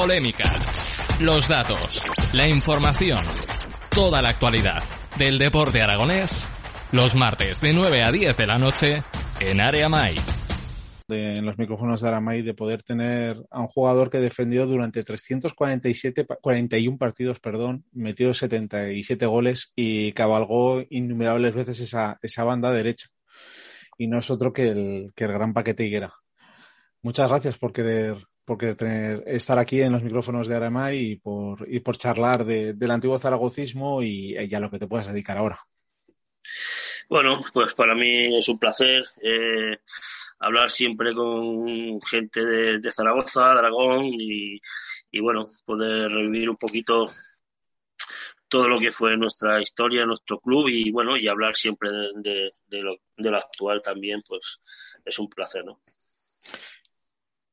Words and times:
polémica, 0.00 0.50
los 1.20 1.46
datos, 1.46 2.02
la 2.32 2.48
información, 2.48 3.20
toda 3.90 4.22
la 4.22 4.30
actualidad 4.30 4.82
del 5.18 5.36
deporte 5.36 5.82
aragonés, 5.82 6.48
los 6.90 7.14
martes 7.14 7.60
de 7.60 7.74
9 7.74 8.02
a 8.06 8.10
10 8.10 8.34
de 8.34 8.46
la 8.46 8.58
noche 8.58 9.02
en 9.40 9.60
Área 9.60 9.90
Mai. 9.90 10.14
en 11.10 11.44
los 11.44 11.58
micrófonos 11.58 12.00
de 12.00 12.08
Aramay 12.08 12.40
de 12.40 12.54
poder 12.54 12.82
tener 12.82 13.36
a 13.50 13.60
un 13.60 13.66
jugador 13.66 14.08
que 14.08 14.20
defendió 14.20 14.66
durante 14.66 15.02
347, 15.04 16.24
pa- 16.24 16.36
41 16.36 16.96
partidos, 16.96 17.38
perdón, 17.38 17.84
metió 17.92 18.32
77 18.32 19.26
goles 19.26 19.70
y 19.76 20.12
cabalgó 20.14 20.82
innumerables 20.88 21.54
veces 21.54 21.78
esa, 21.80 22.18
esa 22.22 22.44
banda 22.44 22.72
derecha. 22.72 23.08
Y 23.98 24.06
no 24.06 24.16
es 24.20 24.30
otro 24.30 24.50
que 24.54 24.68
el, 24.68 25.12
que 25.14 25.24
el 25.24 25.32
gran 25.32 25.52
paquete 25.52 25.84
Higuera. 25.84 26.14
Muchas 27.02 27.28
gracias 27.28 27.58
por 27.58 27.72
querer, 27.74 28.16
por 28.58 28.74
tener- 28.74 29.22
estar 29.26 29.58
aquí 29.60 29.80
en 29.80 29.92
los 29.92 30.02
micrófonos 30.02 30.48
de 30.48 30.56
Aramay 30.56 30.98
y 30.98 31.16
por, 31.16 31.72
y 31.72 31.78
por 31.78 31.96
charlar 31.96 32.44
de- 32.44 32.72
del 32.74 32.90
antiguo 32.90 33.16
zaragocismo 33.16 34.02
y, 34.02 34.36
y 34.36 34.54
a 34.54 34.58
lo 34.58 34.68
que 34.68 34.78
te 34.80 34.88
puedas 34.88 35.06
dedicar 35.06 35.38
ahora. 35.38 35.60
Bueno, 37.08 37.40
pues 37.52 37.74
para 37.74 37.94
mí 37.94 38.36
es 38.36 38.48
un 38.48 38.58
placer 38.58 39.04
eh, 39.22 39.78
hablar 40.40 40.70
siempre 40.72 41.14
con 41.14 42.00
gente 42.02 42.44
de, 42.44 42.92
Zaragoza, 42.92 43.52
de 43.52 43.58
Aragón 43.60 44.06
y, 44.06 44.60
y, 45.12 45.20
bueno, 45.20 45.46
poder 45.64 46.10
revivir 46.10 46.50
un 46.50 46.56
poquito 46.56 47.06
todo 48.48 48.66
lo 48.68 48.80
que 48.80 48.90
fue 48.90 49.16
nuestra 49.16 49.60
historia, 49.60 50.06
nuestro 50.06 50.38
club 50.38 50.68
y 50.68 50.90
bueno, 50.90 51.16
y 51.16 51.28
hablar 51.28 51.54
siempre 51.54 51.90
de- 52.16 52.52
de 52.66 52.82
lo, 52.82 52.96
de 53.16 53.30
lo 53.30 53.36
actual 53.36 53.80
también, 53.80 54.22
pues 54.26 54.60
es 55.04 55.18
un 55.20 55.28
placer, 55.28 55.64
¿no? 55.64 55.80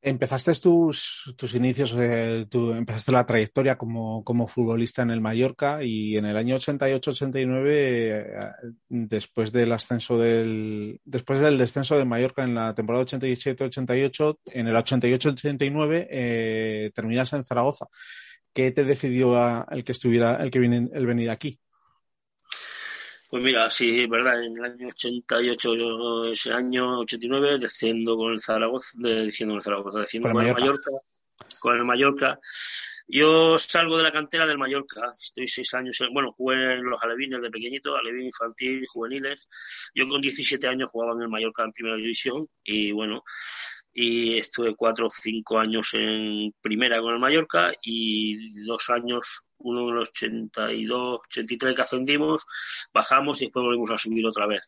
Empezaste 0.07 0.53
tus, 0.53 1.35
tus 1.35 1.53
inicios, 1.53 1.93
eh, 1.97 2.47
empezaste 2.53 3.11
la 3.11 3.25
trayectoria 3.25 3.77
como, 3.77 4.23
como 4.23 4.47
futbolista 4.47 5.01
en 5.01 5.11
el 5.11 5.19
Mallorca 5.19 5.83
y 5.83 6.15
en 6.15 6.23
el 6.23 6.37
año 6.37 6.55
88-89, 6.55 7.65
eh, 7.67 8.25
después 8.87 9.51
del 9.51 9.73
ascenso 9.73 10.17
del, 10.17 11.01
después 11.03 11.41
del 11.41 11.57
descenso 11.57 11.97
de 11.97 12.05
Mallorca 12.05 12.45
en 12.45 12.55
la 12.55 12.73
temporada 12.73 13.03
87-88, 13.03 14.37
en 14.45 14.67
el 14.69 14.75
88-89 14.77 16.07
eh, 16.09 16.91
terminas 16.95 17.33
en 17.33 17.43
Zaragoza. 17.43 17.87
¿Qué 18.53 18.71
te 18.71 18.85
decidió 18.85 19.67
el 19.69 19.83
que 19.83 19.91
estuviera, 19.91 20.37
el 20.37 20.49
que 20.51 20.59
viene, 20.59 20.89
el 20.93 21.05
venir 21.05 21.29
aquí? 21.31 21.59
Pues 23.29 23.43
mira, 23.43 23.69
sí, 23.69 24.01
es 24.03 24.09
verdad, 24.09 24.41
en 24.43 24.55
el 24.57 24.63
año 24.63 24.87
88, 24.87 25.75
yo, 25.75 26.25
ese 26.25 26.53
año 26.53 26.99
89, 26.99 27.59
desciendo 27.59 28.15
con 28.15 28.31
el 28.31 28.39
Zaragoza, 28.39 28.91
diciendo 28.97 29.51
con 29.53 29.57
el 29.57 29.63
Zaragoza, 29.63 29.99
desciendo 29.99 30.29
Con 30.29 30.45
el 30.45 30.53
Mallorca, 30.53 30.91
con 31.59 31.75
el 31.75 31.83
Mallorca. 31.85 32.39
Yo 33.09 33.57
salgo 33.57 33.97
de 33.97 34.03
la 34.03 34.11
cantera 34.11 34.45
del 34.47 34.57
Mallorca, 34.57 35.13
estoy 35.21 35.47
seis 35.47 35.73
años, 35.73 35.99
en- 36.01 36.13
bueno, 36.13 36.31
jugué 36.31 36.55
en 36.75 36.83
los 36.83 37.01
alevines 37.03 37.41
de 37.41 37.49
pequeñito, 37.49 37.95
alevín 37.95 38.25
infantil, 38.27 38.85
juveniles. 38.87 39.39
Yo 39.93 40.07
con 40.07 40.21
17 40.21 40.67
años 40.67 40.89
jugaba 40.91 41.15
en 41.15 41.23
el 41.23 41.29
Mallorca 41.29 41.63
en 41.63 41.71
primera 41.73 41.95
división 41.97 42.47
y 42.63 42.91
bueno, 42.91 43.23
y 43.93 44.37
estuve 44.37 44.75
cuatro 44.75 45.07
o 45.07 45.09
cinco 45.09 45.57
años 45.59 45.89
en 45.93 46.53
primera 46.61 47.01
con 47.01 47.13
el 47.13 47.19
Mallorca 47.19 47.71
y 47.81 48.63
dos 48.65 48.89
años, 48.89 49.43
uno 49.59 49.89
en 49.89 49.95
el 49.95 50.01
82, 50.01 51.19
83 51.27 51.75
que 51.75 51.81
ascendimos, 51.81 52.45
bajamos 52.93 53.41
y 53.41 53.45
después 53.45 53.65
volvimos 53.65 53.91
a 53.91 53.97
subir 53.97 54.25
otra 54.25 54.47
vez. 54.47 54.63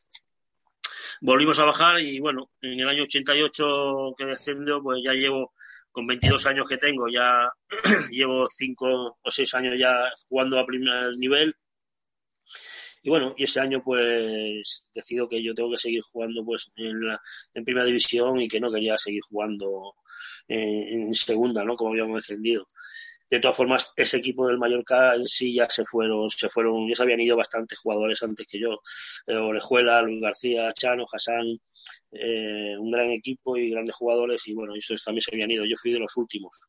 Volvimos 1.22 1.60
a 1.60 1.66
bajar 1.66 2.00
y 2.00 2.20
bueno, 2.20 2.50
en 2.62 2.80
el 2.80 2.88
año 2.88 3.04
88 3.04 4.16
que 4.18 4.26
descendió, 4.26 4.82
pues 4.82 5.02
ya 5.04 5.14
llevo, 5.14 5.54
con 5.92 6.08
22 6.08 6.46
años 6.46 6.68
que 6.68 6.78
tengo, 6.78 7.08
ya 7.10 7.50
llevo 8.12 8.48
cinco 8.48 9.18
o 9.22 9.32
seis 9.32 9.54
años 9.54 9.76
ya 9.78 10.10
jugando 10.28 10.60
a 10.60 10.66
primer 10.66 11.18
nivel. 11.18 11.56
Y 13.02 13.10
bueno, 13.10 13.34
y 13.38 13.44
ese 13.44 13.60
año 13.62 13.82
pues 13.84 14.88
decido 14.94 15.28
que 15.30 15.42
yo 15.42 15.54
tengo 15.54 15.72
que 15.72 15.78
seguir 15.78 16.02
jugando 16.02 16.44
pues 16.44 16.72
en, 16.76 17.08
la, 17.08 17.22
en 17.54 17.64
primera 17.64 17.86
división 17.86 18.40
y 18.42 18.48
que 18.48 18.60
no 18.60 18.72
quería 18.72 18.98
seguir 18.98 19.22
jugando 19.30 19.96
en, 20.48 21.04
en 21.08 21.14
segunda, 21.14 21.64
¿no? 21.64 21.76
Como 21.76 21.92
habíamos 21.92 22.28
defendido. 22.28 22.68
De 23.30 23.40
todas 23.40 23.56
formas, 23.56 23.94
ese 23.96 24.18
equipo 24.18 24.48
del 24.48 24.58
Mallorca 24.58 25.14
en 25.14 25.28
sí 25.28 25.54
ya 25.54 25.70
se 25.70 25.86
fueron, 25.86 26.30
se 26.30 26.50
fueron, 26.50 26.88
ya 26.88 26.96
se 26.96 27.04
habían 27.04 27.20
ido 27.20 27.38
bastantes 27.38 27.78
jugadores 27.78 28.24
antes 28.24 28.48
que 28.48 28.60
yo. 28.60 28.82
Eh, 29.28 29.36
Orejuela, 29.36 30.02
Luis 30.02 30.22
García, 30.22 30.72
Chano, 30.74 31.06
Hassan, 31.12 31.60
eh, 32.12 32.76
un 32.78 32.92
gran 32.92 33.12
equipo 33.12 33.56
y 33.56 33.70
grandes 33.70 33.96
jugadores 33.96 34.48
y 34.48 34.54
bueno, 34.54 34.74
esos 34.76 35.04
también 35.04 35.22
se 35.22 35.32
habían 35.34 35.52
ido. 35.52 35.66
Yo 35.66 35.76
fui 35.78 35.92
de 35.92 36.00
los 36.00 36.18
últimos. 36.18 36.60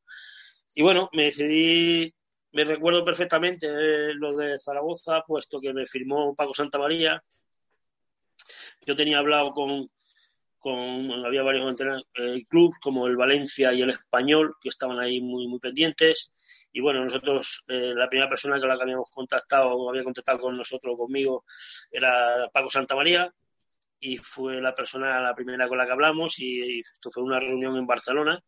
Y 0.75 0.83
bueno, 0.83 1.09
me 1.13 1.25
decidí, 1.25 2.13
me 2.53 2.65
recuerdo 2.65 3.05
perfectamente 3.05 3.67
eh, 3.69 4.15
lo 4.15 4.37
de 4.37 4.59
Zaragoza, 4.59 5.23
puesto 5.27 5.61
que 5.61 5.73
me 5.73 5.87
firmó 5.87 6.35
Paco 6.35 6.55
Santamaría. 6.55 7.23
Yo 8.87 8.97
tenía 8.97 9.19
hablado 9.19 9.53
con, 9.53 9.91
con 10.61 11.11
había 11.25 11.43
varios 11.43 11.75
eh, 12.15 12.45
clubes 12.49 12.79
como 12.81 13.07
el 13.07 13.17
Valencia 13.17 13.73
y 13.73 13.83
el 13.83 13.91
Español 13.91 14.55
que 14.61 14.69
estaban 14.69 15.01
ahí 15.01 15.21
muy 15.21 15.49
muy 15.49 15.59
pendientes. 15.59 16.31
Y 16.73 16.81
bueno 16.81 17.03
nosotros 17.03 17.65
eh, 17.69 17.93
la 17.97 18.09
primera 18.09 18.29
persona 18.29 18.61
con 18.61 18.69
la 18.69 18.77
que 18.77 18.83
habíamos 18.83 19.11
contactado 19.11 19.89
había 19.89 20.05
contactado 20.05 20.39
con 20.39 20.57
nosotros 20.57 20.97
conmigo 20.97 21.45
era 21.91 22.49
Paco 22.53 22.71
Santamaría. 22.71 23.33
Y 24.03 24.17
fue 24.17 24.63
la 24.63 24.75
persona 24.75 25.21
la 25.21 25.35
primera 25.35 25.69
con 25.69 25.77
la 25.77 25.85
que 25.85 25.93
hablamos 25.93 26.39
y 26.39 26.81
esto 26.81 27.11
fue 27.11 27.23
una 27.23 27.39
reunión 27.39 27.77
en 27.77 27.87
Barcelona 27.87 28.43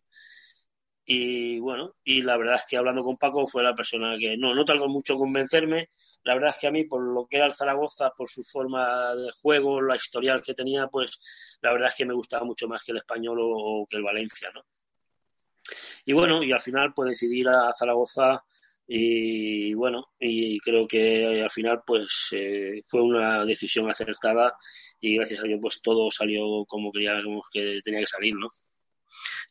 y 1.05 1.59
bueno, 1.59 1.97
y 2.05 2.23
la 2.23 2.37
verdad 2.37 2.57
es 2.57 2.65
que 2.69 2.77
hablando 2.77 3.03
con 3.03 3.17
Paco 3.17 3.47
fue 3.47 3.63
la 3.65 3.75
persona 3.75 4.17
que 4.19 4.37
no, 4.37 4.55
no 4.55 4.65
tardó 4.65 4.89
mucho 4.89 5.15
en 5.15 5.19
convencerme. 5.19 5.91
La 6.23 6.35
verdad 6.35 6.51
es 6.51 6.59
que 6.61 6.69
a 6.69 6.71
mí, 6.71 6.85
por 6.85 7.03
lo 7.03 7.27
que 7.27 7.39
era 7.39 7.47
el 7.47 7.53
Zaragoza, 7.53 8.11
por 8.17 8.31
su 8.31 8.45
forma 8.45 9.15
de 9.17 9.31
juego, 9.43 9.83
la 9.83 9.97
historial 9.97 10.43
que 10.43 10.55
tenía, 10.55 10.87
pues 10.87 11.59
la 11.61 11.73
verdad 11.73 11.89
es 11.89 11.97
que 11.97 12.07
me 12.07 12.15
gustaba 12.15 12.45
mucho 12.45 12.69
más 12.69 12.85
que 12.85 12.93
el 12.93 12.99
español 12.99 13.39
o, 13.41 13.87
que 13.91 13.97
el 13.97 14.05
Valencia, 14.05 14.51
¿no? 14.55 14.63
Y 16.05 16.13
bueno, 16.13 16.43
y 16.43 16.53
al 16.53 16.61
final 16.61 16.93
pues 16.95 17.11
decidí 17.11 17.41
ir 17.41 17.49
a 17.49 17.73
Zaragoza 17.73 18.45
y 18.87 19.75
bueno, 19.75 20.07
y 20.19 20.59
creo 20.61 20.87
que 20.89 21.41
al 21.43 21.51
final 21.51 21.83
pues 21.87 22.29
eh, 22.33 22.81
fue 22.85 23.03
una 23.03 23.45
decisión 23.45 23.89
acertada 23.89 24.57
y 25.01 25.17
gracias 25.17 25.41
a 25.41 25.47
Dios 25.47 25.61
pues 25.63 25.81
todo 25.81 26.11
salió 26.11 26.65
como 26.67 26.91
creíamos 26.91 27.47
que 27.53 27.81
tenía 27.85 28.01
que 28.01 28.07
salir, 28.07 28.35
¿no? 28.35 28.49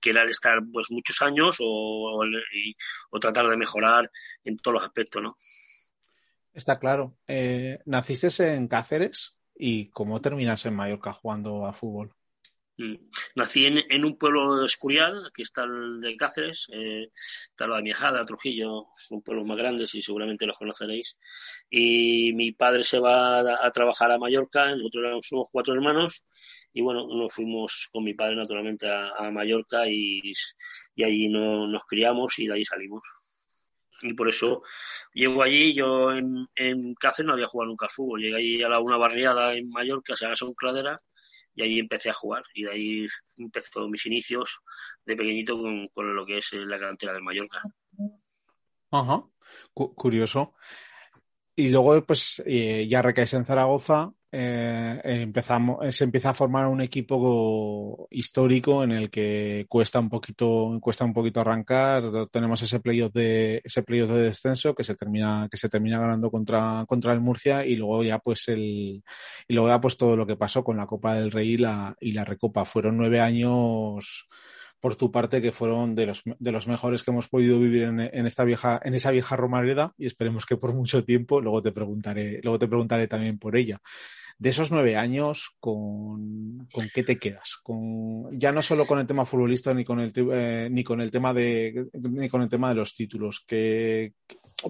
Que 0.01 0.09
era 0.09 0.23
el 0.23 0.29
estar 0.29 0.59
pues 0.71 0.87
muchos 0.89 1.21
años 1.21 1.57
o, 1.61 2.25
y, 2.53 2.75
o, 3.11 3.19
tratar 3.19 3.47
de 3.47 3.57
mejorar 3.57 4.11
en 4.43 4.57
todos 4.57 4.75
los 4.75 4.83
aspectos, 4.83 5.21
¿no? 5.21 5.37
Está 6.53 6.79
claro. 6.79 7.17
Eh, 7.27 7.79
naciste 7.85 8.53
en 8.53 8.67
Cáceres 8.67 9.37
y 9.55 9.89
cómo 9.89 10.19
terminas 10.19 10.65
en 10.65 10.75
Mallorca 10.75 11.13
jugando 11.13 11.65
a 11.65 11.73
fútbol. 11.73 12.13
Mm. 12.77 12.95
Nací 13.35 13.65
en, 13.65 13.79
en, 13.89 14.05
un 14.05 14.17
pueblo 14.17 14.57
de 14.57 14.65
Escurial, 14.65 15.31
que 15.33 15.43
está 15.43 15.63
el 15.63 16.01
de 16.01 16.17
Cáceres, 16.17 16.67
eh, 16.73 17.09
está 17.13 17.67
la 17.67 17.77
de 17.77 17.83
Miajada, 17.83 18.23
Trujillo, 18.23 18.87
son 18.97 19.21
pueblos 19.21 19.45
más 19.45 19.57
grandes 19.57 19.93
y 19.95 20.01
seguramente 20.01 20.45
los 20.45 20.57
conoceréis. 20.57 21.17
Y 21.69 22.33
mi 22.33 22.51
padre 22.53 22.83
se 22.83 22.99
va 22.99 23.39
a, 23.39 23.65
a 23.65 23.71
trabajar 23.71 24.11
a 24.11 24.17
Mallorca, 24.17 24.75
nosotros 24.75 25.25
somos 25.27 25.47
cuatro 25.51 25.73
hermanos, 25.73 26.25
y 26.73 26.81
bueno, 26.81 27.07
nos 27.07 27.33
fuimos 27.33 27.89
con 27.91 28.03
mi 28.03 28.13
padre 28.13 28.35
naturalmente 28.35 28.87
a, 28.89 29.29
Mallorca 29.31 29.87
y, 29.87 30.21
y 30.95 31.03
allí 31.03 31.29
no, 31.29 31.67
nos 31.67 31.83
criamos 31.85 32.37
y 32.39 32.47
de 32.47 32.53
ahí 32.53 32.65
salimos. 32.65 33.01
y 34.03 34.13
por 34.13 34.29
eso 34.29 34.63
llego 35.13 35.43
allí. 35.43 35.73
Yo 35.73 36.11
en, 36.13 36.47
en 36.55 36.93
Cáceres 36.95 37.27
no 37.27 37.33
había 37.33 37.47
jugado 37.47 37.69
nunca 37.69 37.85
al 37.85 37.91
fútbol. 37.91 38.21
Llegué 38.21 38.35
allí 38.37 38.63
a 38.63 38.69
la, 38.69 38.79
una 38.79 38.97
barriada 38.97 39.53
en 39.55 39.69
Mallorca, 39.69 40.15
se 40.15 40.25
llama 40.25 40.35
Son 40.35 40.53
Cladera, 40.53 40.95
y 41.53 41.61
ahí 41.63 41.79
empecé 41.79 42.09
a 42.09 42.13
jugar. 42.13 42.43
Y 42.53 42.63
de 42.63 42.71
ahí 42.71 43.05
empezó 43.37 43.87
mis 43.89 44.05
inicios 44.05 44.59
de 45.05 45.15
pequeñito 45.15 45.59
con, 45.59 45.87
con 45.89 46.15
lo 46.15 46.25
que 46.25 46.37
es 46.39 46.51
la 46.53 46.79
cantera 46.79 47.13
del 47.13 47.21
Mallorca. 47.23 47.59
Ajá, 48.91 49.23
Cu- 49.73 49.93
curioso. 49.95 50.53
Y 51.55 51.69
luego, 51.69 52.01
pues, 52.05 52.41
eh, 52.45 52.87
ya 52.89 53.01
recaes 53.01 53.33
en 53.33 53.45
Zaragoza, 53.45 54.13
eh, 54.33 55.01
empezamos, 55.03 55.85
eh, 55.85 55.91
se 55.91 56.05
empieza 56.05 56.29
a 56.29 56.33
formar 56.33 56.67
un 56.67 56.81
equipo 56.81 58.07
histórico 58.09 58.83
en 58.83 58.91
el 58.91 59.09
que 59.09 59.65
cuesta 59.67 59.99
un 59.99 60.09
poquito, 60.09 60.77
cuesta 60.81 61.03
un 61.03 61.13
poquito 61.13 61.41
arrancar. 61.41 62.03
Tenemos 62.31 62.61
ese 62.61 62.79
playoff 62.79 63.11
de, 63.11 63.61
ese 63.63 63.83
playoff 63.83 64.09
de 64.11 64.23
descenso 64.23 64.73
que 64.73 64.83
se 64.83 64.95
termina, 64.95 65.47
que 65.51 65.57
se 65.57 65.67
termina 65.69 65.99
ganando 65.99 66.31
contra, 66.31 66.85
contra 66.87 67.13
el 67.13 67.19
Murcia 67.19 67.65
y 67.65 67.75
luego 67.75 68.03
ya 68.03 68.19
pues 68.19 68.47
el, 68.47 69.03
y 69.47 69.53
luego 69.53 69.67
ya 69.69 69.81
pues 69.81 69.97
todo 69.97 70.15
lo 70.15 70.25
que 70.25 70.37
pasó 70.37 70.63
con 70.63 70.77
la 70.77 70.87
Copa 70.87 71.15
del 71.15 71.31
Rey 71.31 71.53
y 71.53 71.57
la, 71.57 71.95
y 71.99 72.13
la 72.13 72.23
Recopa. 72.23 72.63
Fueron 72.63 72.97
nueve 72.97 73.19
años 73.19 74.29
por 74.81 74.95
tu 74.95 75.11
parte 75.11 75.41
que 75.41 75.51
fueron 75.51 75.95
de 75.95 76.07
los, 76.07 76.23
de 76.25 76.51
los 76.51 76.67
mejores 76.67 77.03
que 77.03 77.11
hemos 77.11 77.29
podido 77.29 77.59
vivir 77.59 77.83
en, 77.83 77.99
en 77.99 78.25
esta 78.25 78.43
vieja, 78.43 78.81
en 78.83 78.95
esa 78.95 79.11
vieja 79.11 79.37
Romareda 79.37 79.93
y 79.97 80.07
esperemos 80.07 80.45
que 80.45 80.57
por 80.57 80.73
mucho 80.73 81.05
tiempo, 81.05 81.39
luego 81.39 81.61
te 81.61 81.71
preguntaré, 81.71 82.41
luego 82.43 82.59
te 82.59 82.67
preguntaré 82.67 83.07
también 83.07 83.37
por 83.37 83.55
ella. 83.55 83.79
De 84.39 84.49
esos 84.49 84.71
nueve 84.71 84.97
años, 84.97 85.51
¿con, 85.59 86.67
con 86.73 86.87
qué 86.93 87.03
te 87.03 87.17
quedas? 87.17 87.59
Con, 87.61 88.31
ya 88.31 88.51
no 88.51 88.63
solo 88.63 88.85
con 88.85 88.97
el 88.97 89.05
tema 89.05 89.23
futbolista 89.23 89.71
ni 89.71 89.85
con 89.85 89.99
el, 89.99 90.11
eh, 90.15 90.67
ni 90.71 90.83
con 90.83 90.99
el 90.99 91.11
tema 91.11 91.31
de 91.31 91.85
ni 91.93 92.27
con 92.27 92.41
el 92.41 92.49
tema 92.49 92.69
de 92.69 92.75
los 92.75 92.95
títulos, 92.95 93.43
que 93.45 94.13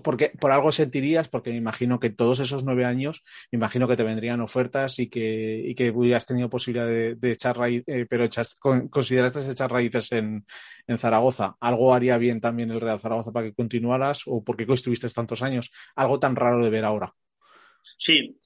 porque 0.04 0.32
por 0.40 0.52
algo 0.52 0.72
sentirías, 0.72 1.28
porque 1.28 1.52
me 1.52 1.58
imagino 1.58 2.00
que 2.00 2.10
todos 2.10 2.40
esos 2.40 2.64
nueve 2.64 2.86
años, 2.86 3.24
me 3.52 3.58
imagino 3.58 3.88
que 3.88 3.98
te 3.98 4.04
vendrían 4.04 4.42
ofertas 4.42 5.00
y 5.00 5.10
que, 5.10 5.64
y 5.66 5.76
que 5.76 5.92
hubieras 5.92 6.26
tenido 6.26 6.50
posibilidad 6.50 6.88
de, 6.88 7.32
echar 7.32 7.58
raíces, 7.58 7.86
eh, 7.88 8.06
pero 8.10 8.24
echas, 8.24 8.56
con, 8.56 8.88
consideraste 8.90 9.50
echar 9.50 9.72
raíces 9.72 10.12
en, 10.12 10.46
en, 10.88 10.98
Zaragoza. 10.98 11.58
¿Algo 11.60 11.94
haría 11.94 12.18
bien 12.18 12.42
también 12.42 12.72
el 12.72 12.82
Real 12.82 13.00
Zaragoza 13.00 13.32
para 13.32 13.48
que 13.48 13.54
continuaras 13.54 14.24
o 14.26 14.44
por 14.44 14.58
qué 14.58 14.66
estuviste 14.72 15.10
tantos 15.10 15.42
años? 15.42 15.72
Algo 15.96 16.20
tan 16.20 16.36
raro 16.36 16.64
de 16.64 16.70
ver 16.70 16.86
ahora. 16.86 17.14
Sí, 17.82 18.40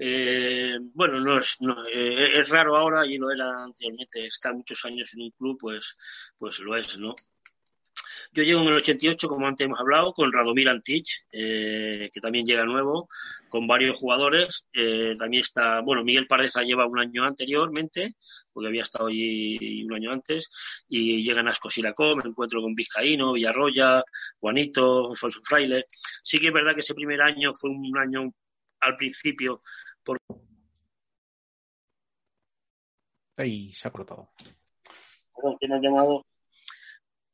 eh, 0.00 0.78
bueno, 0.94 1.20
no 1.20 1.38
es, 1.38 1.56
no, 1.60 1.82
eh, 1.92 2.38
es 2.38 2.48
raro 2.50 2.76
ahora 2.76 3.04
y 3.04 3.18
lo 3.18 3.32
era 3.32 3.64
anteriormente. 3.64 4.24
Estar 4.24 4.54
muchos 4.54 4.84
años 4.84 5.12
en 5.14 5.22
un 5.22 5.30
club, 5.32 5.58
pues, 5.60 5.96
pues 6.38 6.60
lo 6.60 6.76
es, 6.76 6.98
¿no? 6.98 7.14
Yo 8.32 8.42
llego 8.42 8.60
en 8.60 8.68
el 8.68 8.74
88, 8.74 9.28
como 9.28 9.46
antes 9.46 9.64
hemos 9.64 9.80
hablado, 9.80 10.12
con 10.12 10.32
Radomir 10.32 10.68
Antich, 10.68 11.24
eh, 11.32 12.10
que 12.12 12.20
también 12.20 12.44
llega 12.44 12.64
nuevo, 12.64 13.08
con 13.48 13.66
varios 13.66 13.96
jugadores. 13.96 14.66
Eh, 14.72 15.14
también 15.18 15.42
está, 15.42 15.80
bueno, 15.80 16.04
Miguel 16.04 16.26
Pardeza 16.26 16.62
lleva 16.62 16.86
un 16.86 16.98
año 16.98 17.24
anteriormente, 17.24 18.14
porque 18.52 18.68
había 18.68 18.82
estado 18.82 19.08
allí 19.08 19.82
un 19.84 19.94
año 19.94 20.12
antes, 20.12 20.50
y 20.88 21.22
llegan 21.22 21.48
a 21.48 21.52
Escosiracó, 21.52 22.10
me 22.16 22.28
encuentro 22.28 22.60
con 22.60 22.74
Vizcaíno, 22.74 23.32
Villarroya, 23.32 24.02
Juanito, 24.38 25.10
Alfonso 25.10 25.40
Fraile. 25.42 25.84
Sí 26.22 26.38
que 26.38 26.48
es 26.48 26.52
verdad 26.52 26.74
que 26.74 26.80
ese 26.80 26.94
primer 26.94 27.22
año 27.22 27.52
fue 27.54 27.70
un 27.70 27.96
año 27.96 28.32
al 28.80 28.96
principio 28.96 29.62
por... 30.02 30.18
Ahí 33.36 33.72
se 33.72 33.88
ha 33.88 33.92
cortado. 33.92 34.30
¿Quién 35.60 35.72
ha 35.72 35.80
llamado? 35.80 36.26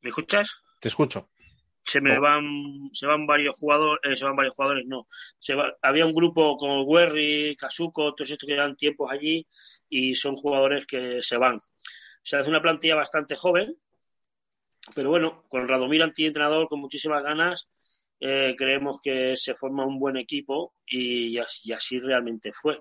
¿Me 0.01 0.09
escuchas? 0.09 0.64
Te 0.79 0.89
escucho. 0.89 1.29
Se 1.83 2.01
me 2.01 2.17
van, 2.17 2.89
se 2.93 3.05
van 3.05 3.27
varios 3.27 3.59
jugadores, 3.59 4.01
eh, 4.03 4.15
se 4.15 4.25
van 4.25 4.35
varios 4.35 4.55
jugadores, 4.55 4.85
no. 4.87 5.05
Se 5.37 5.53
va, 5.53 5.71
había 5.83 6.05
un 6.05 6.13
grupo 6.13 6.57
con 6.57 6.83
Werry, 6.85 7.55
Casuco, 7.55 8.15
todos 8.15 8.31
estos 8.31 8.47
que 8.47 8.53
llevan 8.53 8.75
tiempos 8.75 9.11
allí 9.11 9.45
y 9.87 10.15
son 10.15 10.35
jugadores 10.35 10.87
que 10.87 11.21
se 11.21 11.37
van. 11.37 11.59
Se 12.23 12.37
hace 12.37 12.49
una 12.49 12.61
plantilla 12.61 12.95
bastante 12.95 13.35
joven, 13.35 13.77
pero 14.95 15.11
bueno, 15.11 15.43
con 15.47 15.67
Radomir 15.67 16.01
antientrenador, 16.01 16.67
con 16.67 16.79
muchísimas 16.79 17.21
ganas, 17.23 17.69
eh, 18.19 18.55
creemos 18.57 18.99
que 19.01 19.35
se 19.35 19.53
forma 19.53 19.85
un 19.85 19.99
buen 19.99 20.17
equipo 20.17 20.73
y 20.87 21.37
así, 21.37 21.69
y 21.69 21.73
así, 21.73 21.99
realmente 21.99 22.51
fue. 22.51 22.79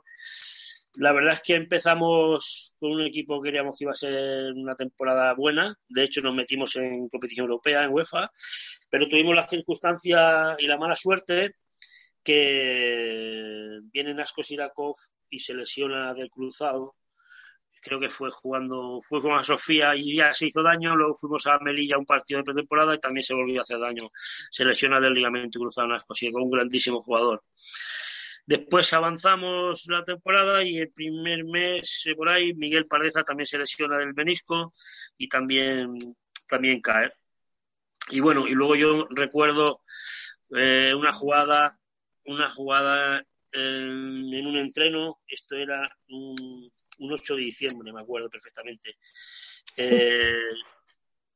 La 0.99 1.13
verdad 1.13 1.33
es 1.33 1.41
que 1.41 1.57
empezamos 1.57 2.77
con 2.79 2.93
un 2.93 3.03
equipo 3.03 3.43
que 3.43 3.49
queríamos 3.49 3.77
que 3.77 3.85
iba 3.85 3.93
a 3.93 3.97
ser 3.97 4.53
una 4.53 4.77
temporada 4.77 5.35
buena. 5.35 5.75
De 5.89 6.05
hecho, 6.05 6.21
nos 6.21 6.35
metimos 6.35 6.77
en 6.77 7.09
competición 7.09 7.47
europea, 7.47 7.83
en 7.83 7.93
UEFA, 7.93 8.31
pero 8.91 9.09
tuvimos 9.09 9.35
la 9.35 9.49
circunstancia 9.49 10.55
y 10.59 10.67
la 10.67 10.79
mala 10.79 10.95
suerte 10.95 11.57
que 12.23 13.81
viene 13.93 14.15
Nasko 14.15 14.43
Sirakov 14.43 14.95
y 15.29 15.41
se 15.41 15.55
lesiona 15.55 16.15
del 16.15 16.31
cruzado. 16.31 16.95
Creo 17.83 18.01
que 18.01 18.09
fue 18.09 18.31
jugando, 18.31 19.01
fue 19.03 19.21
con 19.21 19.45
Sofía 19.45 19.95
y 19.95 20.17
ya 20.17 20.33
se 20.33 20.47
hizo 20.47 20.63
daño. 20.63 20.97
Luego 20.97 21.13
fuimos 21.13 21.47
a 21.49 21.59
Melilla 21.59 21.99
un 21.99 22.07
partido 22.07 22.39
de 22.39 22.45
pretemporada 22.45 22.95
y 22.95 22.99
también 22.99 23.23
se 23.23 23.35
volvió 23.35 23.61
a 23.61 23.63
hacer 23.63 23.79
daño. 23.79 24.09
Se 24.51 24.65
lesiona 24.65 25.01
del 25.01 25.13
ligamento 25.13 25.59
cruzado 25.59 25.89
Nasko 25.89 26.15
Sirakov, 26.15 26.45
un 26.45 26.51
grandísimo 26.51 27.03
jugador. 27.03 27.43
Después 28.47 28.93
avanzamos 28.93 29.87
la 29.87 30.05
temporada 30.05 30.63
y 30.63 30.79
el 30.79 30.91
primer 30.91 31.45
mes 31.45 32.05
por 32.17 32.29
ahí 32.29 32.53
Miguel 32.55 32.87
Pardeza 32.87 33.23
también 33.23 33.47
se 33.47 33.59
lesiona 33.59 33.97
del 33.99 34.15
menisco 34.15 34.75
y 35.17 35.29
también, 35.29 35.99
también 36.47 36.81
cae. 36.81 37.11
Y 38.11 38.21
bueno, 38.21 38.47
y 38.47 38.53
luego 38.53 38.77
yo 38.77 39.07
recuerdo 39.11 39.83
eh, 40.51 40.95
una 40.95 41.13
jugada, 41.13 41.79
una 42.27 42.51
jugada 42.51 43.25
en, 43.51 44.35
en, 44.35 44.47
un 44.47 44.59
entreno, 44.59 45.21
esto 45.27 45.57
era 45.57 45.91
un, 46.11 46.71
un, 46.99 47.13
8 47.13 47.37
de 47.37 47.43
diciembre, 47.43 47.93
me 47.93 48.03
acuerdo 48.03 48.29
perfectamente. 48.29 48.97
Eh, 49.77 50.53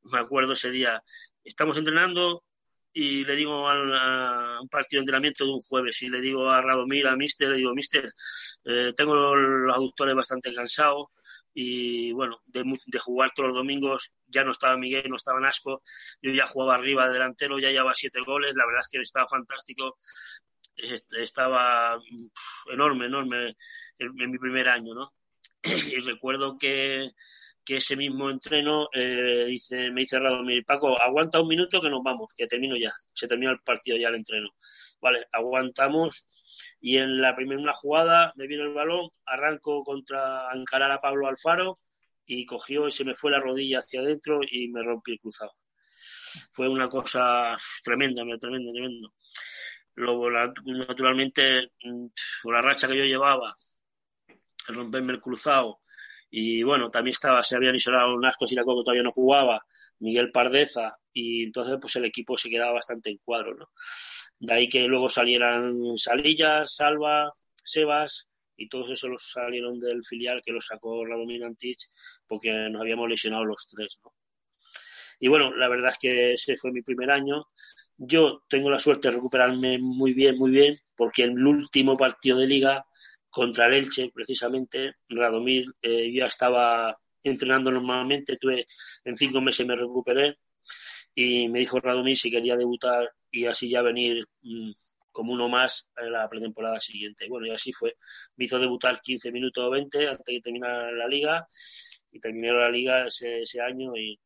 me 0.03 0.19
acuerdo 0.19 0.53
ese 0.53 0.71
día. 0.71 1.03
Estamos 1.43 1.75
entrenando, 1.75 2.45
y 2.93 3.23
le 3.23 3.35
digo 3.35 3.69
a, 3.69 4.61
un 4.61 4.69
partido 4.69 4.99
de 4.99 5.03
entrenamiento 5.03 5.45
de 5.45 5.51
un 5.51 5.61
jueves 5.61 6.01
y 6.01 6.09
le 6.09 6.21
digo 6.21 6.49
a 6.49 6.61
Radomir, 6.61 7.07
a 7.07 7.15
Mister, 7.15 7.49
le 7.49 7.57
digo, 7.57 7.73
Mister, 7.73 8.13
eh, 8.65 8.93
tengo 8.95 9.15
los 9.15 9.75
aductores 9.75 10.15
bastante 10.15 10.53
cansados 10.53 11.07
y 11.53 12.11
bueno, 12.13 12.41
de, 12.45 12.63
de, 12.63 12.99
jugar 12.99 13.31
todos 13.35 13.49
los 13.49 13.57
domingos 13.57 14.13
ya 14.27 14.43
no 14.43 14.51
estaba 14.51 14.77
Miguel, 14.77 15.09
no 15.09 15.15
estaba 15.15 15.39
Nasco, 15.39 15.81
yo 16.21 16.31
ya 16.31 16.45
jugaba 16.45 16.75
arriba 16.75 17.09
delantero, 17.09 17.59
ya 17.59 17.71
llevaba 17.71 17.93
siete 17.93 18.21
goles, 18.21 18.55
la 18.55 18.65
verdad 18.65 18.81
es 18.81 18.89
que 18.89 19.01
estaba 19.01 19.27
fantástico, 19.27 19.97
estaba 20.75 21.99
enorme, 22.71 23.07
enorme 23.07 23.57
en, 23.97 24.21
en 24.21 24.31
mi 24.31 24.37
primer 24.37 24.69
año, 24.69 24.93
¿no? 24.93 25.13
Y 25.63 25.99
recuerdo 26.01 26.57
que 26.57 27.11
que 27.69 27.75
ese 27.75 27.95
mismo 27.95 28.31
entreno 28.31 28.89
eh, 28.91 29.45
dice, 29.45 29.91
me 29.91 30.01
dice 30.01 30.17
Radomir, 30.17 30.65
Paco, 30.65 30.99
aguanta 30.99 31.39
un 31.39 31.47
minuto 31.47 31.79
que 31.79 31.91
nos 31.91 32.01
vamos, 32.01 32.33
que 32.35 32.47
termino 32.47 32.75
ya, 32.75 32.91
se 33.13 33.27
termina 33.27 33.51
el 33.51 33.59
partido 33.59 33.95
ya 33.95 34.07
el 34.07 34.15
entreno. 34.15 34.49
Vale, 34.99 35.27
aguantamos 35.31 36.27
y 36.81 36.97
en 36.97 37.21
la 37.21 37.35
primera 37.35 37.71
jugada 37.73 38.33
me 38.37 38.47
viene 38.47 38.63
el 38.63 38.73
balón, 38.73 39.11
arranco 39.23 39.83
contra 39.83 40.47
encarar 40.51 40.89
a 40.89 40.99
Pablo 40.99 41.27
Alfaro 41.27 41.77
y 42.25 42.43
cogió 42.47 42.87
y 42.87 42.91
se 42.91 43.05
me 43.05 43.13
fue 43.13 43.29
la 43.29 43.39
rodilla 43.39 43.77
hacia 43.77 44.01
adentro 44.01 44.39
y 44.49 44.69
me 44.69 44.81
rompí 44.81 45.11
el 45.11 45.19
cruzado. 45.19 45.53
Fue 46.49 46.67
una 46.67 46.87
cosa 46.89 47.55
tremenda, 47.83 48.23
tremenda, 48.39 48.71
tremenda. 48.71 49.09
Luego, 49.93 50.31
naturalmente, 50.65 51.73
con 52.41 52.51
la 52.51 52.61
racha 52.61 52.87
que 52.87 52.97
yo 52.97 53.03
llevaba, 53.03 53.53
el 54.69 54.75
romperme 54.75 55.13
el 55.13 55.21
cruzado, 55.21 55.81
y 56.29 56.63
bueno, 56.63 56.89
también 56.89 57.13
estaba, 57.13 57.41
se 57.43 57.55
habían 57.55 57.75
isolado 57.75 58.19
Nasco 58.19 58.45
Siracoco, 58.45 58.83
todavía 58.83 59.03
no 59.03 59.11
jugaba, 59.11 59.65
Miguel 59.99 60.31
Pardeza, 60.31 60.95
y 61.11 61.45
entonces 61.45 61.77
pues 61.81 61.95
el 61.95 62.05
equipo 62.05 62.37
se 62.37 62.49
quedaba 62.49 62.73
bastante 62.73 63.09
en 63.09 63.17
cuadro, 63.17 63.55
¿no? 63.55 63.69
De 64.39 64.53
ahí 64.53 64.69
que 64.69 64.81
luego 64.83 65.09
salieran 65.09 65.75
Salillas, 65.97 66.75
Salva, 66.75 67.31
Sebas, 67.63 68.27
y 68.55 68.67
todos 68.67 68.91
esos 68.91 69.31
salieron 69.31 69.79
del 69.79 70.03
filial 70.03 70.41
que 70.43 70.51
los 70.51 70.67
sacó 70.67 71.05
Radomir 71.05 71.43
Antich, 71.43 71.89
porque 72.27 72.51
nos 72.51 72.81
habíamos 72.81 73.09
lesionado 73.09 73.45
los 73.45 73.67
tres, 73.67 73.99
¿no? 74.03 74.13
Y 75.21 75.27
bueno, 75.27 75.53
la 75.53 75.67
verdad 75.67 75.89
es 75.89 75.97
que 75.99 76.33
ese 76.33 76.55
fue 76.55 76.71
mi 76.71 76.81
primer 76.81 77.11
año. 77.11 77.45
Yo 77.97 78.43
tengo 78.47 78.69
la 78.69 78.79
suerte 78.79 79.09
de 79.09 79.15
recuperarme 79.15 79.77
muy 79.77 80.13
bien, 80.13 80.37
muy 80.37 80.51
bien, 80.51 80.79
porque 80.95 81.23
el 81.23 81.45
último 81.45 81.97
partido 81.97 82.37
de 82.37 82.47
liga 82.47 82.85
contra 83.29 83.67
el 83.67 83.75
Elche, 83.75 84.11
precisamente, 84.13 84.95
Radomir, 85.09 85.65
eh, 85.81 86.11
ya 86.13 86.25
estaba 86.25 86.97
entrenando 87.23 87.71
normalmente, 87.71 88.37
tuve, 88.37 88.65
en 89.03 89.15
cinco 89.15 89.41
meses 89.41 89.67
me 89.67 89.75
recuperé. 89.75 90.37
Y 91.15 91.49
me 91.49 91.59
dijo 91.59 91.79
Radomir 91.79 92.17
si 92.17 92.31
quería 92.31 92.55
debutar 92.55 93.09
y 93.31 93.45
así 93.45 93.69
ya 93.69 93.81
venir 93.81 94.25
mmm, 94.41 94.71
como 95.11 95.33
uno 95.33 95.49
más 95.49 95.89
en 95.97 96.11
la 96.13 96.27
pretemporada 96.27 96.79
siguiente. 96.79 97.27
Bueno, 97.27 97.47
y 97.47 97.51
así 97.51 97.73
fue. 97.73 97.95
Me 98.37 98.45
hizo 98.45 98.59
debutar 98.59 99.01
15 99.01 99.31
minutos 99.31 99.65
o 99.65 99.69
20 99.69 100.07
antes 100.07 100.23
de 100.25 100.41
terminar 100.41 100.93
la 100.93 101.07
liga. 101.07 101.47
Y 102.11 102.19
terminé 102.19 102.51
la 102.51 102.69
liga 102.69 103.05
ese, 103.07 103.41
ese 103.41 103.61
año 103.61 103.95
y, 103.95 104.19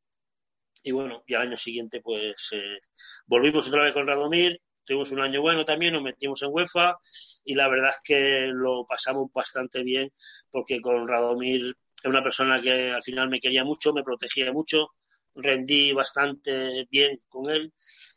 y 0.84 0.92
bueno, 0.92 1.24
y 1.26 1.34
al 1.34 1.44
año 1.44 1.56
siguiente 1.56 2.02
pues 2.02 2.50
eh, 2.52 2.78
volvimos 3.26 3.68
otra 3.68 3.84
vez 3.84 3.94
con 3.94 4.06
Radomir, 4.06 4.60
tuvimos 4.86 5.12
un 5.12 5.22
año 5.22 5.42
bueno 5.42 5.66
también, 5.66 5.94
nos 5.94 6.04
metimos 6.04 6.42
en 6.44 6.50
UEFA 6.52 6.98
y 7.44 7.56
la 7.56 7.68
verdad 7.70 7.90
es 7.90 8.00
que 8.04 8.48
lo 8.52 8.86
pasamos 8.86 9.32
bastante 9.34 9.84
bien 9.84 10.12
porque 10.50 10.82
con 10.82 11.08
Radomir 11.08 11.76
es 12.04 12.10
una 12.10 12.22
persona 12.24 12.60
que 12.60 12.92
al 12.92 13.02
final 13.02 13.30
me 13.30 13.40
quería 13.40 13.64
mucho, 13.64 13.94
me 13.94 14.04
protegía 14.04 14.52
mucho, 14.52 14.90
rendí 15.36 15.92
bastante 15.94 16.86
bien 16.92 17.22
con 17.28 17.50
él 17.50 17.74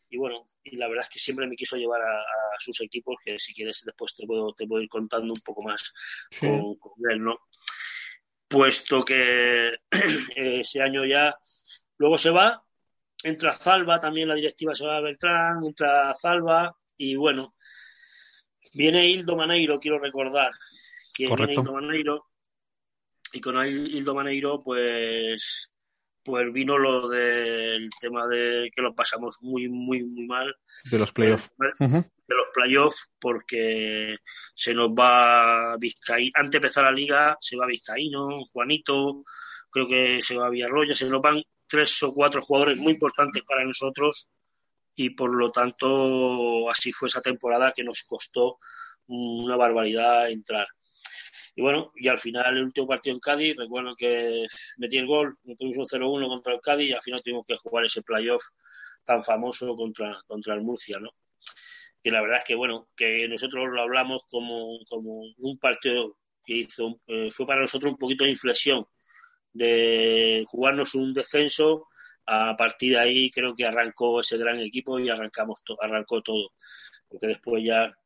y 0.08 0.18
bueno, 0.18 0.46
y 0.62 0.76
la 0.76 0.88
verdad 0.88 1.04
es 1.04 1.10
que 1.12 1.18
siempre 1.18 1.46
me 1.46 1.56
quiso 1.56 1.76
llevar 1.76 2.00
a, 2.02 2.18
a 2.18 2.58
sus 2.60 2.80
equipos, 2.80 3.16
que 3.24 3.38
si 3.38 3.52
quieres 3.54 3.82
después 3.84 4.14
te 4.14 4.26
puedo, 4.26 4.52
te 4.54 4.66
puedo 4.66 4.82
ir 4.82 4.88
contando 4.88 5.32
un 5.32 5.40
poco 5.44 5.62
más 5.62 5.92
Sí. 6.30 6.46
con, 6.46 6.76
con 6.76 6.92
él, 7.10 7.22
¿no? 7.22 7.38
Puesto 8.48 9.02
que 9.02 9.70
ese 10.36 10.80
año 10.80 11.04
ya 11.04 11.36
luego 11.98 12.16
se 12.18 12.30
va, 12.30 12.64
entra 13.22 13.52
Zalba, 13.54 13.98
también 13.98 14.28
la 14.28 14.34
directiva 14.34 14.74
se 14.74 14.86
va 14.86 14.98
a 14.98 15.00
Beltrán, 15.00 15.64
entra 15.64 16.12
Zalba 16.14 16.76
y 16.96 17.16
bueno, 17.16 17.54
viene 18.74 19.08
Hildo 19.08 19.36
Maneiro, 19.36 19.78
quiero 19.80 19.98
recordar 19.98 20.50
que 21.14 21.26
Correcto. 21.26 21.46
viene 21.46 21.60
Hildo 21.62 21.72
Maneiro 21.72 22.24
y 23.32 23.40
con 23.40 23.64
Hildo 23.66 24.14
Maneiro 24.14 24.58
pues 24.64 25.72
pues 26.22 26.52
vino 26.52 26.76
lo 26.76 27.08
del 27.08 27.88
tema 28.00 28.26
de 28.26 28.68
que 28.74 28.82
lo 28.82 28.94
pasamos 28.94 29.38
muy 29.42 29.68
muy 29.68 30.02
muy 30.04 30.26
mal 30.26 30.52
De 30.90 30.98
los 30.98 31.12
playoffs. 31.12 31.50
Ujú. 31.78 31.96
de 32.26 32.34
los 32.34 32.48
playoffs 32.52 33.10
porque 33.20 34.16
se 34.54 34.74
nos 34.74 34.90
va 34.90 35.76
Vizcaíno, 35.78 36.32
antes 36.34 36.50
de 36.50 36.56
empezar 36.58 36.84
la 36.84 36.90
liga 36.92 37.36
se 37.40 37.56
va 37.56 37.66
Vizcaíno, 37.66 38.44
Juanito, 38.52 39.22
creo 39.70 39.86
que 39.86 40.20
se 40.20 40.36
va 40.36 40.50
Villarroya, 40.50 40.94
se 40.96 41.08
nos 41.08 41.22
van 41.22 41.40
tres 41.76 42.02
o 42.04 42.14
cuatro 42.14 42.40
jugadores 42.40 42.78
muy 42.78 42.94
importantes 42.94 43.42
para 43.42 43.62
nosotros 43.62 44.30
y 44.94 45.10
por 45.10 45.36
lo 45.36 45.50
tanto 45.50 46.70
así 46.70 46.90
fue 46.90 47.08
esa 47.08 47.20
temporada 47.20 47.74
que 47.76 47.84
nos 47.84 48.02
costó 48.04 48.58
una 49.08 49.56
barbaridad 49.56 50.30
entrar. 50.30 50.66
Y 51.54 51.60
bueno, 51.60 51.92
y 51.96 52.08
al 52.08 52.18
final 52.18 52.56
el 52.56 52.64
último 52.64 52.86
partido 52.86 53.14
en 53.14 53.20
Cádiz, 53.20 53.56
recuerdo 53.56 53.94
que 53.94 54.46
metí 54.78 54.96
el 54.96 55.06
gol, 55.06 55.34
metimos 55.44 55.76
un 55.76 55.84
0-1 55.84 56.28
contra 56.28 56.54
el 56.54 56.60
Cádiz 56.62 56.88
y 56.88 56.92
al 56.94 57.02
final 57.02 57.20
tuvimos 57.22 57.44
que 57.46 57.56
jugar 57.56 57.84
ese 57.84 58.00
playoff 58.00 58.42
tan 59.04 59.22
famoso 59.22 59.76
contra, 59.76 60.18
contra 60.26 60.54
el 60.54 60.62
Murcia, 60.62 60.98
¿no? 60.98 61.10
Y 62.02 62.10
la 62.10 62.22
verdad 62.22 62.38
es 62.38 62.44
que, 62.44 62.54
bueno, 62.54 62.88
que 62.96 63.28
nosotros 63.28 63.66
lo 63.68 63.82
hablamos 63.82 64.24
como, 64.30 64.78
como 64.88 65.20
un 65.36 65.58
partido 65.58 66.16
que 66.42 66.56
hizo, 66.56 67.00
eh, 67.06 67.28
fue 67.30 67.46
para 67.46 67.60
nosotros 67.60 67.92
un 67.92 67.98
poquito 67.98 68.24
de 68.24 68.30
inflexión, 68.30 68.86
de 69.56 70.44
jugarnos 70.48 70.94
un 70.94 71.12
descenso, 71.14 71.88
a 72.26 72.56
partir 72.56 72.92
de 72.92 72.98
ahí 72.98 73.30
creo 73.30 73.54
que 73.54 73.64
arrancó 73.64 74.20
ese 74.20 74.36
gran 74.36 74.58
equipo 74.60 74.98
y 74.98 75.08
arrancamos 75.08 75.62
to- 75.64 75.76
arrancó 75.80 76.22
todo, 76.22 76.52
porque 77.08 77.28
después 77.28 77.64
ya, 77.64 77.96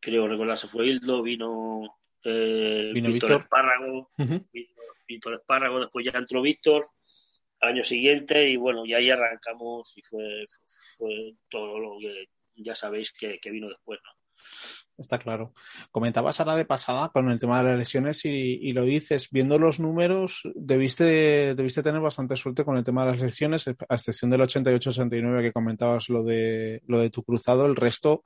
creo 0.00 0.26
recordar, 0.26 0.56
se 0.56 0.66
fue 0.68 0.86
Hildo, 0.86 1.22
vino, 1.22 1.82
eh, 2.24 2.90
Vino 2.94 3.10
Víctor. 3.10 3.32
Espárrago. 3.32 4.10
Víctor, 4.52 4.84
Víctor 5.06 5.34
Espárrago, 5.34 5.80
después 5.80 6.06
ya 6.06 6.18
entró 6.18 6.40
Víctor 6.42 6.86
año 7.60 7.84
siguiente 7.84 8.48
y 8.48 8.56
bueno, 8.56 8.84
y 8.84 8.92
ahí 8.92 9.08
arrancamos 9.10 9.96
y 9.96 10.02
fue, 10.02 10.44
fue 10.98 11.34
todo 11.48 11.78
lo 11.78 11.98
que 12.00 12.28
ya 12.56 12.74
sabéis 12.74 13.12
que, 13.12 13.38
que 13.38 13.50
vino 13.50 13.68
después, 13.68 14.00
¿no? 14.04 14.10
Está 14.98 15.18
claro. 15.18 15.52
Comentabas 15.90 16.38
ahora 16.40 16.56
de 16.56 16.64
pasada 16.64 17.08
con 17.08 17.30
el 17.30 17.40
tema 17.40 17.62
de 17.62 17.70
las 17.70 17.78
lesiones 17.78 18.24
y, 18.24 18.28
y 18.28 18.72
lo 18.72 18.84
dices, 18.84 19.28
viendo 19.30 19.58
los 19.58 19.80
números, 19.80 20.42
debiste, 20.54 21.54
debiste 21.54 21.82
tener 21.82 22.00
bastante 22.00 22.36
suerte 22.36 22.64
con 22.64 22.76
el 22.76 22.84
tema 22.84 23.04
de 23.04 23.12
las 23.12 23.20
lesiones, 23.20 23.66
a 23.68 23.94
excepción 23.94 24.30
del 24.30 24.42
88-69 24.42 25.42
que 25.42 25.52
comentabas 25.52 26.08
lo 26.08 26.22
de, 26.22 26.82
lo 26.86 26.98
de 26.98 27.10
tu 27.10 27.22
cruzado, 27.22 27.66
el 27.66 27.76
resto 27.76 28.22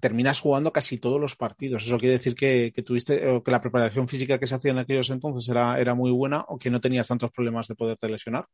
terminas 0.00 0.40
jugando 0.40 0.72
casi 0.72 0.98
todos 0.98 1.20
los 1.20 1.36
partidos. 1.36 1.86
Eso 1.86 1.98
quiere 1.98 2.14
decir 2.14 2.34
que, 2.34 2.72
que 2.74 2.82
tuviste, 2.82 3.20
que 3.44 3.50
la 3.50 3.60
preparación 3.60 4.08
física 4.08 4.38
que 4.38 4.46
se 4.46 4.54
hacía 4.54 4.72
en 4.72 4.78
aquellos 4.78 5.10
entonces 5.10 5.48
era, 5.48 5.78
era 5.78 5.94
muy 5.94 6.10
buena 6.10 6.44
o 6.48 6.58
que 6.58 6.70
no 6.70 6.80
tenías 6.80 7.06
tantos 7.08 7.30
problemas 7.30 7.68
de 7.68 7.74
poderte 7.74 8.08
lesionar. 8.08 8.46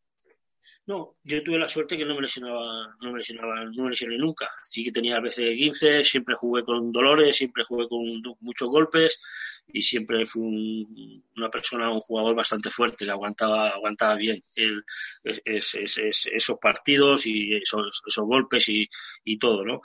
No, 0.86 1.16
yo 1.24 1.42
tuve 1.42 1.58
la 1.58 1.68
suerte 1.68 1.96
que 1.96 2.04
no 2.04 2.14
me 2.14 2.22
lesionaba, 2.22 2.96
no 3.00 3.12
me 3.12 3.18
lesionaba, 3.18 3.64
no 3.64 3.84
me 3.84 3.90
lesioné 3.90 4.18
nunca. 4.18 4.48
Sí 4.62 4.84
que 4.84 4.92
tenía 4.92 5.16
a 5.16 5.20
veces 5.20 5.56
15, 5.56 6.04
siempre 6.04 6.34
jugué 6.36 6.62
con 6.62 6.92
dolores, 6.92 7.36
siempre 7.36 7.64
jugué 7.64 7.88
con 7.88 8.00
muchos 8.40 8.68
golpes 8.68 9.20
y 9.68 9.82
siempre 9.82 10.24
fui 10.24 10.42
un- 10.42 11.24
una 11.36 11.50
persona, 11.50 11.90
un 11.90 12.00
jugador 12.00 12.34
bastante 12.36 12.70
fuerte 12.70 13.04
que 13.04 13.10
aguantaba, 13.10 13.70
aguantaba 13.70 14.14
bien 14.16 14.40
esos 15.24 16.58
partidos 16.60 17.26
y 17.26 17.54
esos, 17.56 18.02
golpes 18.26 18.68
y, 18.68 18.88
y 19.24 19.38
todo, 19.38 19.64
¿no? 19.64 19.80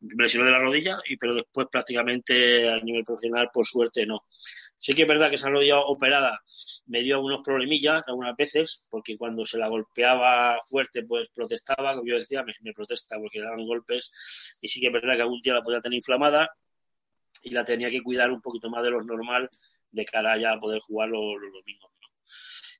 Me 0.00 0.24
lesioné 0.24 0.46
de 0.46 0.52
la 0.52 0.60
rodilla, 0.62 0.96
y, 1.08 1.16
pero 1.16 1.34
después 1.34 1.66
prácticamente 1.70 2.68
a 2.68 2.76
nivel 2.80 3.04
profesional, 3.04 3.50
por 3.52 3.66
suerte, 3.66 4.06
no. 4.06 4.24
Sí 4.84 4.92
que 4.94 5.04
es 5.04 5.08
verdad 5.08 5.30
que 5.30 5.36
esa 5.36 5.48
rodilla 5.48 5.78
operada 5.80 6.42
me 6.88 7.00
dio 7.00 7.14
algunos 7.14 7.40
problemillas 7.42 8.06
algunas 8.06 8.36
veces, 8.36 8.86
porque 8.90 9.16
cuando 9.16 9.46
se 9.46 9.56
la 9.56 9.68
golpeaba 9.68 10.58
fuerte, 10.60 11.02
pues 11.04 11.30
protestaba, 11.30 11.94
como 11.94 12.06
yo 12.06 12.18
decía, 12.18 12.42
me, 12.42 12.52
me 12.60 12.74
protesta 12.74 13.16
porque 13.16 13.38
le 13.38 13.46
daban 13.46 13.64
golpes, 13.64 14.58
y 14.60 14.68
sí 14.68 14.82
que 14.82 14.88
es 14.88 14.92
verdad 14.92 15.16
que 15.16 15.22
algún 15.22 15.40
día 15.40 15.54
la 15.54 15.62
podía 15.62 15.80
tener 15.80 15.96
inflamada 15.96 16.50
y 17.42 17.52
la 17.52 17.64
tenía 17.64 17.88
que 17.88 18.02
cuidar 18.02 18.30
un 18.30 18.42
poquito 18.42 18.68
más 18.68 18.82
de 18.82 18.90
lo 18.90 19.02
normal 19.02 19.48
de 19.90 20.04
cara 20.04 20.38
ya 20.38 20.52
a 20.52 20.58
poder 20.58 20.80
jugar 20.80 21.08
los, 21.08 21.40
los 21.40 21.50
domingos. 21.50 21.90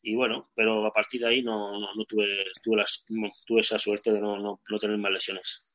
Y 0.02 0.14
bueno, 0.14 0.50
pero 0.54 0.84
a 0.84 0.92
partir 0.92 1.22
de 1.22 1.28
ahí 1.28 1.42
no, 1.42 1.80
no, 1.80 2.04
tuve, 2.06 2.44
tuve, 2.62 2.76
las, 2.76 3.06
tuve 3.46 3.60
esa 3.60 3.78
suerte 3.78 4.12
de 4.12 4.20
no 4.20 4.60
tener 4.78 4.98
más 4.98 5.10
lesiones. 5.10 5.73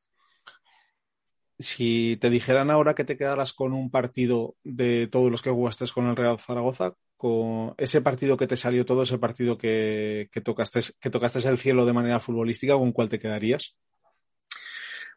Si 1.60 2.16
te 2.16 2.30
dijeran 2.30 2.70
ahora 2.70 2.94
que 2.94 3.04
te 3.04 3.16
quedaras 3.16 3.52
con 3.52 3.72
un 3.72 3.90
partido 3.90 4.56
de 4.64 5.06
todos 5.06 5.30
los 5.30 5.42
que 5.42 5.50
jugaste 5.50 5.84
con 5.94 6.08
el 6.08 6.16
Real 6.16 6.38
Zaragoza, 6.38 6.94
con 7.18 7.74
ese 7.76 8.00
partido 8.00 8.38
que 8.38 8.46
te 8.46 8.56
salió 8.56 8.86
todo, 8.86 9.02
ese 9.02 9.18
partido 9.18 9.58
que, 9.58 10.30
que 10.32 10.40
tocaste, 10.40 10.80
que 10.98 11.10
tocaste 11.10 11.46
el 11.46 11.58
cielo 11.58 11.84
de 11.84 11.92
manera 11.92 12.18
futbolística, 12.18 12.72
¿con 12.72 12.92
cuál 12.92 13.10
te 13.10 13.18
quedarías? 13.18 13.76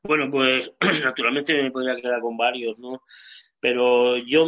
Bueno, 0.04 0.30
pues 0.30 0.70
naturalmente 1.06 1.54
me 1.54 1.72
podría 1.72 1.96
quedar 1.96 2.20
con 2.20 2.36
varios, 2.36 2.78
¿no? 2.78 3.02
Pero 3.62 4.18
yo, 4.18 4.46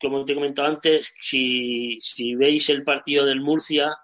como 0.00 0.24
te 0.24 0.32
he 0.32 0.34
comentado 0.34 0.68
antes, 0.68 1.12
si, 1.20 1.98
si 2.00 2.34
veis 2.34 2.70
el 2.70 2.84
partido 2.84 3.26
del 3.26 3.42
Murcia 3.42 3.94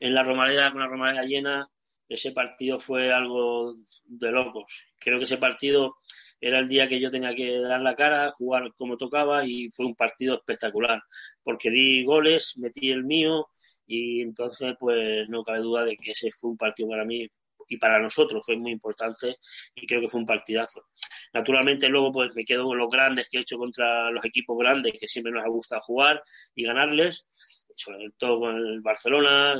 en 0.00 0.12
la 0.12 0.24
Romareda, 0.24 0.72
con 0.72 0.80
la 0.80 0.88
Romareda 0.88 1.22
llena, 1.22 1.70
ese 2.08 2.32
partido 2.32 2.80
fue 2.80 3.12
algo 3.12 3.76
de 4.06 4.32
locos. 4.32 4.88
Creo 4.98 5.18
que 5.18 5.24
ese 5.24 5.38
partido 5.38 5.98
era 6.46 6.58
el 6.58 6.68
día 6.68 6.86
que 6.86 7.00
yo 7.00 7.10
tenía 7.10 7.34
que 7.34 7.58
dar 7.58 7.80
la 7.80 7.94
cara, 7.94 8.30
jugar 8.30 8.70
como 8.76 8.98
tocaba 8.98 9.46
y 9.46 9.70
fue 9.70 9.86
un 9.86 9.94
partido 9.94 10.34
espectacular, 10.34 11.00
porque 11.42 11.70
di 11.70 12.04
goles, 12.04 12.58
metí 12.58 12.90
el 12.90 13.02
mío 13.04 13.48
y 13.86 14.20
entonces 14.20 14.74
pues 14.78 15.26
no 15.30 15.42
cabe 15.42 15.60
duda 15.60 15.84
de 15.84 15.96
que 15.96 16.10
ese 16.10 16.30
fue 16.30 16.50
un 16.50 16.58
partido 16.58 16.90
para 16.90 17.06
mí 17.06 17.26
y 17.66 17.78
para 17.78 17.98
nosotros 17.98 18.42
fue 18.44 18.58
muy 18.58 18.72
importante 18.72 19.36
y 19.74 19.86
creo 19.86 20.02
que 20.02 20.08
fue 20.08 20.20
un 20.20 20.26
partidazo. 20.26 20.82
Naturalmente 21.32 21.88
luego 21.88 22.12
pues 22.12 22.36
me 22.36 22.44
quedo 22.44 22.64
con 22.64 22.76
los 22.76 22.90
grandes 22.90 23.26
que 23.30 23.38
he 23.38 23.40
hecho 23.40 23.56
contra 23.56 24.10
los 24.10 24.22
equipos 24.22 24.58
grandes 24.58 24.92
que 25.00 25.08
siempre 25.08 25.32
nos 25.32 25.46
ha 25.46 25.48
gustado 25.48 25.80
jugar 25.80 26.22
y 26.54 26.66
ganarles, 26.66 27.26
sobre 27.74 28.10
todo 28.18 28.40
con 28.40 28.56
el 28.56 28.82
Barcelona, 28.82 29.58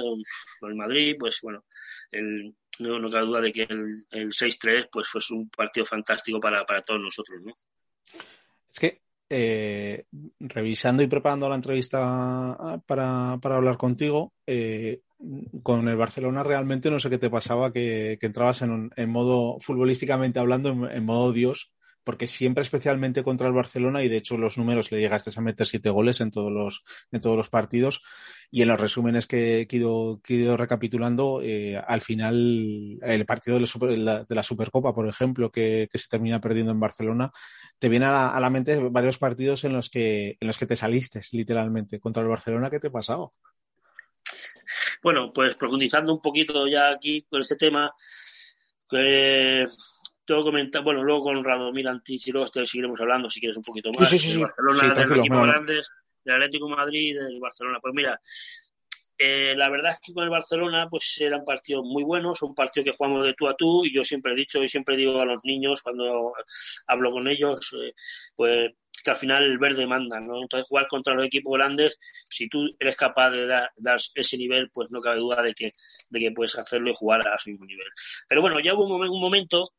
con 0.60 0.70
el 0.70 0.76
Madrid, 0.76 1.16
pues 1.18 1.38
bueno, 1.42 1.64
el, 2.10 2.54
no, 2.80 2.98
no 2.98 3.10
cabe 3.10 3.26
duda 3.26 3.40
de 3.40 3.52
que 3.52 3.62
el, 3.62 4.06
el 4.10 4.28
6-3 4.30 4.88
pues 4.90 5.06
fue 5.08 5.20
un 5.30 5.48
partido 5.48 5.84
fantástico 5.84 6.40
para, 6.40 6.64
para 6.64 6.82
todos 6.82 7.00
nosotros, 7.00 7.40
¿no? 7.42 7.54
Es 8.70 8.80
que 8.80 9.02
eh, 9.30 10.04
revisando 10.38 11.02
y 11.02 11.06
preparando 11.06 11.48
la 11.48 11.54
entrevista 11.54 12.80
para, 12.86 13.38
para 13.40 13.56
hablar 13.56 13.76
contigo, 13.76 14.32
eh, 14.46 15.00
con 15.62 15.88
el 15.88 15.96
Barcelona 15.96 16.42
realmente 16.42 16.90
no 16.90 17.00
sé 17.00 17.08
qué 17.08 17.18
te 17.18 17.30
pasaba, 17.30 17.72
que, 17.72 18.18
entrabas 18.20 18.62
en, 18.62 18.90
en, 18.96 19.10
modo, 19.10 19.58
futbolísticamente 19.60 20.38
hablando, 20.38 20.88
en, 20.88 21.04
modo 21.04 21.32
Dios, 21.32 21.72
porque 22.04 22.26
siempre 22.26 22.62
especialmente 22.62 23.24
contra 23.24 23.48
el 23.48 23.54
Barcelona, 23.54 24.04
y 24.04 24.08
de 24.08 24.16
hecho 24.16 24.36
los 24.36 24.58
números 24.58 24.92
le 24.92 25.00
llegaste 25.00 25.30
a 25.34 25.42
meter 25.42 25.66
siete 25.66 25.90
goles 25.90 26.20
en 26.20 26.30
todos 26.30 26.52
los, 26.52 26.84
en 27.10 27.20
todos 27.20 27.36
los 27.36 27.48
partidos, 27.48 28.02
y 28.50 28.62
en 28.62 28.68
los 28.68 28.78
resúmenes 28.78 29.26
que, 29.26 29.62
he, 29.62 29.76
ido, 29.76 30.20
que 30.22 30.34
he 30.34 30.36
ido 30.38 30.56
recapitulando, 30.56 31.40
eh, 31.42 31.76
al 31.76 32.00
final 32.02 32.98
el 33.02 33.26
partido 33.26 33.56
de 33.56 33.62
la, 33.62 33.66
Super, 33.66 33.90
de 33.90 34.34
la, 34.34 34.42
Supercopa, 34.42 34.94
por 34.94 35.08
ejemplo, 35.08 35.50
que, 35.50 35.88
se 35.92 36.08
termina 36.08 36.40
perdiendo 36.40 36.70
en 36.70 36.80
Barcelona, 36.80 37.32
te 37.78 37.88
viene 37.88 38.06
a 38.06 38.12
la, 38.12 38.28
a 38.28 38.40
la, 38.40 38.50
mente 38.50 38.78
varios 38.90 39.18
partidos 39.18 39.64
en 39.64 39.72
los 39.72 39.90
que 39.90 40.36
en 40.38 40.46
los 40.46 40.58
que 40.58 40.66
te 40.66 40.76
saliste, 40.76 41.20
literalmente. 41.32 41.98
Contra 41.98 42.22
el 42.22 42.28
Barcelona, 42.28 42.70
¿qué 42.70 42.78
te 42.78 42.90
pasaba? 42.90 43.30
Bueno, 45.02 45.32
pues 45.34 45.54
profundizando 45.56 46.14
un 46.14 46.20
poquito 46.20 46.66
ya 46.66 46.90
aquí 46.90 47.26
con 47.28 47.40
este 47.40 47.56
tema, 47.56 47.94
que 48.88 49.66
tengo 50.24 50.40
que 50.40 50.50
comentar, 50.50 50.82
bueno, 50.82 51.02
luego 51.02 51.24
con 51.24 51.44
Radomir 51.44 51.88
Antis 51.88 52.26
y 52.28 52.32
luego 52.32 52.46
seguiremos 52.46 53.00
hablando 53.00 53.28
si 53.28 53.40
quieres 53.40 53.56
un 53.56 53.64
poquito 53.64 53.90
más. 53.92 54.08
Sí, 54.08 54.18
sí, 54.18 54.28
sí, 54.28 54.32
del 54.32 54.42
Barcelona, 54.42 54.94
sí, 54.94 55.00
del 55.00 55.18
equipo 55.18 55.42
grandes, 55.42 55.90
del 56.24 56.34
Atlético 56.34 56.68
de 56.68 56.76
Madrid, 56.76 57.18
del 57.18 57.40
Barcelona. 57.40 57.78
Pues 57.80 57.94
mira, 57.94 58.20
eh, 59.16 59.54
la 59.56 59.68
verdad 59.70 59.92
es 59.92 60.00
que 60.00 60.12
con 60.12 60.24
el 60.24 60.30
Barcelona 60.30 60.88
pues 60.90 61.16
eran 61.20 61.44
partidos 61.44 61.84
muy 61.84 62.02
buenos, 62.02 62.42
un 62.42 62.54
partido 62.54 62.84
que 62.84 62.92
jugamos 62.92 63.24
de 63.24 63.34
tú 63.34 63.48
a 63.48 63.56
tú 63.56 63.84
y 63.84 63.92
yo 63.92 64.02
siempre 64.02 64.32
he 64.32 64.36
dicho 64.36 64.62
y 64.62 64.68
siempre 64.68 64.96
digo 64.96 65.20
a 65.20 65.26
los 65.26 65.44
niños 65.44 65.82
cuando 65.82 66.32
hablo 66.86 67.12
con 67.12 67.28
ellos, 67.28 67.74
eh, 67.80 67.94
pues 68.34 68.72
que 69.04 69.10
al 69.10 69.16
final 69.16 69.44
el 69.44 69.58
verde 69.58 69.86
manda, 69.86 70.18
¿no? 70.18 70.40
Entonces 70.40 70.66
jugar 70.66 70.88
contra 70.88 71.14
los 71.14 71.26
equipos 71.26 71.52
grandes, 71.52 71.98
si 72.28 72.48
tú 72.48 72.66
eres 72.78 72.96
capaz 72.96 73.30
de 73.30 73.46
dar, 73.46 73.70
ese 74.14 74.38
nivel, 74.38 74.70
pues 74.70 74.90
no 74.90 75.00
cabe 75.00 75.18
duda 75.18 75.42
de 75.42 75.52
que, 75.52 75.72
de 76.08 76.20
que 76.20 76.32
puedes 76.32 76.58
hacerlo 76.58 76.90
y 76.90 76.94
jugar 76.94 77.28
a 77.28 77.38
su 77.38 77.50
mismo 77.50 77.66
nivel. 77.66 77.86
Pero 78.26 78.40
bueno, 78.40 78.60
ya 78.60 78.72
hubo 78.72 78.86
un, 78.86 79.08
un 79.08 79.20
momento 79.20 79.72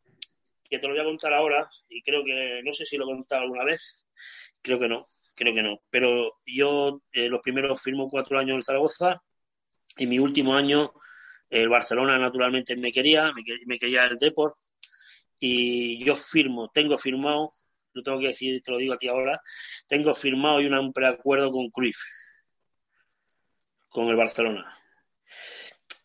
que 0.70 0.80
te 0.80 0.88
lo 0.88 0.94
voy 0.94 1.02
a 1.02 1.06
contar 1.06 1.34
ahora 1.34 1.68
y 1.90 2.02
creo 2.02 2.24
que, 2.24 2.62
no 2.64 2.74
sé 2.74 2.86
si 2.86 2.98
lo 2.98 3.06
he 3.06 3.16
contado 3.16 3.44
alguna 3.44 3.64
vez, 3.64 4.08
creo 4.62 4.80
que 4.80 4.88
no, 4.88 5.06
creo 5.36 5.54
que 5.54 5.64
no. 5.64 5.80
Pero 5.90 6.34
yo 6.46 7.02
eh, 7.14 7.30
los 7.30 7.42
primeros 7.42 7.82
firmo 7.82 8.10
cuatro 8.10 8.40
años 8.40 8.56
en 8.56 8.62
Zaragoza 8.62 9.22
y 9.98 10.08
mi 10.08 10.20
último 10.20 10.56
año 10.56 10.92
el 11.50 11.70
Barcelona 11.70 12.18
naturalmente 12.18 12.76
me 12.76 12.92
quería, 12.92 13.32
me, 13.66 13.78
quería 13.78 14.06
el 14.06 14.18
Deport 14.18 14.56
y 15.40 16.04
yo 16.04 16.16
firmo, 16.16 16.70
tengo 16.74 16.98
firmado, 16.98 17.52
lo 17.94 18.04
tengo 18.04 18.20
que 18.20 18.28
decir, 18.28 18.62
te 18.64 18.72
lo 18.72 18.78
digo 18.78 18.94
aquí 18.94 19.08
ahora, 19.08 19.42
tengo 19.88 20.14
firmado 20.14 20.62
y 20.62 20.66
un 20.66 20.94
preacuerdo 20.94 21.52
con 21.52 21.70
Cruyff, 21.70 21.98
con 23.90 24.08
el 24.08 24.16
Barcelona. 24.16 24.66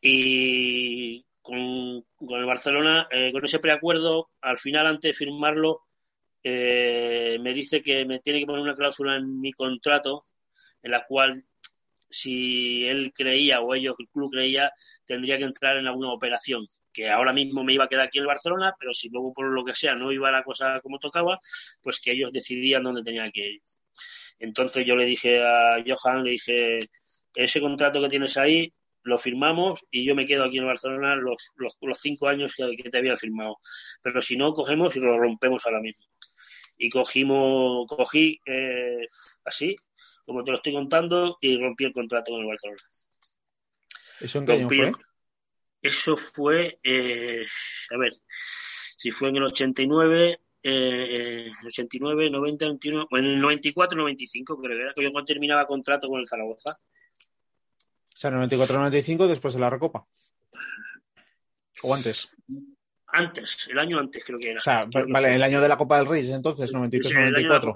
Y 0.03 1.25
con, 1.51 2.39
el 2.39 2.47
Barcelona, 2.47 3.09
eh, 3.11 3.33
con 3.33 3.45
ese 3.45 3.59
preacuerdo, 3.59 4.31
al 4.41 4.59
final 4.59 4.87
antes 4.87 5.11
de 5.11 5.13
firmarlo, 5.13 5.83
eh, 6.43 7.39
me 7.41 7.53
dice 7.53 7.83
que 7.83 8.05
me 8.07 8.21
tiene 8.21 8.41
que 8.41 8.47
poner 8.47 8.63
una 8.63 8.77
cláusula 8.77 9.17
en 9.17 9.41
mi 9.41 9.53
contrato 9.53 10.27
en 10.83 10.93
la 10.93 11.05
cual 11.07 11.45
si 12.09 12.85
él 12.87 13.13
creía 13.15 13.61
o 13.61 13.75
ellos, 13.75 13.95
el 13.99 14.09
club 14.09 14.31
creía, 14.33 14.73
tendría 15.05 15.39
que 15.39 15.45
entrar 15.45 15.77
en 15.77 15.87
alguna 15.87 16.13
operación, 16.13 16.67
que 16.93 17.09
ahora 17.09 17.33
mismo 17.33 17.63
me 17.63 17.75
iba 17.75 17.85
a 17.85 17.89
quedar 17.89 18.07
aquí 18.07 18.19
en 18.19 18.27
Barcelona, 18.27 18.75
pero 18.79 18.95
si 18.95 19.09
luego 19.09 19.33
por 19.33 19.53
lo 19.53 19.65
que 19.65 19.75
sea 19.75 19.95
no 19.95 20.11
iba 20.13 20.31
la 20.31 20.43
cosa 20.43 20.81
como 20.83 20.99
tocaba, 20.99 21.39
pues 21.83 22.01
que 22.01 22.13
ellos 22.13 22.33
decidían 22.33 22.83
dónde 22.83 23.03
tenía 23.03 23.31
que 23.33 23.55
ir. 23.55 23.63
Entonces 24.39 24.87
yo 24.87 24.97
le 24.97 25.05
dije 25.05 25.43
a 25.43 25.77
Johan, 25.87 26.25
le 26.25 26.31
dije, 26.31 26.79
ese 27.35 27.61
contrato 27.61 28.01
que 28.01 28.09
tienes 28.09 28.37
ahí, 28.37 28.73
lo 29.03 29.19
firmamos 29.19 29.85
y 29.91 30.05
yo 30.05 30.15
me 30.15 30.27
quedo 30.27 30.45
aquí 30.45 30.59
en 30.59 30.67
Barcelona 30.67 31.17
los, 31.17 31.53
los, 31.57 31.99
cinco 31.99 32.29
años 32.29 32.55
que, 32.55 32.77
que, 32.77 32.91
te 32.91 32.99
había 32.99 33.17
firmado. 33.17 33.57
Pero 34.03 34.21
si 34.21 34.37
no, 34.37 34.53
cogemos 34.53 34.97
y 34.97 35.01
lo 35.01 35.19
rompemos 35.19 35.67
ahora 35.67 35.81
mismo 35.81 36.07
y 36.81 36.89
cogimos, 36.89 37.87
cogí 37.87 38.41
eh, 38.47 39.07
así, 39.45 39.77
como 40.25 40.43
te 40.43 40.51
lo 40.51 40.57
estoy 40.57 40.73
contando, 40.73 41.37
y 41.41 41.61
rompí 41.61 41.85
el 41.85 41.93
contrato 41.93 42.33
con 42.33 42.41
el 42.41 42.47
Barcelona. 42.47 42.81
¿Eso 44.19 44.39
en 44.39 44.47
qué 44.47 44.53
año 44.53 44.69
fue? 44.69 44.93
Eso 45.83 46.17
fue, 46.17 46.79
eh, 46.83 47.43
a 47.91 47.99
ver, 47.99 48.13
si 48.27 49.11
fue 49.11 49.29
en 49.29 49.37
el 49.37 49.45
89, 49.45 50.39
eh, 50.63 51.51
89, 51.67 52.31
90, 52.31 52.65
91, 52.65 53.07
bueno, 53.11 53.29
en 53.29 53.35
el 53.35 53.41
94, 53.41 53.99
95 53.99 54.61
creo 54.61 54.77
que 54.77 54.83
era, 54.83 54.95
que 54.95 55.03
yo 55.03 55.25
terminaba 55.25 55.67
contrato 55.67 56.09
con 56.09 56.21
el 56.21 56.27
Zaragoza. 56.27 56.79
O 58.21 58.23
sea, 58.23 58.31
94-95 58.33 59.27
después 59.29 59.55
de 59.55 59.61
la 59.61 59.71
Recopa. 59.71 60.07
¿O 61.83 61.95
antes? 61.95 62.29
Antes, 63.07 63.67
el 63.71 63.79
año 63.79 63.99
antes 63.99 64.23
creo 64.23 64.39
que 64.39 64.51
era. 64.51 64.59
O 64.59 64.61
sea, 64.61 64.81
vale, 65.09 65.35
el 65.35 65.43
año 65.43 65.59
de 65.63 65.69
la 65.69 65.79
Copa 65.79 65.97
del 65.97 66.07
Rey, 66.07 66.31
entonces, 66.31 66.71
93-94. 66.71 67.73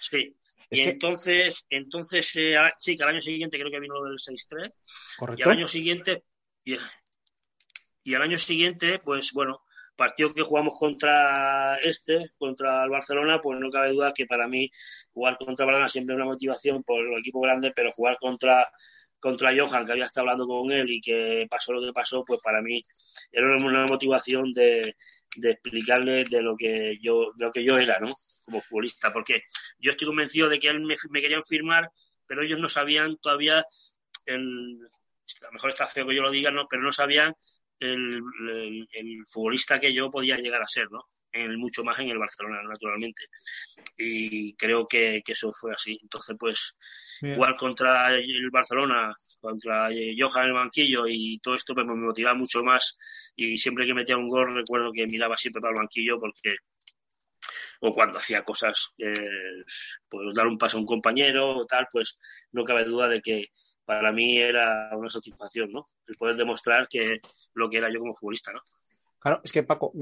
Sí, 0.00 0.36
y 0.68 0.80
entonces, 0.80 1.64
entonces 1.70 2.34
eh, 2.34 2.56
sí, 2.80 2.96
que 2.96 3.04
al 3.04 3.10
año 3.10 3.20
siguiente 3.20 3.56
creo 3.56 3.70
que 3.70 3.78
vino 3.78 4.04
el 4.04 4.18
6-3. 4.18 4.72
Correcto. 5.16 5.40
Y 5.40 5.42
al 5.44 5.56
año 5.56 5.68
siguiente, 5.68 6.24
y, 6.64 6.76
y, 8.02 8.14
al 8.16 8.22
año 8.22 8.38
siguiente, 8.38 8.98
pues 9.04 9.30
bueno, 9.32 9.60
partido 9.94 10.30
que 10.30 10.42
jugamos 10.42 10.74
contra 10.76 11.76
este, 11.76 12.30
contra 12.36 12.82
el 12.82 12.90
Barcelona, 12.90 13.40
pues 13.40 13.60
no 13.60 13.70
cabe 13.70 13.92
duda 13.92 14.12
que 14.12 14.26
para 14.26 14.48
mí 14.48 14.68
jugar 15.12 15.38
contra 15.38 15.66
Barcelona 15.66 15.88
siempre 15.88 16.16
es 16.16 16.16
una 16.16 16.24
motivación 16.32 16.82
por 16.82 17.06
el 17.06 17.16
equipo 17.20 17.40
grande, 17.40 17.72
pero 17.72 17.92
jugar 17.92 18.16
contra 18.20 18.68
contra 19.22 19.54
Johan, 19.56 19.86
que 19.86 19.92
había 19.92 20.06
estado 20.06 20.24
hablando 20.24 20.48
con 20.48 20.72
él 20.72 20.90
y 20.90 21.00
que 21.00 21.46
pasó 21.48 21.72
lo 21.72 21.80
que 21.80 21.92
pasó, 21.92 22.24
pues 22.24 22.40
para 22.42 22.60
mí 22.60 22.82
era 23.30 23.46
una 23.56 23.86
motivación 23.88 24.50
de, 24.50 24.82
explicarle 25.44 26.24
de 26.28 26.42
lo 26.42 26.56
que 26.56 26.98
yo 27.00 27.32
de 27.36 27.44
lo 27.46 27.52
que 27.52 27.64
yo 27.64 27.78
era, 27.78 28.00
¿no? 28.00 28.16
Como 28.44 28.60
futbolista, 28.60 29.12
porque 29.12 29.44
yo 29.78 29.92
estoy 29.92 30.08
convencido 30.08 30.48
de 30.48 30.58
que 30.58 30.68
él 30.68 30.80
me, 30.80 30.96
querían 31.20 31.44
firmar, 31.44 31.88
pero 32.26 32.42
ellos 32.42 32.60
no 32.60 32.68
sabían 32.68 33.16
todavía 33.18 33.64
el, 34.26 34.80
a 35.40 35.46
lo 35.46 35.52
mejor 35.52 35.70
está 35.70 35.86
feo 35.86 36.08
que 36.08 36.16
yo 36.16 36.22
lo 36.22 36.32
diga, 36.32 36.50
¿no? 36.50 36.66
pero 36.68 36.82
no 36.82 36.90
sabían 36.90 37.36
el, 37.82 39.24
futbolista 39.26 39.78
que 39.78 39.92
yo 39.92 40.10
podía 40.10 40.36
llegar 40.38 40.62
a 40.62 40.66
ser, 40.66 40.90
¿no? 40.90 41.04
En, 41.32 41.56
mucho 41.58 41.82
más 41.82 41.98
en 41.98 42.10
el 42.10 42.18
Barcelona, 42.18 42.62
naturalmente. 42.62 43.24
Y 43.96 44.54
creo 44.54 44.86
que, 44.86 45.22
que 45.24 45.32
eso 45.32 45.50
fue 45.52 45.72
así. 45.72 45.98
Entonces, 46.02 46.36
pues, 46.38 46.76
Igual 47.22 47.54
contra 47.54 48.16
el 48.16 48.50
Barcelona, 48.50 49.14
contra 49.40 49.88
Johan 50.18 50.46
el 50.46 50.52
banquillo 50.52 51.04
y 51.06 51.38
todo 51.38 51.54
esto 51.54 51.72
pues, 51.72 51.86
me 51.86 51.94
motivaba 51.94 52.36
mucho 52.36 52.64
más 52.64 52.98
y 53.36 53.56
siempre 53.56 53.86
que 53.86 53.94
metía 53.94 54.16
un 54.16 54.28
gol 54.28 54.54
recuerdo 54.56 54.90
que 54.92 55.06
miraba 55.08 55.36
siempre 55.36 55.60
para 55.60 55.72
el 55.72 55.82
banquillo 55.82 56.16
porque 56.18 56.56
o 57.84 57.92
cuando 57.92 58.18
hacía 58.18 58.44
cosas, 58.44 58.94
eh, 58.98 59.12
pues 60.08 60.34
dar 60.34 60.46
un 60.46 60.58
paso 60.58 60.76
a 60.76 60.80
un 60.80 60.86
compañero 60.86 61.58
o 61.58 61.66
tal, 61.66 61.86
pues 61.90 62.16
no 62.52 62.62
cabe 62.62 62.84
duda 62.84 63.08
de 63.08 63.20
que 63.20 63.46
para 63.84 64.12
mí 64.12 64.38
era 64.38 64.90
una 64.96 65.10
satisfacción, 65.10 65.70
¿no? 65.72 65.86
El 66.06 66.16
poder 66.16 66.36
demostrar 66.36 66.88
que 66.88 67.20
lo 67.54 67.68
que 67.68 67.78
era 67.78 67.92
yo 67.92 68.00
como 68.00 68.14
futbolista, 68.14 68.52
¿no? 68.52 68.60
Claro, 69.18 69.40
es 69.44 69.52
que 69.52 69.62
Paco, 69.62 69.92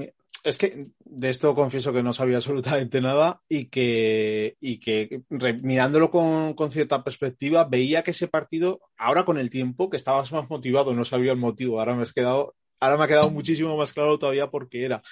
es 0.45 0.57
que 0.57 0.87
de 1.01 1.31
esto 1.31 1.55
confieso 1.55 1.93
que 1.93 2.03
no 2.03 2.13
sabía 2.13 2.37
absolutamente 2.39 3.01
nada 3.01 3.43
y 3.49 3.67
que, 3.67 4.57
y 4.61 4.79
que 4.79 5.23
mirándolo 5.63 6.11
con, 6.11 6.55
con, 6.55 6.71
cierta 6.71 7.05
perspectiva, 7.05 7.65
veía 7.65 8.03
que 8.03 8.13
ese 8.13 8.29
partido, 8.29 8.81
ahora 8.97 9.25
con 9.25 9.39
el 9.39 9.51
tiempo, 9.51 9.91
que 9.91 9.97
estabas 9.97 10.33
más 10.33 10.49
motivado, 10.49 10.95
no 10.95 11.05
sabía 11.05 11.33
el 11.33 11.39
motivo, 11.39 11.79
ahora 11.79 11.95
me, 11.95 12.03
has 12.03 12.13
quedado, 12.13 12.55
ahora 12.79 12.97
me 12.97 13.05
ha 13.05 13.09
quedado 13.09 13.31
muchísimo 13.31 13.77
más 13.77 13.93
claro 13.93 14.19
todavía 14.19 14.51
por 14.51 14.69
qué 14.69 14.85
era. 14.85 15.03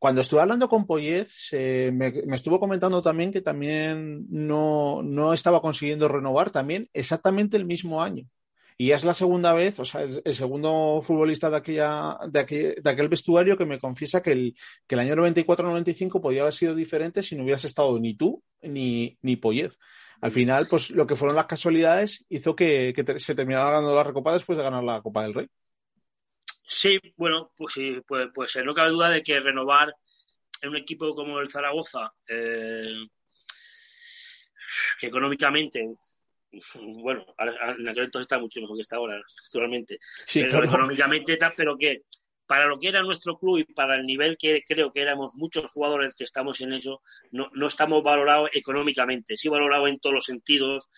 Cuando 0.00 0.22
estuve 0.22 0.40
hablando 0.40 0.68
con 0.70 0.86
Poyez, 0.86 1.50
me, 1.52 1.90
me, 1.92 2.34
estuvo 2.34 2.58
comentando 2.58 3.02
también 3.02 3.30
que 3.30 3.42
también 3.42 4.26
no, 4.30 5.02
no 5.02 5.34
estaba 5.34 5.60
consiguiendo 5.60 6.08
renovar 6.08 6.50
también 6.50 6.88
exactamente 6.94 7.58
el 7.58 7.66
mismo 7.66 8.02
año. 8.02 8.26
Y 8.78 8.92
es 8.92 9.04
la 9.04 9.12
segunda 9.12 9.52
vez, 9.52 9.78
o 9.78 9.84
sea, 9.84 10.00
el 10.04 10.34
segundo 10.34 11.02
futbolista 11.02 11.50
de, 11.50 11.58
aquella, 11.58 12.16
de, 12.30 12.40
aquel, 12.40 12.76
de 12.82 12.90
aquel 12.90 13.10
vestuario 13.10 13.58
que 13.58 13.66
me 13.66 13.78
confiesa 13.78 14.22
que 14.22 14.32
el, 14.32 14.56
que 14.86 14.94
el 14.94 15.00
año 15.00 15.16
94-95 15.16 16.18
podía 16.22 16.40
haber 16.40 16.54
sido 16.54 16.74
diferente 16.74 17.22
si 17.22 17.36
no 17.36 17.42
hubieras 17.42 17.66
estado 17.66 18.00
ni 18.00 18.14
tú 18.14 18.42
ni, 18.62 19.18
ni 19.20 19.36
Poyez. 19.36 19.76
Al 20.22 20.30
final, 20.30 20.66
pues 20.70 20.88
lo 20.92 21.06
que 21.06 21.14
fueron 21.14 21.36
las 21.36 21.44
casualidades 21.44 22.24
hizo 22.30 22.56
que, 22.56 22.94
que 22.96 23.20
se 23.20 23.34
terminara 23.34 23.70
ganando 23.70 23.94
la 23.94 24.02
Recopa 24.02 24.32
después 24.32 24.56
de 24.56 24.64
ganar 24.64 24.82
la 24.82 25.02
Copa 25.02 25.24
del 25.24 25.34
Rey. 25.34 25.48
Sí, 26.72 27.00
bueno, 27.16 27.48
pues 27.58 27.74
sí, 27.74 28.00
puede, 28.06 28.28
puede 28.28 28.48
ser. 28.48 28.64
No 28.64 28.72
cabe 28.72 28.90
duda 28.90 29.10
de 29.10 29.24
que 29.24 29.40
renovar 29.40 29.92
en 30.62 30.68
un 30.68 30.76
equipo 30.76 31.16
como 31.16 31.40
el 31.40 31.48
Zaragoza, 31.48 32.12
eh, 32.28 33.06
que 35.00 35.08
económicamente 35.08 35.84
bueno, 37.02 37.24
en 37.38 37.88
aquel 37.88 38.04
entonces 38.04 38.24
está 38.24 38.38
mucho 38.38 38.60
mejor 38.60 38.76
que 38.76 38.82
está 38.82 38.96
ahora, 38.96 39.20
actualmente. 39.46 39.98
pero 40.32 40.64
económicamente 40.64 41.38
pero 41.56 41.76
que 41.76 42.02
para 42.46 42.66
lo 42.66 42.78
que 42.78 42.88
era 42.88 43.02
nuestro 43.02 43.38
club 43.38 43.58
y 43.58 43.64
para 43.64 43.94
el 43.94 44.04
nivel 44.04 44.36
que 44.36 44.62
creo 44.66 44.92
que 44.92 45.02
éramos 45.02 45.32
muchos 45.34 45.70
jugadores 45.70 46.16
que 46.16 46.24
estamos 46.24 46.60
en 46.60 46.72
eso, 46.72 47.00
no, 47.30 47.48
no 47.52 47.66
estamos 47.68 48.02
valorados 48.02 48.50
económicamente. 48.52 49.36
Sí 49.36 49.48
valorados 49.48 49.88
en 49.88 50.00
todos 50.00 50.14
los 50.14 50.24
sentidos, 50.24 50.88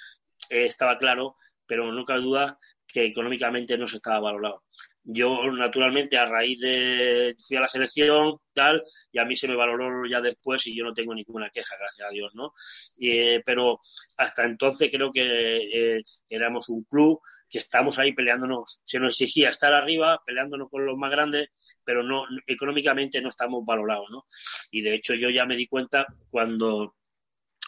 eh, 0.48 0.64
estaba 0.64 0.96
claro, 0.96 1.36
pero 1.66 1.92
no 1.92 2.04
cabe 2.04 2.22
duda 2.22 2.58
que 2.86 3.04
económicamente 3.04 3.76
no 3.76 3.86
se 3.86 3.96
estaba 3.96 4.20
valorado. 4.20 4.62
Yo, 5.04 5.50
naturalmente, 5.50 6.16
a 6.16 6.26
raíz 6.26 6.60
de 6.60 7.34
fui 7.46 7.56
a 7.56 7.60
la 7.60 7.68
selección, 7.68 8.36
tal, 8.54 8.82
y 9.10 9.18
a 9.18 9.24
mí 9.24 9.34
se 9.34 9.48
me 9.48 9.56
valoró 9.56 10.06
ya 10.08 10.20
después 10.20 10.64
y 10.68 10.76
yo 10.76 10.84
no 10.84 10.94
tengo 10.94 11.12
ninguna 11.14 11.50
queja, 11.50 11.76
gracias 11.76 12.08
a 12.08 12.12
Dios, 12.12 12.32
¿no? 12.34 12.52
Eh, 13.00 13.42
pero 13.44 13.80
hasta 14.18 14.44
entonces 14.44 14.90
creo 14.92 15.10
que 15.12 15.96
eh, 15.96 16.02
éramos 16.28 16.68
un 16.68 16.84
club 16.84 17.20
que 17.50 17.58
estamos 17.58 17.98
ahí 17.98 18.14
peleándonos, 18.14 18.80
se 18.84 19.00
nos 19.00 19.20
exigía 19.20 19.50
estar 19.50 19.72
arriba, 19.74 20.22
peleándonos 20.24 20.70
con 20.70 20.86
los 20.86 20.96
más 20.96 21.10
grandes, 21.10 21.48
pero 21.84 22.02
no 22.02 22.24
económicamente 22.46 23.20
no 23.20 23.28
estamos 23.28 23.64
valorados, 23.66 24.06
¿no? 24.10 24.24
Y 24.70 24.82
de 24.82 24.94
hecho 24.94 25.14
yo 25.14 25.30
ya 25.30 25.44
me 25.44 25.56
di 25.56 25.66
cuenta 25.66 26.06
cuando, 26.30 26.94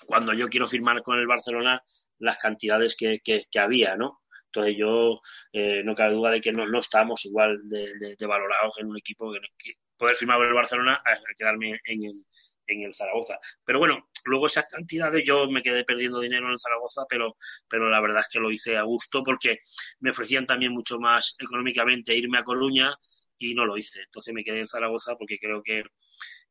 cuando 0.07 0.33
yo 0.33 0.49
quiero 0.49 0.69
firmar 0.69 1.03
con 1.03 1.19
el 1.19 1.27
Barcelona 1.27 1.83
las 2.19 2.39
cantidades 2.39 2.97
que, 2.97 3.19
que, 3.23 3.43
que 3.51 3.59
había, 3.59 3.97
¿no? 3.97 4.21
Entonces 4.55 4.77
yo 4.79 5.21
eh, 5.53 5.83
no 5.85 5.97
cabe 5.97 6.15
duda 6.15 6.31
de 6.31 6.41
que 6.41 6.53
no, 6.53 6.65
no 6.69 6.79
estamos 6.79 7.25
igual 7.25 7.61
de, 7.69 8.17
valorados 8.21 8.75
en 8.79 8.87
un 8.87 8.97
equipo 8.97 9.33
que, 9.33 9.73
poder 9.97 10.15
firmar 10.15 10.39
con 10.39 10.47
el 10.47 10.55
Barcelona 10.55 11.03
a, 11.05 11.35
quedarme 11.37 11.81
en 11.87 12.05
el, 12.05 12.25
en 12.69 12.83
el 12.83 12.93
Zaragoza. 12.93 13.41
Pero 13.65 13.81
bueno, 13.81 14.09
luego 14.25 14.47
esas 14.47 14.67
cantidades 14.67 15.25
yo 15.27 15.51
me 15.51 15.61
quedé 15.61 15.83
perdiendo 15.83 16.21
dinero 16.21 16.47
en 16.47 16.53
el 16.53 16.61
Zaragoza, 16.61 17.03
pero, 17.09 17.37
pero 17.69 17.91
la 17.91 18.01
verdad 18.01 18.21
es 18.21 18.29
que 18.29 18.39
lo 18.39 18.53
hice 18.53 18.77
a 18.77 18.83
gusto 18.83 19.25
porque 19.25 19.59
me 19.99 20.11
ofrecían 20.11 20.47
también 20.47 20.73
mucho 20.73 21.01
más 21.01 21.35
económicamente 21.41 22.15
irme 22.15 22.39
a 22.39 22.45
Coruña 22.45 22.95
y 23.39 23.55
no 23.55 23.67
lo 23.67 23.77
hice. 23.77 24.03
Entonces 24.03 24.33
me 24.35 24.45
quedé 24.45 24.61
en 24.61 24.69
Zaragoza 24.69 25.17
porque 25.17 25.39
creo 25.41 25.65
que, 25.65 25.83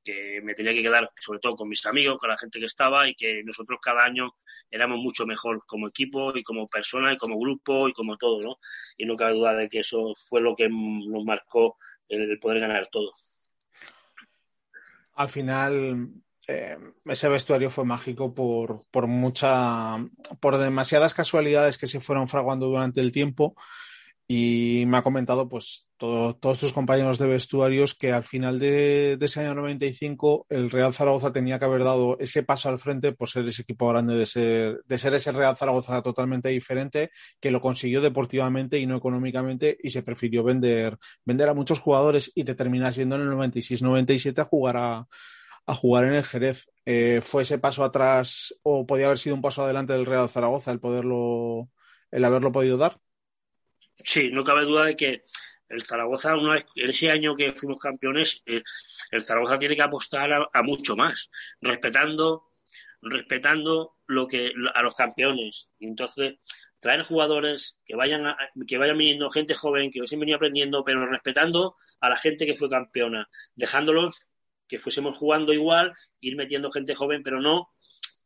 que 0.04 0.42
me 0.44 0.54
tenía 0.54 0.74
que 0.74 0.82
quedar 0.82 1.10
sobre 1.20 1.40
todo 1.40 1.56
con 1.56 1.70
mis 1.70 1.86
amigos, 1.86 2.18
con 2.20 2.30
la 2.30 2.38
gente 2.38 2.60
que 2.60 2.66
estaba 2.66 3.08
y 3.08 3.16
que 3.16 3.44
nosotros 3.44 3.80
cada 3.82 4.04
año 4.04 4.36
éramos 4.70 5.00
mucho 5.00 5.26
mejor 5.26 5.62
como 5.66 5.88
equipo 5.88 6.36
y 6.36 6.44
como 6.44 6.68
persona 6.68 7.14
y 7.14 7.18
como 7.18 7.40
grupo 7.40 7.88
y 7.88 7.94
como 7.94 8.18
todo, 8.18 8.40
¿no? 8.42 8.58
Y 8.98 9.06
no 9.06 9.16
cabe 9.16 9.34
duda 9.34 9.54
de 9.56 9.70
que 9.70 9.80
eso 9.80 10.14
fue 10.16 10.42
lo 10.42 10.56
que 10.56 10.70
nos 10.70 11.24
marcó 11.26 11.78
el 12.10 12.38
poder 12.40 12.60
ganar 12.60 12.88
todo. 12.88 13.12
Al 15.16 15.30
final, 15.30 16.10
eh, 16.48 16.78
ese 17.06 17.30
vestuario 17.30 17.72
fue 17.72 17.86
mágico 17.86 18.34
por, 18.34 18.86
por 18.92 19.08
mucha, 19.08 19.98
por 20.40 20.58
demasiadas 20.58 21.14
casualidades 21.14 21.78
que 21.78 21.88
se 21.88 22.00
fueron 22.00 22.28
fraguando 22.28 22.68
durante 22.68 23.00
el 23.00 23.12
tiempo 23.12 23.56
y 24.28 24.84
me 24.88 24.98
ha 24.98 25.04
comentado 25.04 25.48
pues 25.48 25.88
todos 26.42 26.60
tus 26.60 26.74
compañeros 26.74 27.18
de 27.18 27.28
vestuarios 27.28 27.96
que 27.96 28.12
al 28.12 28.26
final 28.26 28.60
de, 28.60 29.18
ese 29.22 29.40
año 29.40 29.56
95 29.56 30.48
el 30.50 30.70
Real 30.70 30.94
Zaragoza 30.94 31.32
tenía 31.32 31.58
que 31.58 31.66
haber 31.66 31.86
dado 31.86 32.18
ese 32.20 32.44
paso 32.44 32.68
al 32.68 32.80
frente 32.80 33.14
por 33.14 33.30
ser 33.30 33.48
ese 33.48 33.62
equipo 33.62 33.88
grande, 33.88 34.16
de 34.16 34.26
ser, 34.26 34.82
de 34.84 34.98
ser 34.98 35.14
ese 35.14 35.32
Real 35.32 35.56
Zaragoza 35.56 36.02
totalmente 36.02 36.50
diferente, 36.50 37.12
que 37.40 37.52
lo 37.52 37.62
consiguió 37.62 38.02
deportivamente 38.02 38.78
y 38.80 38.86
no 38.86 38.98
económicamente 38.98 39.78
y 39.82 39.92
se 39.92 40.04
prefirió 40.04 40.44
vender, 40.44 40.98
vender 41.24 41.48
a 41.48 41.54
muchos 41.54 41.80
jugadores 41.80 42.34
y 42.36 42.44
te 42.44 42.56
terminas 42.56 42.98
yendo 42.98 43.16
en 43.16 43.22
el 43.22 43.30
96-97 43.30 44.40
a 44.40 44.46
jugar 44.46 44.76
a, 44.76 45.08
a 45.66 45.74
jugar 45.74 46.04
en 46.04 46.16
el 46.16 46.24
Jerez. 46.24 46.70
Eh, 46.86 47.22
¿Fue 47.24 47.44
ese 47.44 47.60
paso 47.60 47.84
atrás 47.86 48.54
o 48.64 48.86
podía 48.86 49.06
haber 49.06 49.20
sido 49.20 49.36
un 49.36 49.42
paso 49.42 49.64
adelante 49.64 49.94
del 49.94 50.06
Real 50.06 50.28
Zaragoza 50.28 50.72
el 50.72 50.82
poderlo, 50.82 51.70
el 52.12 52.26
haberlo 52.26 52.52
podido 52.52 52.76
dar? 52.76 53.00
Sí, 54.04 54.32
no 54.34 54.44
cabe 54.44 54.66
duda 54.66 54.86
de 54.86 54.98
que 54.98 55.24
el 55.74 55.82
Zaragoza, 55.82 56.36
una 56.36 56.54
vez, 56.54 56.66
ese 56.76 57.10
año 57.10 57.36
que 57.36 57.54
fuimos 57.54 57.78
campeones, 57.78 58.42
eh, 58.46 58.62
el 59.12 59.24
Zaragoza 59.24 59.58
tiene 59.58 59.76
que 59.76 59.82
apostar 59.82 60.30
a, 60.32 60.64
mucho 60.64 60.96
más, 60.96 61.30
respetando, 61.62 62.52
respetando 63.02 63.96
lo 64.08 64.28
que 64.28 64.52
a 64.74 64.82
los 64.82 64.96
campeones. 64.96 65.70
Y 65.80 65.88
entonces 65.88 66.36
traer 66.80 67.02
jugadores 67.02 67.80
que 67.86 67.96
vayan 67.96 68.36
que 68.68 68.78
vayan 68.78 68.98
viniendo 68.98 69.30
gente 69.30 69.54
joven, 69.54 69.92
que 69.92 70.06
se 70.06 70.18
venido 70.18 70.38
aprendiendo, 70.38 70.84
pero 70.84 71.06
respetando 71.06 71.76
a 72.00 72.10
la 72.10 72.18
gente 72.18 72.46
que 72.46 72.56
fue 72.56 72.70
campeona, 72.70 73.28
dejándolos 73.56 74.30
que 74.68 74.80
fuésemos 74.80 75.18
jugando 75.18 75.54
igual, 75.54 75.94
ir 76.22 76.36
metiendo 76.36 76.72
gente 76.72 76.96
joven, 76.96 77.24
pero 77.24 77.42
no. 77.42 77.70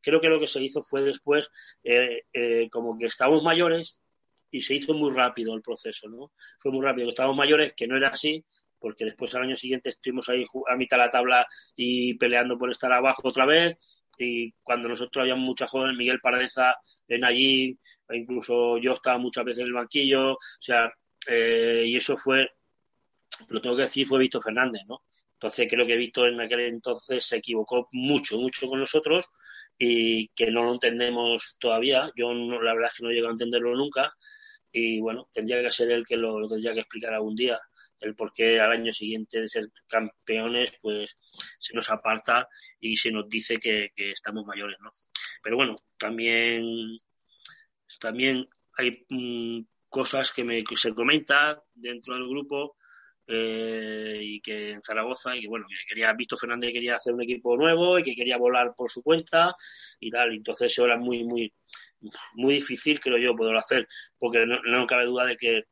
Creo 0.01 0.21
que 0.21 0.29
lo 0.29 0.39
que 0.39 0.47
se 0.47 0.63
hizo 0.63 0.81
fue 0.81 1.01
después, 1.01 1.49
eh, 1.83 2.23
eh, 2.33 2.69
como 2.69 2.97
que 2.97 3.05
estábamos 3.05 3.43
mayores, 3.43 3.99
y 4.51 4.61
se 4.61 4.75
hizo 4.75 4.93
muy 4.93 5.13
rápido 5.13 5.53
el 5.53 5.61
proceso, 5.61 6.07
¿no? 6.09 6.31
Fue 6.59 6.71
muy 6.71 6.83
rápido. 6.83 7.09
Estábamos 7.09 7.37
mayores, 7.37 7.73
que 7.73 7.87
no 7.87 7.97
era 7.97 8.09
así, 8.09 8.43
porque 8.79 9.05
después 9.05 9.33
al 9.35 9.43
año 9.43 9.55
siguiente 9.55 9.89
estuvimos 9.89 10.29
ahí 10.29 10.43
a 10.69 10.75
mitad 10.75 10.97
de 10.97 11.03
la 11.03 11.09
tabla 11.09 11.47
y 11.75 12.17
peleando 12.17 12.57
por 12.57 12.69
estar 12.69 12.91
abajo 12.91 13.27
otra 13.27 13.45
vez. 13.45 13.75
Y 14.19 14.51
cuando 14.63 14.87
nosotros 14.87 15.21
habíamos 15.21 15.45
mucha 15.45 15.67
jóvenes, 15.67 15.97
Miguel 15.97 16.19
Paradeza 16.21 16.75
en 17.07 17.25
allí, 17.25 17.77
e 18.09 18.17
incluso 18.17 18.77
yo 18.77 18.93
estaba 18.93 19.17
muchas 19.17 19.45
veces 19.45 19.61
en 19.61 19.67
el 19.67 19.73
banquillo, 19.73 20.33
o 20.33 20.37
sea, 20.59 20.91
eh, 21.27 21.83
y 21.87 21.95
eso 21.95 22.17
fue, 22.17 22.49
lo 23.49 23.61
tengo 23.61 23.75
que 23.75 23.83
decir, 23.83 24.07
fue 24.07 24.19
Víctor 24.19 24.41
Fernández, 24.41 24.81
¿no? 24.87 25.03
Entonces 25.33 25.67
creo 25.69 25.85
que 25.85 25.97
Víctor 25.97 26.29
en 26.29 26.41
aquel 26.41 26.61
entonces 26.61 27.23
se 27.23 27.37
equivocó 27.37 27.87
mucho, 27.91 28.37
mucho 28.39 28.67
con 28.67 28.79
nosotros 28.79 29.25
y 29.77 30.29
que 30.29 30.49
no 30.49 30.63
lo 30.63 30.73
entendemos 30.73 31.57
todavía. 31.59 32.09
Yo 32.15 32.33
la 32.33 32.73
verdad 32.73 32.89
es 32.91 32.97
que 32.97 33.03
no 33.03 33.11
llego 33.11 33.27
a 33.27 33.31
entenderlo 33.31 33.75
nunca 33.75 34.11
y 34.71 34.99
bueno, 34.99 35.29
tendría 35.33 35.61
que 35.61 35.71
ser 35.71 35.91
él 35.91 36.05
que 36.05 36.17
lo, 36.17 36.47
tendría 36.47 36.73
que 36.73 36.81
explicar 36.81 37.13
algún 37.13 37.35
día 37.35 37.59
el 37.99 38.15
por 38.15 38.31
qué 38.33 38.59
al 38.59 38.71
año 38.71 38.93
siguiente 38.93 39.41
de 39.41 39.47
ser 39.47 39.65
campeones 39.87 40.73
pues 40.81 41.17
se 41.59 41.73
nos 41.73 41.89
aparta 41.89 42.47
y 42.79 42.95
se 42.95 43.11
nos 43.11 43.27
dice 43.27 43.57
que, 43.59 43.91
estamos 43.95 44.45
mayores, 44.45 44.77
¿no? 44.81 44.91
Pero 45.41 45.55
bueno, 45.55 45.75
también, 45.97 46.65
también 47.99 48.47
hay 48.77 48.91
mm, 49.09 49.65
cosas 49.89 50.31
que, 50.31 50.43
me, 50.43 50.63
que 50.63 50.75
se 50.75 50.93
comentan 50.93 51.57
dentro 51.73 52.13
del 52.15 52.27
grupo 52.27 52.77
eh, 53.29 54.19
y 54.21 54.41
que 54.41 54.71
en 54.71 54.81
Zaragoza 54.81 55.35
y 55.35 55.41
que 55.41 55.47
bueno 55.47 55.65
que 55.67 55.75
quería 55.89 56.13
Víctor 56.13 56.39
Fernández 56.39 56.71
quería 56.71 56.95
hacer 56.95 57.13
un 57.13 57.23
equipo 57.23 57.57
nuevo 57.57 57.99
y 57.99 58.03
que 58.03 58.15
quería 58.15 58.37
volar 58.37 58.73
por 58.73 58.89
su 58.89 59.03
cuenta 59.03 59.53
y 59.99 60.09
tal 60.09 60.33
entonces 60.33 60.71
eso 60.71 60.85
era 60.85 60.97
muy 60.97 61.25
muy 61.25 61.53
muy 62.33 62.55
difícil 62.55 62.99
creo 62.99 63.17
yo 63.17 63.35
poderlo 63.35 63.59
hacer 63.59 63.87
porque 64.19 64.45
no, 64.45 64.87
cabe 64.87 65.05
duda 65.05 65.25
de 65.25 65.35
que 65.35 65.63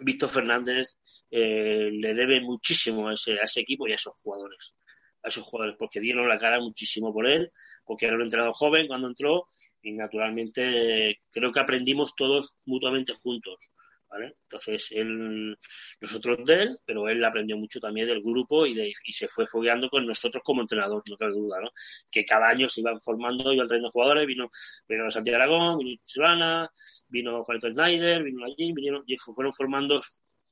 Víctor 0.00 0.28
Fernández 0.28 0.96
eh, 1.30 1.90
le 1.92 2.14
debe 2.14 2.40
muchísimo 2.40 3.08
a 3.08 3.14
ese, 3.14 3.32
a 3.32 3.44
ese 3.44 3.60
equipo 3.60 3.86
y 3.86 3.92
a 3.92 3.96
esos 3.96 4.14
jugadores 4.22 4.74
a 5.22 5.28
esos 5.28 5.44
jugadores 5.44 5.76
porque 5.78 6.00
dieron 6.00 6.28
la 6.28 6.38
cara 6.38 6.60
muchísimo 6.60 7.12
por 7.12 7.26
él 7.28 7.52
porque 7.84 8.06
era 8.06 8.16
un 8.16 8.22
entrenador 8.22 8.52
joven 8.54 8.86
cuando 8.86 9.08
entró 9.08 9.46
y 9.82 9.92
naturalmente 9.92 11.18
creo 11.30 11.52
que 11.52 11.60
aprendimos 11.60 12.14
todos 12.16 12.58
mutuamente 12.66 13.14
juntos 13.14 13.72
entonces, 14.16 14.88
él, 14.92 15.56
nosotros 16.00 16.38
de 16.44 16.62
él, 16.62 16.78
pero 16.84 17.08
él 17.08 17.24
aprendió 17.24 17.56
mucho 17.56 17.80
también 17.80 18.06
del 18.06 18.22
grupo 18.22 18.66
y, 18.66 18.74
de, 18.74 18.92
y 19.04 19.12
se 19.12 19.28
fue 19.28 19.46
fogueando 19.46 19.88
con 19.88 20.06
nosotros 20.06 20.42
como 20.42 20.62
entrenador, 20.62 21.02
no 21.08 21.16
cabe 21.16 21.32
duda, 21.32 21.60
¿no? 21.60 21.70
Que 22.10 22.24
cada 22.24 22.48
año 22.48 22.68
se 22.68 22.80
iban 22.80 22.98
formando, 23.00 23.52
iban 23.52 23.66
trayendo 23.66 23.90
jugadores, 23.90 24.26
vino, 24.26 24.50
vino 24.88 25.10
Santiago 25.10 25.36
Aragón, 25.36 25.78
vino 25.78 26.00
Solana, 26.02 26.70
vino 27.08 27.44
Juanito 27.44 27.72
Snyder, 27.72 28.22
vino 28.22 28.44
allí, 28.44 28.72
vinieron, 28.72 29.04
y 29.06 29.16
fueron 29.18 29.52
formando 29.52 30.00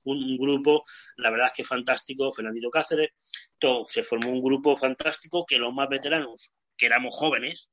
un, 0.04 0.36
grupo, 0.38 0.84
la 1.16 1.30
verdad 1.30 1.48
es 1.48 1.52
que 1.52 1.64
fantástico, 1.64 2.30
Fernandito 2.30 2.70
Cáceres, 2.70 3.10
todo, 3.58 3.84
se 3.86 4.02
formó 4.02 4.30
un 4.30 4.42
grupo 4.42 4.76
fantástico 4.76 5.44
que 5.46 5.58
los 5.58 5.72
más 5.74 5.88
veteranos, 5.88 6.52
que 6.76 6.86
éramos 6.86 7.14
jóvenes, 7.14 7.70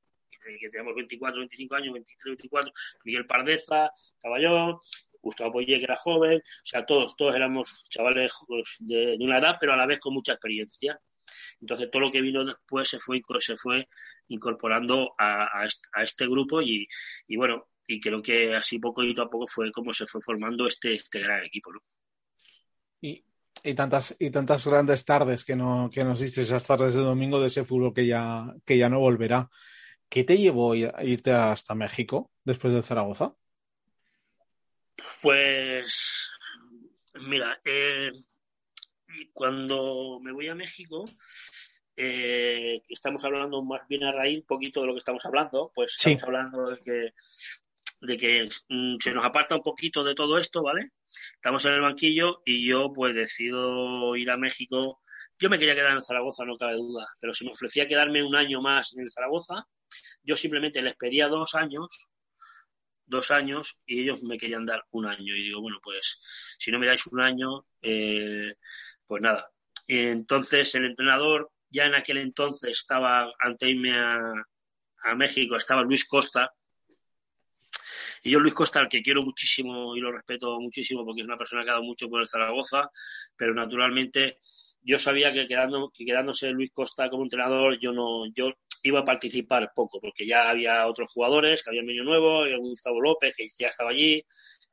que 0.60 0.69
teníamos 0.69 0.96
24, 0.96 1.39
25 1.39 1.76
años, 1.76 1.93
23, 1.93 2.38
24, 2.38 2.72
Miguel 3.06 3.26
Pardeza, 3.26 3.91
Caballón, 4.19 4.80
Gustavo 5.24 5.54
Poye, 5.54 5.78
que 5.78 5.86
era 5.86 5.96
joven, 5.96 6.38
o 6.38 6.66
sea, 6.66 6.86
todos, 6.86 7.16
todos 7.16 7.36
éramos 7.36 7.86
chavales 7.90 8.34
de, 8.80 9.18
una 9.20 9.40
edad, 9.40 9.56
pero 9.60 9.74
a 9.74 9.78
la 9.78 9.86
vez 9.86 10.00
con 10.00 10.14
mucha 10.14 10.34
experiencia. 10.34 11.00
Entonces, 11.62 11.90
todo 11.90 12.02
lo 12.02 12.12
que 12.12 12.22
vino 12.22 12.44
después 12.44 12.90
se 12.90 13.00
fue, 13.00 13.22
se 13.40 13.56
fue 13.56 13.88
incorporando 14.28 15.14
a, 15.18 15.66
este 16.04 16.28
grupo 16.28 16.62
y, 16.62 16.88
bueno, 17.36 17.70
y 17.88 18.00
creo 18.00 18.22
que 18.22 18.54
así 18.56 18.80
poco 18.80 19.04
y 19.04 19.12
a 19.12 19.26
poco 19.26 19.48
fue 19.48 19.72
como 19.72 19.94
se 19.94 20.06
fue 20.06 20.22
formando 20.22 20.68
este, 20.68 20.96
este 20.96 21.20
gran 21.20 21.44
equipo, 21.44 21.72
¿no? 21.72 21.80
Y, 23.02 23.76
tantas, 23.76 24.16
y 24.20 24.30
tantas 24.30 24.68
grandes 24.68 25.06
tardes 25.06 25.46
que, 25.46 25.56
no, 25.56 25.90
que 25.90 26.04
nos 26.04 26.20
diste 26.20 26.42
esas 26.42 26.68
tardes 26.68 26.96
de 26.96 27.02
domingo 27.02 27.40
de 27.40 27.48
ese 27.48 27.64
fútbol 27.64 27.94
que 27.94 28.06
ya, 28.06 28.54
que 28.66 28.78
ya 28.78 28.90
no 28.90 29.00
volverá. 29.00 29.50
¿Qué 30.10 30.26
te 30.26 30.38
llevó 30.38 30.74
a 30.74 31.04
irte 31.04 31.32
hasta 31.32 31.76
México 31.76 32.30
después 32.44 32.74
de 32.74 32.82
Zaragoza? 32.82 33.36
Pues, 35.22 36.32
mira, 37.16 37.60
eh, 37.66 38.12
cuando 39.34 40.20
me 40.22 40.32
voy 40.32 40.48
a 40.48 40.56
México, 40.56 41.06
eh, 41.96 42.82
estamos 42.89 43.24
hablando 43.24 43.63
más 43.63 43.88
bien 43.88 44.04
a 44.04 44.12
raíz 44.12 44.39
un 44.39 44.46
poquito 44.46 44.82
de 44.82 44.88
lo 44.88 44.94
que 44.94 45.00
estamos 45.00 45.26
hablando, 45.26 45.72
pues 45.74 45.94
estamos 45.96 46.24
hablando 46.24 46.70
de 46.72 46.80
que, 46.80 47.13
de 48.02 48.18
que 48.18 48.50
mm, 48.70 48.98
se 49.00 49.12
nos 49.12 49.26
aparta 49.26 49.56
un 49.56 49.62
poquito 49.62 50.04
de 50.04 50.16
todo 50.16 50.38
esto, 50.38 50.63
¿vale? 50.63 50.92
Estamos 51.36 51.66
en 51.66 51.74
el 51.74 51.82
banquillo 51.82 52.42
y 52.46 52.68
yo 52.68 52.92
pues 52.94 53.13
decido 53.13 54.16
ir 54.16 54.32
a 54.32 54.38
México. 54.38 55.02
Yo 55.38 55.50
me 55.50 55.60
quería 55.60 55.76
quedar 55.76 55.94
en 55.94 56.02
Zaragoza, 56.02 56.46
no 56.46 56.58
cabe 56.58 56.76
duda, 56.76 57.08
pero 57.20 57.34
si 57.34 57.46
me 57.46 57.52
ofrecía 57.52 57.88
quedarme 57.88 58.24
un 58.24 58.36
año 58.36 58.62
más 58.62 58.96
en 58.98 59.10
Zaragoza, 59.10 59.68
yo 60.24 60.36
simplemente 60.36 60.82
les 60.82 60.96
pedía 60.96 61.28
dos 61.28 61.56
años 61.56 61.88
dos 63.06 63.32
años 63.32 63.80
y 63.86 64.02
ellos 64.02 64.24
me 64.24 64.38
querían 64.38 64.66
dar 64.66 64.84
un 64.92 65.06
año. 65.06 65.36
Y 65.36 65.44
digo, 65.44 65.62
bueno, 65.62 65.80
pues 65.82 66.20
si 66.60 66.72
no 66.72 66.80
me 66.80 66.88
dais 66.88 67.06
un 67.08 67.22
año, 67.22 67.66
eh, 67.82 68.56
pues 69.06 69.22
nada. 69.22 69.50
Y 69.88 70.00
entonces 70.00 70.74
el 70.76 70.86
entrenador, 70.86 71.52
ya 71.70 71.86
en 71.86 71.96
aquel 71.96 72.18
entonces 72.18 72.78
estaba, 72.78 73.32
ante 73.39 73.70
irme 73.70 73.98
a, 73.98 74.34
a 75.04 75.16
México, 75.16 75.56
estaba 75.56 75.84
Luis 75.84 76.06
Costa. 76.06 76.52
Y 78.24 78.32
yo 78.32 78.39
Luis 78.39 78.54
Costa, 78.54 78.80
al 78.80 78.88
que 78.88 79.02
quiero 79.02 79.22
muchísimo 79.22 79.96
y 79.98 80.00
lo 80.00 80.12
respeto 80.12 80.60
muchísimo 80.62 81.04
porque 81.04 81.22
es 81.22 81.28
una 81.28 81.38
persona 81.38 81.63
que 81.63 81.70
ha 81.70 81.74
dado 81.74 81.84
mucho 81.84 82.08
por 82.08 82.22
el 82.22 82.28
Zaragoza, 82.28 82.89
pero 83.36 83.54
naturalmente 83.54 84.38
yo 84.82 84.98
sabía 84.98 85.34
que, 85.34 85.48
quedando, 85.48 85.92
que 85.94 86.06
quedándose 86.06 86.52
Luis 86.52 86.72
Costa 86.72 87.10
como 87.10 87.24
entrenador, 87.24 87.80
yo 87.80 87.92
no, 87.92 88.26
yo 88.34 88.54
iba 88.84 89.00
a 89.00 89.06
participar 89.06 89.72
poco, 89.74 90.00
porque 90.00 90.28
ya 90.28 90.50
había 90.50 90.88
otros 90.88 91.12
jugadores 91.12 91.63
que 91.63 91.69
habían 91.69 91.86
venido 91.86 92.06
nuevos, 92.06 92.46
había 92.46 92.58
Gustavo 92.58 93.02
López, 93.02 93.34
que 93.36 93.48
ya 93.58 93.67
estaba 93.67 93.91
allí, 93.91 94.24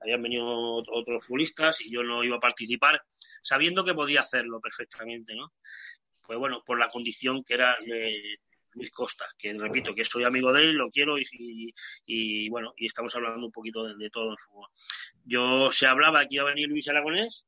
habían 0.01 0.23
venido 0.23 0.47
otros 0.47 1.25
futbolistas 1.25 1.81
y 1.81 1.93
yo 1.93 2.03
no 2.03 2.23
iba 2.25 2.37
a 2.37 2.41
participar, 2.41 3.03
sabiendo 3.43 3.85
que 3.85 3.95
podía 3.95 4.21
hacerlo 4.21 4.61
perfectamente, 4.61 5.35
¿no? 5.35 5.53
pues 6.31 6.39
bueno, 6.39 6.63
por 6.65 6.79
la 6.79 6.89
condición 6.89 7.43
que 7.43 7.55
era 7.55 7.77
eh, 7.93 8.37
Luis 8.75 8.93
Costa, 8.93 9.27
que 9.37 9.53
repito, 9.53 9.93
que 9.93 10.05
soy 10.05 10.23
amigo 10.23 10.53
de 10.53 10.63
él, 10.63 10.75
lo 10.75 10.89
quiero 10.89 11.19
y, 11.19 11.75
y, 12.07 12.49
bueno, 12.49 12.73
y 12.77 12.87
estamos 12.87 13.13
hablando 13.17 13.47
un 13.47 13.51
poquito 13.51 13.83
de, 13.83 13.97
de, 13.97 14.11
todo 14.11 14.31
el 14.31 14.39
fútbol. 14.39 14.69
Yo 15.25 15.73
se 15.73 15.89
hablaba 15.89 16.21
que 16.29 16.37
iba 16.37 16.45
a 16.45 16.55
venir 16.55 16.69
Luis 16.69 16.89
Aragonés 16.89 17.47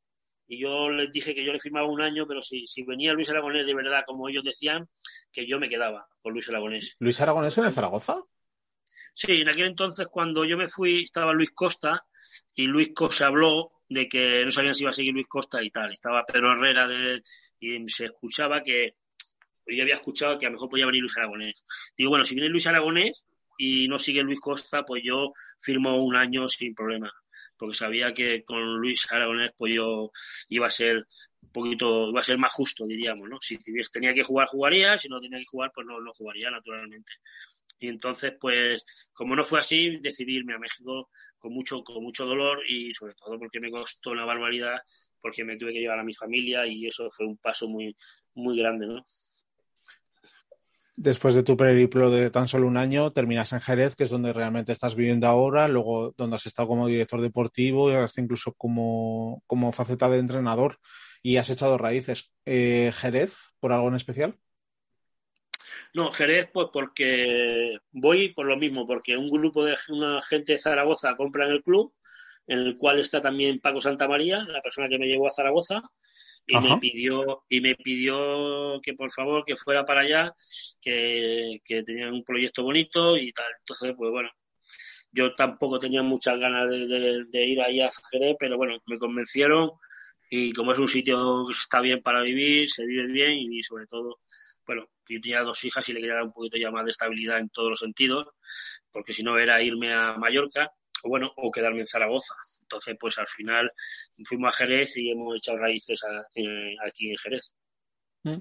y 0.52 0.58
yo 0.58 0.90
les 0.90 1.10
dije 1.10 1.34
que 1.34 1.46
yo 1.46 1.50
le 1.50 1.58
firmaba 1.58 1.88
un 1.88 2.02
año, 2.02 2.26
pero 2.26 2.42
si, 2.42 2.66
si 2.66 2.82
venía 2.82 3.14
Luis 3.14 3.30
Aragonés 3.30 3.64
de 3.64 3.74
verdad, 3.74 4.02
como 4.06 4.28
ellos 4.28 4.44
decían, 4.44 4.86
que 5.32 5.46
yo 5.46 5.58
me 5.58 5.70
quedaba 5.70 6.06
con 6.20 6.34
Luis 6.34 6.46
Aragonés. 6.50 6.94
¿Luis 6.98 7.18
Aragonés 7.22 7.56
en 7.56 7.64
el 7.64 7.72
Zaragoza? 7.72 8.22
Sí, 9.14 9.40
en 9.40 9.48
aquel 9.48 9.68
entonces 9.68 10.08
cuando 10.08 10.44
yo 10.44 10.58
me 10.58 10.68
fui 10.68 11.04
estaba 11.04 11.32
Luis 11.32 11.52
Costa 11.52 12.04
y 12.54 12.66
Luis 12.66 12.90
Costa 12.94 13.28
habló 13.28 13.72
de 13.88 14.10
que 14.10 14.44
no 14.44 14.52
sabían 14.52 14.74
si 14.74 14.82
iba 14.82 14.90
a 14.90 14.92
seguir 14.92 15.14
Luis 15.14 15.26
Costa 15.26 15.62
y 15.62 15.70
tal. 15.70 15.90
Estaba 15.90 16.22
Pedro 16.26 16.52
Herrera 16.52 16.86
de, 16.86 17.22
y 17.58 17.88
se 17.88 18.04
escuchaba 18.04 18.62
que 18.62 18.96
yo 19.66 19.82
había 19.82 19.94
escuchado 19.94 20.36
que 20.36 20.44
a 20.44 20.50
lo 20.50 20.56
mejor 20.56 20.68
podía 20.68 20.84
venir 20.84 21.00
Luis 21.00 21.16
Aragonés. 21.16 21.64
Digo, 21.96 22.10
bueno, 22.10 22.26
si 22.26 22.34
viene 22.34 22.50
Luis 22.50 22.66
Aragonés 22.66 23.24
y 23.56 23.88
no 23.88 23.98
sigue 23.98 24.22
Luis 24.22 24.40
Costa, 24.40 24.82
pues 24.84 25.02
yo 25.02 25.32
firmo 25.58 25.96
un 26.04 26.14
año 26.14 26.46
sin 26.46 26.74
problema. 26.74 27.10
Porque 27.62 27.76
sabía 27.76 28.12
que 28.12 28.42
con 28.42 28.80
Luis 28.80 29.06
Aragonés, 29.12 29.52
pues 29.56 29.72
yo 29.72 30.10
iba 30.48 30.66
a 30.66 30.70
ser 30.70 31.06
un 31.42 31.52
poquito, 31.52 32.10
iba 32.10 32.18
a 32.18 32.24
ser 32.24 32.36
más 32.36 32.52
justo, 32.52 32.84
diríamos, 32.88 33.28
¿no? 33.28 33.38
Si 33.40 33.56
tenía 33.92 34.12
que 34.12 34.24
jugar, 34.24 34.48
jugaría, 34.48 34.98
si 34.98 35.08
no 35.08 35.20
tenía 35.20 35.38
que 35.38 35.46
jugar, 35.48 35.70
pues 35.72 35.86
no, 35.86 36.00
no 36.00 36.12
jugaría, 36.12 36.50
naturalmente. 36.50 37.12
Y 37.78 37.86
entonces, 37.86 38.32
pues, 38.40 38.84
como 39.12 39.36
no 39.36 39.44
fue 39.44 39.60
así, 39.60 39.96
decidí 40.00 40.38
irme 40.38 40.54
a 40.54 40.58
México 40.58 41.10
con 41.38 41.52
mucho, 41.52 41.84
con 41.84 42.02
mucho 42.02 42.26
dolor 42.26 42.68
y 42.68 42.92
sobre 42.92 43.14
todo 43.14 43.38
porque 43.38 43.60
me 43.60 43.70
costó 43.70 44.10
una 44.10 44.24
barbaridad, 44.24 44.80
porque 45.20 45.44
me 45.44 45.56
tuve 45.56 45.72
que 45.72 45.78
llevar 45.78 46.00
a 46.00 46.04
mi 46.04 46.14
familia 46.14 46.66
y 46.66 46.88
eso 46.88 47.08
fue 47.10 47.26
un 47.26 47.36
paso 47.36 47.68
muy, 47.68 47.96
muy 48.34 48.58
grande, 48.58 48.88
¿no? 48.88 49.06
Después 50.94 51.34
de 51.34 51.42
tu 51.42 51.56
periplo 51.56 52.10
de 52.10 52.30
tan 52.30 52.48
solo 52.48 52.66
un 52.66 52.76
año, 52.76 53.12
terminas 53.12 53.52
en 53.52 53.60
Jerez, 53.60 53.96
que 53.96 54.04
es 54.04 54.10
donde 54.10 54.32
realmente 54.32 54.72
estás 54.72 54.94
viviendo 54.94 55.26
ahora, 55.26 55.66
luego 55.66 56.12
donde 56.18 56.36
has 56.36 56.44
estado 56.44 56.68
como 56.68 56.86
director 56.86 57.20
deportivo 57.22 57.90
y 57.90 57.94
hasta 57.94 58.20
incluso 58.20 58.52
como, 58.52 59.42
como 59.46 59.72
faceta 59.72 60.10
de 60.10 60.18
entrenador 60.18 60.78
y 61.22 61.38
has 61.38 61.48
echado 61.48 61.78
raíces. 61.78 62.30
Eh, 62.44 62.92
¿Jerez 62.94 63.36
por 63.58 63.72
algo 63.72 63.88
en 63.88 63.94
especial? 63.94 64.36
No, 65.94 66.10
Jerez, 66.10 66.50
pues 66.52 66.68
porque 66.72 67.78
voy 67.90 68.30
por 68.30 68.46
lo 68.46 68.56
mismo, 68.56 68.86
porque 68.86 69.16
un 69.16 69.30
grupo 69.30 69.64
de 69.64 69.76
una 69.88 70.20
gente 70.22 70.52
de 70.52 70.58
Zaragoza 70.58 71.16
compra 71.16 71.46
en 71.46 71.52
el 71.52 71.62
club, 71.62 71.94
en 72.46 72.58
el 72.60 72.76
cual 72.76 72.98
está 72.98 73.20
también 73.20 73.60
Paco 73.60 73.80
Santa 73.80 74.08
María, 74.08 74.44
la 74.48 74.62
persona 74.62 74.88
que 74.88 74.98
me 74.98 75.06
llevó 75.06 75.28
a 75.28 75.32
Zaragoza, 75.32 75.82
y 76.46 76.56
Ajá. 76.56 76.74
me 76.74 76.80
pidió 76.80 77.44
y 77.48 77.60
me 77.60 77.74
pidió 77.76 78.80
que 78.82 78.94
por 78.94 79.10
favor 79.10 79.44
que 79.44 79.56
fuera 79.56 79.84
para 79.84 80.00
allá 80.00 80.34
que, 80.80 81.60
que 81.64 81.82
tenían 81.82 82.12
un 82.12 82.24
proyecto 82.24 82.62
bonito 82.62 83.16
y 83.16 83.32
tal 83.32 83.46
entonces 83.60 83.94
pues 83.96 84.10
bueno 84.10 84.30
yo 85.12 85.34
tampoco 85.34 85.78
tenía 85.78 86.02
muchas 86.02 86.38
ganas 86.40 86.68
de, 86.70 86.86
de, 86.86 87.24
de 87.26 87.46
ir 87.46 87.60
ahí 87.60 87.80
a 87.80 87.90
Jerez 88.10 88.36
pero 88.38 88.56
bueno 88.56 88.78
me 88.86 88.98
convencieron 88.98 89.70
y 90.30 90.52
como 90.52 90.72
es 90.72 90.78
un 90.78 90.88
sitio 90.88 91.44
que 91.46 91.52
está 91.52 91.80
bien 91.80 92.02
para 92.02 92.22
vivir 92.22 92.68
se 92.68 92.86
vive 92.86 93.06
bien 93.06 93.32
y 93.32 93.62
sobre 93.62 93.86
todo 93.86 94.20
bueno 94.66 94.88
yo 95.08 95.20
tenía 95.20 95.42
dos 95.42 95.62
hijas 95.64 95.88
y 95.88 95.92
le 95.92 96.00
quería 96.00 96.14
dar 96.14 96.24
un 96.24 96.32
poquito 96.32 96.56
ya 96.56 96.70
más 96.70 96.84
de 96.86 96.90
estabilidad 96.90 97.38
en 97.38 97.50
todos 97.50 97.70
los 97.70 97.80
sentidos 97.80 98.28
porque 98.90 99.12
si 99.12 99.22
no 99.22 99.38
era 99.38 99.62
irme 99.62 99.92
a 99.92 100.16
Mallorca 100.16 100.72
o 101.02 101.08
bueno, 101.08 101.32
o 101.36 101.50
quedarme 101.50 101.80
en 101.80 101.86
Zaragoza. 101.86 102.34
Entonces, 102.62 102.96
pues 102.98 103.18
al 103.18 103.26
final 103.26 103.72
fuimos 104.24 104.54
a 104.54 104.56
Jerez 104.56 104.96
y 104.96 105.10
hemos 105.10 105.36
echado 105.36 105.58
raíces 105.58 106.02
a, 106.04 106.26
eh, 106.34 106.76
aquí 106.86 107.10
en 107.10 107.16
Jerez. 107.16 107.54
Mm. 108.24 108.38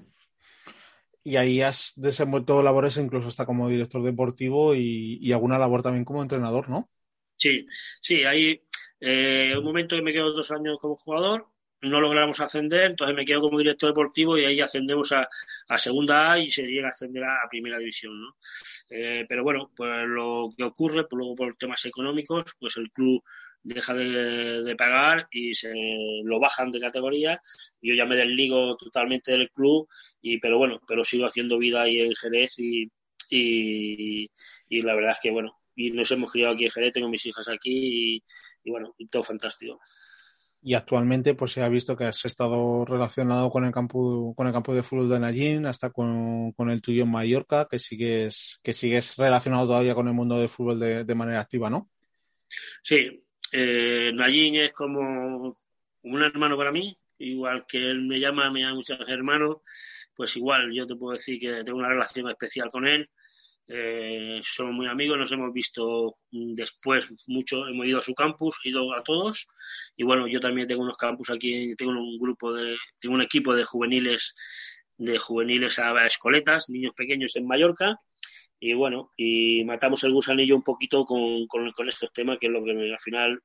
Y 1.24 1.36
ahí 1.36 1.60
has 1.60 1.92
desenvuelto 1.96 2.62
labores 2.62 2.96
incluso 2.96 3.28
hasta 3.28 3.46
como 3.46 3.68
director 3.68 4.02
deportivo 4.02 4.74
y, 4.74 5.18
y 5.20 5.32
alguna 5.32 5.58
labor 5.58 5.82
también 5.82 6.04
como 6.04 6.22
entrenador, 6.22 6.68
¿no? 6.68 6.90
Sí, 7.36 7.66
sí, 7.68 8.24
hay 8.24 8.62
eh, 9.04 9.56
un 9.56 9.64
momento 9.64 9.96
que 9.96 10.02
me 10.02 10.12
quedo 10.12 10.32
dos 10.32 10.52
años 10.52 10.78
como 10.80 10.96
jugador, 10.96 11.48
no 11.82 12.00
logramos 12.00 12.40
ascender, 12.40 12.90
entonces 12.90 13.16
me 13.16 13.24
quedo 13.24 13.40
como 13.40 13.58
director 13.58 13.90
deportivo 13.90 14.38
y 14.38 14.44
ahí 14.44 14.60
ascendemos 14.60 15.12
a, 15.12 15.28
segunda 15.78 16.32
A 16.32 16.38
y 16.38 16.48
se 16.50 16.62
llega 16.62 16.86
a 16.86 16.90
ascender 16.90 17.24
a, 17.24 17.48
primera 17.50 17.78
división, 17.78 18.20
¿no? 18.20 18.36
Eh, 18.88 19.26
pero 19.28 19.42
bueno, 19.42 19.70
pues 19.74 20.06
lo 20.06 20.48
que 20.56 20.64
ocurre, 20.64 21.04
pues 21.08 21.18
luego 21.18 21.34
por 21.34 21.56
temas 21.56 21.84
económicos, 21.84 22.54
pues 22.60 22.76
el 22.76 22.90
club 22.92 23.22
deja 23.64 23.94
de, 23.94 24.74
pagar 24.76 25.26
y 25.30 25.54
se 25.54 25.72
lo 26.24 26.40
bajan 26.40 26.70
de 26.70 26.80
categoría. 26.80 27.40
Yo 27.80 27.94
ya 27.94 28.06
me 28.06 28.16
desligo 28.16 28.76
totalmente 28.76 29.32
del 29.32 29.50
club, 29.50 29.88
y 30.20 30.38
pero 30.38 30.58
bueno, 30.58 30.80
pero 30.86 31.04
sigo 31.04 31.26
haciendo 31.26 31.58
vida 31.58 31.82
ahí 31.82 32.00
en 32.00 32.14
Jerez 32.14 32.58
y, 32.58 32.90
y, 33.28 34.28
y 34.68 34.82
la 34.82 34.94
verdad 34.94 35.12
es 35.12 35.18
que 35.20 35.30
bueno, 35.30 35.60
y 35.74 35.90
nos 35.90 36.10
hemos 36.12 36.30
criado 36.30 36.54
aquí 36.54 36.64
en 36.64 36.70
Jerez, 36.70 36.92
tengo 36.92 37.08
mis 37.08 37.26
hijas 37.26 37.48
aquí 37.48 38.14
y, 38.16 38.22
y 38.64 38.70
bueno, 38.70 38.94
y 38.98 39.08
todo 39.08 39.22
fantástico 39.22 39.80
y 40.64 40.74
actualmente 40.74 41.34
pues 41.34 41.50
se 41.52 41.62
ha 41.62 41.68
visto 41.68 41.96
que 41.96 42.04
has 42.04 42.24
estado 42.24 42.84
relacionado 42.84 43.50
con 43.50 43.64
el 43.64 43.72
campo 43.72 44.32
con 44.36 44.46
el 44.46 44.52
campo 44.52 44.74
de 44.74 44.84
fútbol 44.84 45.08
de 45.08 45.18
Nallín 45.18 45.66
hasta 45.66 45.90
con, 45.90 46.52
con 46.52 46.70
el 46.70 46.80
tuyo 46.80 47.02
en 47.02 47.10
Mallorca 47.10 47.66
que 47.68 47.80
sigues 47.80 48.60
que 48.62 48.72
sigues 48.72 49.16
relacionado 49.16 49.66
todavía 49.66 49.94
con 49.94 50.06
el 50.06 50.14
mundo 50.14 50.38
del 50.38 50.48
fútbol 50.48 50.78
de, 50.78 51.14
manera 51.14 51.40
activa 51.40 51.68
¿no? 51.68 51.90
Sí 52.82 53.24
eh, 53.50 54.12
Nallín 54.14 54.56
es 54.56 54.72
como 54.72 55.56
un 56.02 56.22
hermano 56.22 56.56
para 56.56 56.70
mí 56.70 56.96
igual 57.18 57.66
que 57.66 57.78
él 57.78 58.02
me 58.02 58.20
llama 58.20 58.48
me 58.50 58.60
llama 58.60 58.76
muchos 58.76 58.98
hermanos 59.08 59.56
pues 60.14 60.36
igual 60.36 60.72
yo 60.72 60.86
te 60.86 60.94
puedo 60.94 61.14
decir 61.14 61.40
que 61.40 61.64
tengo 61.64 61.78
una 61.78 61.88
relación 61.88 62.30
especial 62.30 62.68
con 62.70 62.86
él 62.86 63.08
eh, 63.68 64.40
somos 64.42 64.74
muy 64.74 64.86
amigos, 64.86 65.18
nos 65.18 65.32
hemos 65.32 65.52
visto 65.52 66.14
después 66.30 67.12
mucho, 67.28 67.66
hemos 67.68 67.86
ido 67.86 67.98
a 67.98 68.02
su 68.02 68.14
campus, 68.14 68.58
ido 68.64 68.94
a 68.94 69.02
todos. 69.02 69.48
Y 69.96 70.04
bueno, 70.04 70.26
yo 70.26 70.40
también 70.40 70.66
tengo 70.66 70.82
unos 70.82 70.96
campus 70.96 71.30
aquí, 71.30 71.74
tengo 71.76 71.92
un 71.92 72.18
grupo 72.18 72.52
de, 72.52 72.76
tengo 72.98 73.14
un 73.14 73.22
equipo 73.22 73.54
de 73.54 73.64
juveniles, 73.64 74.34
de 74.96 75.18
juveniles 75.18 75.78
a 75.78 76.06
escoletas, 76.06 76.68
niños 76.70 76.94
pequeños 76.96 77.36
en 77.36 77.46
Mallorca. 77.46 77.96
Y 78.58 78.74
bueno, 78.74 79.10
y 79.16 79.64
matamos 79.64 80.04
el 80.04 80.12
gusanillo 80.12 80.54
un 80.54 80.62
poquito 80.62 81.04
con, 81.04 81.46
con, 81.46 81.88
estos 81.88 82.12
temas 82.12 82.38
que 82.40 82.46
es 82.46 82.52
lo 82.52 82.62
que 82.64 82.70
al 82.70 82.98
final 83.00 83.42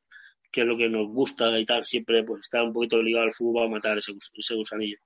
que 0.52 0.62
es 0.62 0.68
lo 0.68 0.78
que 0.78 0.90
nos 0.90 1.08
gusta 1.08 1.60
y 1.60 1.66
tal, 1.66 1.84
siempre 1.86 2.24
pues 2.24 2.42
estar 2.42 2.64
un 2.64 2.72
poquito 2.72 3.02
ligado 3.02 3.26
al 3.26 3.34
fútbol 3.34 3.66
a 3.66 3.70
matar 3.70 3.98
ese, 3.98 4.14
gusanillo. 4.56 4.98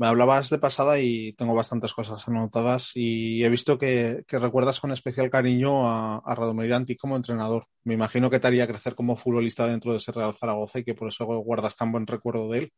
Me 0.00 0.06
hablabas 0.06 0.48
de 0.48 0.56
pasada 0.56 0.98
y 0.98 1.34
tengo 1.34 1.54
bastantes 1.54 1.92
cosas 1.92 2.26
anotadas 2.26 2.92
y 2.94 3.44
he 3.44 3.50
visto 3.50 3.76
que, 3.76 4.24
recuerdas 4.30 4.80
con 4.80 4.92
especial 4.92 5.28
cariño 5.28 5.90
a, 5.90 6.22
a 6.24 6.34
Radomir 6.34 6.72
Antic 6.72 6.98
como 6.98 7.16
entrenador. 7.16 7.66
Me 7.84 7.92
imagino 7.92 8.30
que 8.30 8.40
te 8.40 8.46
haría 8.46 8.66
crecer 8.66 8.94
como 8.94 9.14
futbolista 9.14 9.66
dentro 9.66 9.92
de 9.92 9.98
ese 9.98 10.10
Real 10.12 10.32
Zaragoza 10.32 10.78
y 10.78 10.84
que 10.84 10.94
por 10.94 11.08
eso 11.08 11.26
guardas 11.26 11.76
tan 11.76 11.92
buen 11.92 12.06
recuerdo 12.06 12.48
de 12.48 12.58
él. 12.60 12.72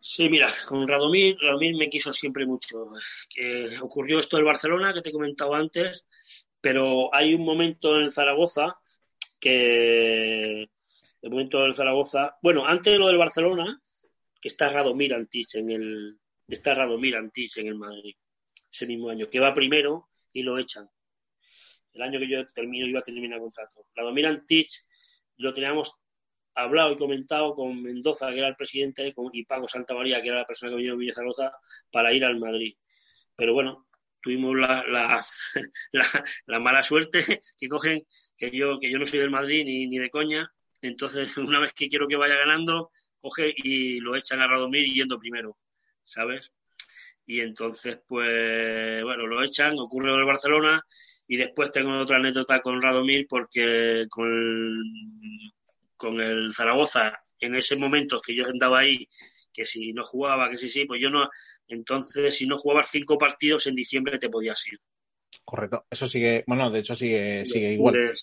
Sí, 0.00 0.30
mira, 0.30 0.48
con 0.66 0.88
Radomir, 0.88 1.36
Radomir 1.42 1.76
me 1.76 1.90
quiso 1.90 2.10
siempre 2.10 2.46
mucho. 2.46 2.88
Ocurrió 3.82 4.18
esto 4.18 4.38
del 4.38 4.46
Barcelona, 4.46 4.94
que 4.94 5.02
te 5.02 5.10
he 5.10 5.12
comentado 5.12 5.54
antes, 5.54 6.06
pero 6.58 7.14
hay 7.14 7.34
un 7.34 7.44
momento 7.44 8.00
en 8.00 8.10
Zaragoza 8.10 8.78
que... 9.38 10.70
El 11.20 11.30
momento 11.30 11.58
del 11.58 11.74
Zaragoza... 11.74 12.38
Bueno, 12.40 12.64
antes 12.64 12.94
de 12.94 12.98
lo 12.98 13.08
del 13.08 13.18
Barcelona, 13.18 13.82
que 14.40 14.48
está 14.48 14.68
Radomir 14.68 15.14
Antich 15.14 15.56
en 15.56 15.70
el 15.70 16.18
está 16.48 16.74
Radomir 16.74 17.16
Antich 17.16 17.58
en 17.58 17.68
el 17.68 17.74
Madrid 17.74 18.14
ese 18.70 18.86
mismo 18.86 19.10
año 19.10 19.28
que 19.28 19.40
va 19.40 19.54
primero 19.54 20.08
y 20.32 20.42
lo 20.42 20.58
echan. 20.58 20.88
El 21.92 22.02
año 22.02 22.18
que 22.18 22.28
yo 22.28 22.46
termino 22.48 22.86
iba 22.86 22.98
a 22.98 23.02
terminar 23.02 23.36
el 23.36 23.42
contrato. 23.42 23.86
Radomir 23.94 24.26
Antich 24.26 24.84
lo 25.38 25.52
teníamos 25.54 25.94
hablado 26.54 26.92
y 26.92 26.96
comentado 26.96 27.54
con 27.54 27.82
Mendoza 27.82 28.30
que 28.30 28.38
era 28.38 28.48
el 28.48 28.56
presidente 28.56 29.14
y 29.32 29.44
Paco 29.44 29.68
Santa 29.68 29.94
María 29.94 30.20
que 30.20 30.28
era 30.28 30.38
la 30.38 30.46
persona 30.46 30.72
que 30.72 30.82
vino 30.82 30.94
a 30.94 30.96
Villa 30.96 31.14
para 31.90 32.12
ir 32.12 32.24
al 32.24 32.38
Madrid. 32.38 32.76
Pero 33.34 33.54
bueno 33.54 33.86
tuvimos 34.26 34.56
la, 34.56 34.84
la, 34.88 35.24
la, 35.92 36.04
la, 36.46 36.58
mala 36.58 36.82
suerte 36.82 37.24
que 37.58 37.68
cogen 37.68 38.04
que 38.36 38.50
yo 38.50 38.80
que 38.80 38.90
yo 38.90 38.98
no 38.98 39.06
soy 39.06 39.20
del 39.20 39.30
Madrid 39.30 39.64
ni, 39.64 39.86
ni 39.86 39.98
de 39.98 40.10
coña. 40.10 40.50
Entonces 40.82 41.36
una 41.38 41.60
vez 41.60 41.72
que 41.72 41.88
quiero 41.88 42.08
que 42.08 42.16
vaya 42.16 42.34
ganando 42.34 42.90
coge 43.20 43.52
y 43.56 44.00
lo 44.00 44.16
echan 44.16 44.40
a 44.40 44.46
Radomir 44.46 44.92
yendo 44.92 45.18
primero, 45.18 45.56
¿sabes? 46.04 46.52
Y 47.26 47.40
entonces, 47.40 47.98
pues, 48.06 49.02
bueno, 49.02 49.26
lo 49.26 49.42
echan, 49.42 49.78
ocurre 49.78 50.12
en 50.12 50.20
el 50.20 50.24
Barcelona 50.24 50.82
y 51.26 51.36
después 51.36 51.72
tengo 51.72 51.98
otra 52.00 52.18
anécdota 52.18 52.60
con 52.62 52.80
Radomir 52.80 53.26
porque 53.28 54.06
con 54.08 54.28
el, 54.28 55.52
con 55.96 56.20
el 56.20 56.54
Zaragoza, 56.54 57.18
en 57.40 57.56
ese 57.56 57.76
momento 57.76 58.20
que 58.24 58.34
yo 58.34 58.46
andaba 58.46 58.80
ahí, 58.80 59.08
que 59.52 59.64
si 59.64 59.92
no 59.92 60.04
jugaba, 60.04 60.50
que 60.50 60.56
sí, 60.56 60.68
sí, 60.68 60.84
pues 60.84 61.00
yo 61.00 61.10
no, 61.10 61.28
entonces 61.66 62.36
si 62.36 62.46
no 62.46 62.56
jugabas 62.58 62.90
cinco 62.90 63.18
partidos 63.18 63.66
en 63.66 63.74
diciembre 63.74 64.18
te 64.18 64.28
podías 64.28 64.64
ir. 64.68 64.78
Correcto. 65.46 65.86
Eso 65.88 66.08
sigue, 66.08 66.42
bueno, 66.48 66.72
de 66.72 66.80
hecho 66.80 66.96
sigue, 66.96 67.46
sigue 67.46 67.74
igual. 67.74 67.94
Igual. 67.94 68.16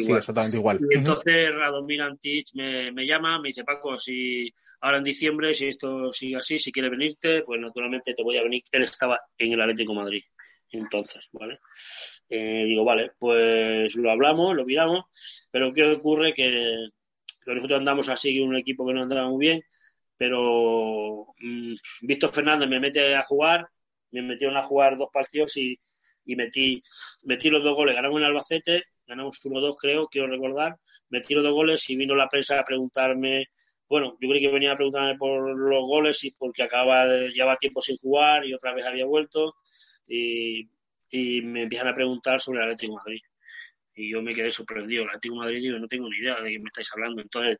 Sigue 0.00 0.18
exactamente 0.18 0.58
igual. 0.58 0.78
Y 0.88 0.96
entonces 0.96 1.52
Radomir 1.52 2.02
Antich 2.02 2.54
me, 2.54 2.92
me 2.92 3.04
llama, 3.04 3.40
me 3.40 3.48
dice, 3.48 3.64
Paco, 3.64 3.98
si 3.98 4.48
ahora 4.80 4.98
en 4.98 5.04
diciembre, 5.04 5.54
si 5.54 5.66
esto 5.66 6.12
sigue 6.12 6.36
así, 6.36 6.56
si 6.60 6.70
quieres 6.70 6.92
venirte, 6.92 7.42
pues 7.42 7.60
naturalmente 7.60 8.14
te 8.14 8.22
voy 8.22 8.36
a 8.36 8.44
venir. 8.44 8.62
Él 8.70 8.84
estaba 8.84 9.18
en 9.36 9.52
el 9.54 9.60
Atlético 9.60 9.92
de 9.92 9.98
Madrid. 9.98 10.22
Entonces, 10.70 11.26
¿vale? 11.32 11.58
Eh, 12.28 12.64
digo, 12.66 12.84
vale, 12.84 13.10
pues 13.18 13.96
lo 13.96 14.12
hablamos, 14.12 14.54
lo 14.54 14.64
miramos, 14.64 15.48
pero 15.50 15.72
¿qué 15.72 15.84
ocurre? 15.84 16.32
Que, 16.32 16.90
que 17.44 17.54
nosotros 17.54 17.80
andamos 17.80 18.08
así, 18.08 18.38
un 18.38 18.54
equipo 18.54 18.86
que 18.86 18.92
no 18.94 19.02
andaba 19.02 19.28
muy 19.28 19.46
bien, 19.46 19.62
pero 20.16 21.34
mm, 21.40 21.72
Víctor 22.02 22.30
Fernández 22.30 22.68
me 22.68 22.78
mete 22.78 23.16
a 23.16 23.24
jugar, 23.24 23.66
me 24.12 24.22
metieron 24.22 24.56
a 24.56 24.62
jugar 24.62 24.96
dos 24.96 25.08
partidos 25.12 25.56
y, 25.56 25.76
y 26.28 26.36
metí, 26.36 26.82
metí 27.24 27.48
los 27.48 27.64
dos 27.64 27.74
goles. 27.74 27.94
Ganamos 27.94 28.20
en 28.20 28.26
Albacete, 28.26 28.82
ganamos 29.06 29.40
1-2 29.42 29.76
creo, 29.80 30.08
quiero 30.08 30.28
recordar, 30.28 30.76
metí 31.08 31.34
los 31.34 31.42
dos 31.42 31.54
goles 31.54 31.88
y 31.88 31.96
vino 31.96 32.14
la 32.14 32.28
prensa 32.28 32.60
a 32.60 32.64
preguntarme, 32.64 33.46
bueno, 33.88 34.18
yo 34.20 34.28
creí 34.28 34.42
que 34.42 34.52
venía 34.52 34.72
a 34.72 34.76
preguntarme 34.76 35.16
por 35.16 35.58
los 35.58 35.82
goles 35.86 36.22
y 36.24 36.30
porque 36.32 36.62
acababa 36.62 37.06
de, 37.06 37.30
llevaba 37.30 37.56
tiempo 37.56 37.80
sin 37.80 37.96
jugar 37.96 38.44
y 38.44 38.52
otra 38.52 38.74
vez 38.74 38.84
había 38.84 39.06
vuelto 39.06 39.54
y, 40.06 40.68
y 41.10 41.40
me 41.40 41.62
empiezan 41.62 41.88
a 41.88 41.94
preguntar 41.94 42.40
sobre 42.40 42.58
el 42.58 42.64
Atlético 42.64 42.92
de 42.92 42.96
Madrid. 42.98 43.20
Y 43.94 44.10
yo 44.12 44.22
me 44.22 44.34
quedé 44.34 44.50
sorprendido. 44.50 45.04
El 45.04 45.08
Atlético 45.08 45.34
de 45.36 45.40
Madrid, 45.40 45.62
digo, 45.62 45.78
no 45.78 45.88
tengo 45.88 46.08
ni 46.10 46.18
idea 46.18 46.40
de 46.42 46.50
qué 46.50 46.58
me 46.58 46.66
estáis 46.66 46.90
hablando. 46.92 47.22
Entonces, 47.22 47.56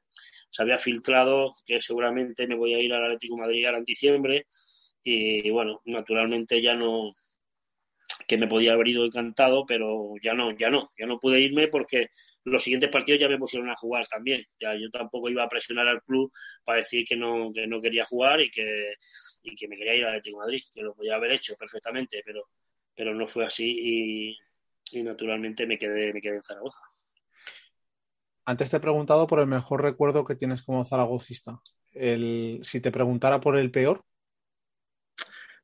se 0.50 0.62
había 0.62 0.76
filtrado 0.76 1.52
que 1.66 1.80
seguramente 1.80 2.46
me 2.46 2.54
voy 2.54 2.74
a 2.74 2.80
ir 2.80 2.92
al 2.92 3.04
Atlético 3.04 3.36
de 3.36 3.40
Madrid 3.40 3.64
ahora 3.64 3.78
en 3.78 3.84
diciembre. 3.84 4.46
Y 5.02 5.50
bueno, 5.50 5.80
naturalmente 5.86 6.60
ya 6.60 6.74
no, 6.74 7.14
que 8.26 8.38
me 8.38 8.46
podía 8.46 8.72
haber 8.72 8.88
ido 8.88 9.04
encantado, 9.04 9.64
pero 9.66 10.14
ya 10.22 10.34
no, 10.34 10.50
ya 10.56 10.70
no, 10.70 10.90
ya 10.98 11.06
no 11.06 11.18
pude 11.18 11.40
irme 11.40 11.68
porque 11.68 12.08
los 12.44 12.62
siguientes 12.62 12.90
partidos 12.90 13.20
ya 13.20 13.28
me 13.28 13.38
pusieron 13.38 13.70
a 13.70 13.76
jugar 13.76 14.06
también. 14.06 14.44
Ya 14.60 14.74
yo 14.74 14.90
tampoco 14.90 15.28
iba 15.28 15.44
a 15.44 15.48
presionar 15.48 15.88
al 15.88 16.02
club 16.02 16.32
para 16.64 16.78
decir 16.78 17.04
que 17.06 17.16
no, 17.16 17.52
que 17.52 17.66
no 17.66 17.80
quería 17.80 18.04
jugar 18.04 18.40
y 18.40 18.50
que, 18.50 18.94
y 19.42 19.54
que 19.54 19.68
me 19.68 19.76
quería 19.76 19.94
ir 19.94 20.04
al 20.04 20.10
Atlético 20.10 20.38
de 20.38 20.46
Madrid, 20.46 20.62
que 20.74 20.82
lo 20.82 20.94
podía 20.94 21.14
haber 21.16 21.32
hecho 21.32 21.54
perfectamente, 21.56 22.22
pero, 22.24 22.44
pero 22.94 23.14
no 23.14 23.26
fue 23.26 23.44
así 23.44 23.76
y, 23.80 24.98
y 24.98 25.02
naturalmente 25.02 25.66
me 25.66 25.78
quedé, 25.78 26.12
me 26.12 26.20
quedé 26.20 26.36
en 26.36 26.42
Zaragoza. 26.42 26.80
Antes 28.44 28.70
te 28.70 28.78
he 28.78 28.80
preguntado 28.80 29.26
por 29.26 29.40
el 29.40 29.46
mejor 29.46 29.82
recuerdo 29.82 30.24
que 30.24 30.34
tienes 30.34 30.62
como 30.62 30.84
zaragocista. 30.84 31.60
El, 31.92 32.60
si 32.62 32.80
te 32.80 32.90
preguntara 32.90 33.40
por 33.40 33.58
el 33.58 33.70
peor, 33.70 34.04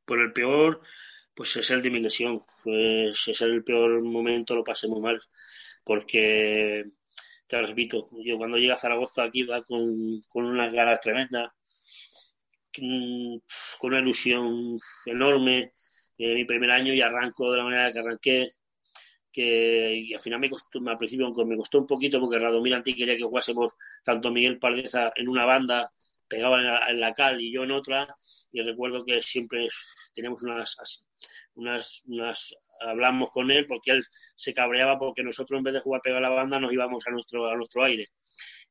Por 0.05 0.21
el 0.21 0.33
peor, 0.33 0.83
pues 1.35 1.57
es 1.57 1.71
el 1.71 1.83
de 1.83 1.91
mi 1.91 2.01
lesión. 2.01 2.41
Pues 2.63 3.29
es 3.29 3.41
el 3.43 3.65
peor 3.65 4.03
momento, 4.03 4.55
lo 4.55 4.65
pasé 4.65 4.89
muy 4.89 5.01
mal. 5.01 5.21
Porque, 5.85 6.85
te 7.47 7.63
repito, 7.63 8.09
yo 8.25 8.39
cuando 8.39 8.57
llegué 8.59 8.73
a 8.73 8.77
Zaragoza 8.77 9.25
aquí 9.25 9.41
iba 9.41 9.63
con, 9.63 10.23
con 10.29 10.47
unas 10.47 10.73
ganas 10.73 11.01
tremendas, 11.01 11.53
con 13.79 13.93
una 13.93 14.01
ilusión 14.01 14.79
enorme. 15.07 15.73
Eh, 16.17 16.35
mi 16.35 16.45
primer 16.45 16.71
año 16.71 16.93
y 16.95 17.01
arranco 17.01 17.51
de 17.51 17.59
la 17.59 17.65
manera 17.65 17.93
que 17.93 17.99
arranqué. 17.99 18.51
Que, 19.33 19.97
y 19.97 20.15
al 20.15 20.21
final 20.21 20.39
me 20.39 20.49
costó, 20.49 20.79
al 20.87 20.97
principio 20.97 21.27
aunque 21.27 21.45
me 21.45 21.57
costó 21.57 21.79
un 21.81 21.87
poquito 21.89 22.21
porque 22.21 22.39
Radomir 22.39 22.81
quería 22.85 23.17
que 23.17 23.25
jugásemos 23.25 23.75
tanto 24.05 24.31
Miguel 24.31 24.61
Pardeza 24.61 25.13
en 25.17 25.29
una 25.29 25.45
banda 25.45 25.93
pegaba 26.29 26.59
en 26.89 27.01
la, 27.01 27.09
en 27.09 27.15
cal 27.15 27.41
y 27.41 27.53
yo 27.53 27.65
en 27.65 27.73
otra 27.73 28.17
y 28.53 28.63
recuerdo 28.63 29.05
que 29.05 29.21
siempre 29.21 29.69
teníamos 30.15 30.43
unas, 30.43 30.77
unas, 31.55 32.55
hablamos 32.81 33.31
con 33.31 33.51
él 33.51 33.67
porque 33.67 33.93
él 33.93 34.03
se 34.37 34.53
cabreaba 34.53 34.99
porque 34.99 35.23
nosotros 35.23 35.59
en 35.59 35.65
vez 35.65 35.75
de 35.75 35.81
jugar 35.81 36.01
pegado 36.03 36.25
a 36.25 36.29
la 36.29 36.35
banda 36.35 36.59
nos 36.59 36.73
íbamos 36.73 37.07
a 37.07 37.11
nuestro, 37.11 37.49
a 37.49 37.57
nuestro 37.57 37.85
aire. 37.85 38.07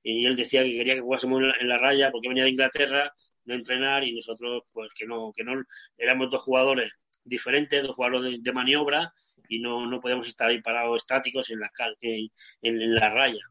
Y 0.01 0.25
él 0.25 0.35
decía 0.35 0.63
que 0.63 0.75
quería 0.75 0.95
que 0.95 1.01
jugásemos 1.01 1.41
en 1.41 1.47
la, 1.69 1.75
en 1.75 1.79
raya 1.79 2.11
porque 2.11 2.27
venía 2.27 2.43
de 2.43 2.49
Inglaterra 2.49 3.13
de 3.45 3.55
entrenar 3.55 4.03
y 4.03 4.13
nosotros 4.13 4.63
pues 4.71 4.93
que 4.93 5.05
no, 5.05 5.31
que 5.35 5.43
no 5.43 5.63
éramos 5.97 6.29
dos 6.29 6.41
jugadores 6.41 6.91
diferentes, 7.23 7.83
dos 7.83 7.95
jugadores 7.95 8.41
de, 8.41 8.51
maniobra 8.51 9.13
y 9.47 9.59
no, 9.59 9.85
no 9.85 9.99
podíamos 9.99 10.27
estar 10.27 10.49
ahí 10.49 10.61
parados 10.61 11.03
estáticos 11.03 11.49
en 11.51 11.59
la, 11.59 11.69
cal, 11.69 11.95
en, 12.01 12.29
en 12.61 12.95
la 12.95 13.09
raya. 13.09 13.41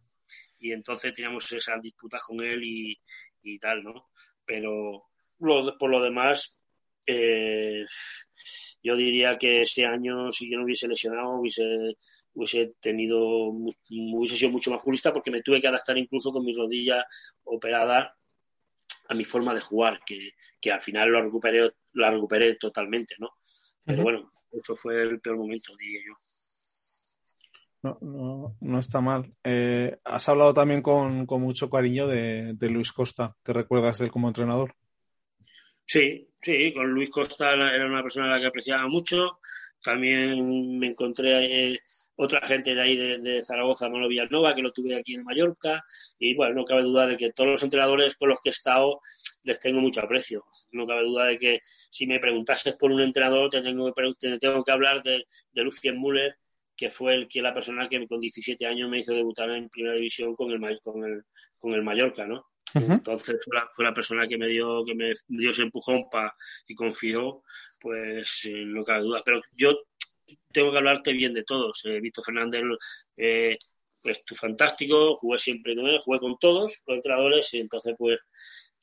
Y 0.59 0.73
entonces 0.73 1.13
teníamos 1.13 1.51
esas 1.53 1.81
disputas 1.81 2.23
con 2.23 2.41
él 2.45 2.63
y, 2.63 2.97
y 3.43 3.59
tal, 3.59 3.83
¿no? 3.85 4.09
Pero 4.45 5.05
lo, 5.39 5.77
por 5.79 5.91
lo 5.91 6.03
demás, 6.03 6.59
eh, 7.07 7.85
yo 8.83 8.97
diría 8.97 9.39
que 9.39 9.63
este 9.63 9.87
año, 9.87 10.33
si 10.33 10.51
yo 10.51 10.59
no 10.59 10.65
hubiese 10.65 10.89
lesionado, 10.89 11.41
hubiese, 11.41 11.97
hubiese 12.35 12.75
tenido, 12.81 13.21
hubiese 13.21 14.37
sido 14.37 14.51
mucho 14.51 14.71
más 14.71 14.83
futbolista 14.83 15.13
porque 15.13 15.31
me 15.31 15.43
tuve 15.43 15.61
que 15.61 15.69
adaptar 15.69 15.97
incluso 15.99 16.33
con 16.33 16.45
mi 16.45 16.53
rodilla 16.53 17.05
operada 17.45 18.17
a 19.09 19.15
mi 19.15 19.25
forma 19.25 19.55
de 19.55 19.61
jugar, 19.61 20.01
que, 20.05 20.31
que 20.61 20.73
al 20.73 20.81
final 20.81 21.11
lo 21.11 21.23
recuperé, 21.23 21.71
la 21.93 22.11
recuperé 22.11 22.57
totalmente, 22.57 23.15
¿no? 23.19 23.31
Pero 23.85 23.99
uh 23.99 24.01
-huh. 24.01 24.05
bueno, 24.05 24.33
eso 24.53 24.75
fue 24.75 25.03
el 25.03 25.21
peor 25.21 25.37
momento, 25.37 25.77
diría 25.77 26.01
yo. 26.07 26.15
No, 27.83 27.99
no, 28.01 28.57
no 28.61 28.79
está 28.79 29.01
mal. 29.01 29.35
Eh, 29.43 29.99
has 30.05 30.29
hablado 30.29 30.55
también 30.55 30.83
con, 30.83 31.27
con 31.27 31.43
mucho 31.43 31.69
cariño 31.69 32.07
de, 32.07 32.55
de, 32.55 32.71
Luis 32.71 32.93
Costa. 32.93 33.35
¿Qué 33.45 33.53
recuerdas 33.53 33.99
de 33.99 34.05
él 34.05 34.13
como 34.13 34.29
entrenador? 34.29 34.77
Sí, 35.85 36.29
sí, 36.41 36.73
con 36.73 36.91
Luis 36.93 37.11
Costa 37.11 37.53
era 37.53 37.87
una 37.87 38.03
persona 38.03 38.27
a 38.27 38.37
la 38.37 38.41
que 38.41 38.47
apreciaba 38.47 38.87
mucho. 38.87 39.41
También 39.83 40.79
me 40.79 40.87
encontré 40.87 41.73
eh, 41.73 41.81
otra 42.15 42.41
gente 42.47 42.75
de 42.75 42.81
ahí 42.81 42.97
de, 42.97 43.43
Zaragoza, 43.43 43.89
Manolo 43.89 44.09
Villanova, 44.09 44.55
que 44.55 44.63
lo 44.63 44.73
tuve 44.73 44.97
aquí 44.97 45.15
en 45.15 45.25
Mallorca. 45.25 45.85
Y 46.21 46.37
bueno, 46.37 46.55
no 46.55 46.65
cabe 46.65 46.83
duda 46.83 47.07
de 47.07 47.17
que 47.17 47.33
todos 47.33 47.51
los 47.51 47.63
entrenadores 47.65 48.15
con 48.15 48.29
los 48.29 48.41
que 48.41 48.51
he 48.51 48.53
estado 48.53 49.01
les 49.43 49.59
tengo 49.59 49.81
mucho 49.81 50.01
aprecio. 50.01 50.45
No 50.71 50.87
cabe 50.87 51.03
duda 51.03 51.27
de 51.27 51.39
que 51.39 51.61
si 51.91 52.07
me 52.07 52.21
preguntases 52.21 52.77
por 52.77 52.93
un 52.93 53.01
entrenador, 53.01 53.51
te 53.51 53.61
tengo 53.61 53.93
que, 53.93 54.03
te 54.19 54.39
tengo 54.39 54.63
que 54.63 54.73
hablar 54.73 55.03
de, 55.03 55.25
de 55.53 55.63
Lucien 55.63 56.01
Müller, 56.01 56.37
que 56.77 56.91
fue 56.91 57.15
el 57.15 57.29
que 57.29 57.43
la 57.43 57.55
persona 57.55 57.89
que 57.89 58.07
con 58.07 58.21
17 58.21 58.67
años 58.67 58.89
me 58.89 58.99
hizo 58.99 59.13
debutar 59.13 59.51
en 59.51 59.69
primera 59.69 59.95
división 59.95 60.35
con 60.35 60.51
el 60.51 60.81
con 60.81 61.05
el 61.05 61.23
con 61.59 61.75
el 61.75 61.83
Mallorca, 61.83 62.27
¿no? 62.27 62.47
Uh 62.75 62.79
-huh. 62.79 62.95
Entonces 62.95 63.37
fue 63.45 63.57
la, 63.57 63.69
fue 63.73 63.85
la, 63.85 63.93
persona 63.93 64.27
que 64.27 64.39
me 64.39 64.49
dio 64.49 64.83
que 64.85 64.95
me 64.95 65.13
dio 65.29 65.51
ese 65.51 65.63
empujón 65.63 66.09
pa, 66.11 66.35
y 66.67 66.75
confió, 66.75 67.43
pues 67.81 68.45
eh, 68.47 68.65
no 68.65 68.83
cabe 68.85 69.03
duda. 69.03 69.21
Pero 69.25 69.41
yo 69.53 69.79
tengo 70.53 70.73
que 70.73 70.79
hablarte 70.79 71.13
bien 71.13 71.35
de 71.35 71.45
todos. 71.45 71.83
Eh, 71.85 72.01
Víctor 72.01 72.25
Fernández, 72.25 72.63
eh, 73.17 73.59
pues 74.03 74.25
tú 74.25 74.35
fantástico, 74.35 75.17
jugué 75.17 75.39
siempre 75.39 75.77
con 75.77 75.87
él, 75.87 75.99
jugué 76.01 76.19
con 76.19 76.39
todos 76.39 76.81
los 76.87 76.97
entrenadores 76.97 77.53
y 77.55 77.59
entonces 77.59 77.95
pues 77.99 78.21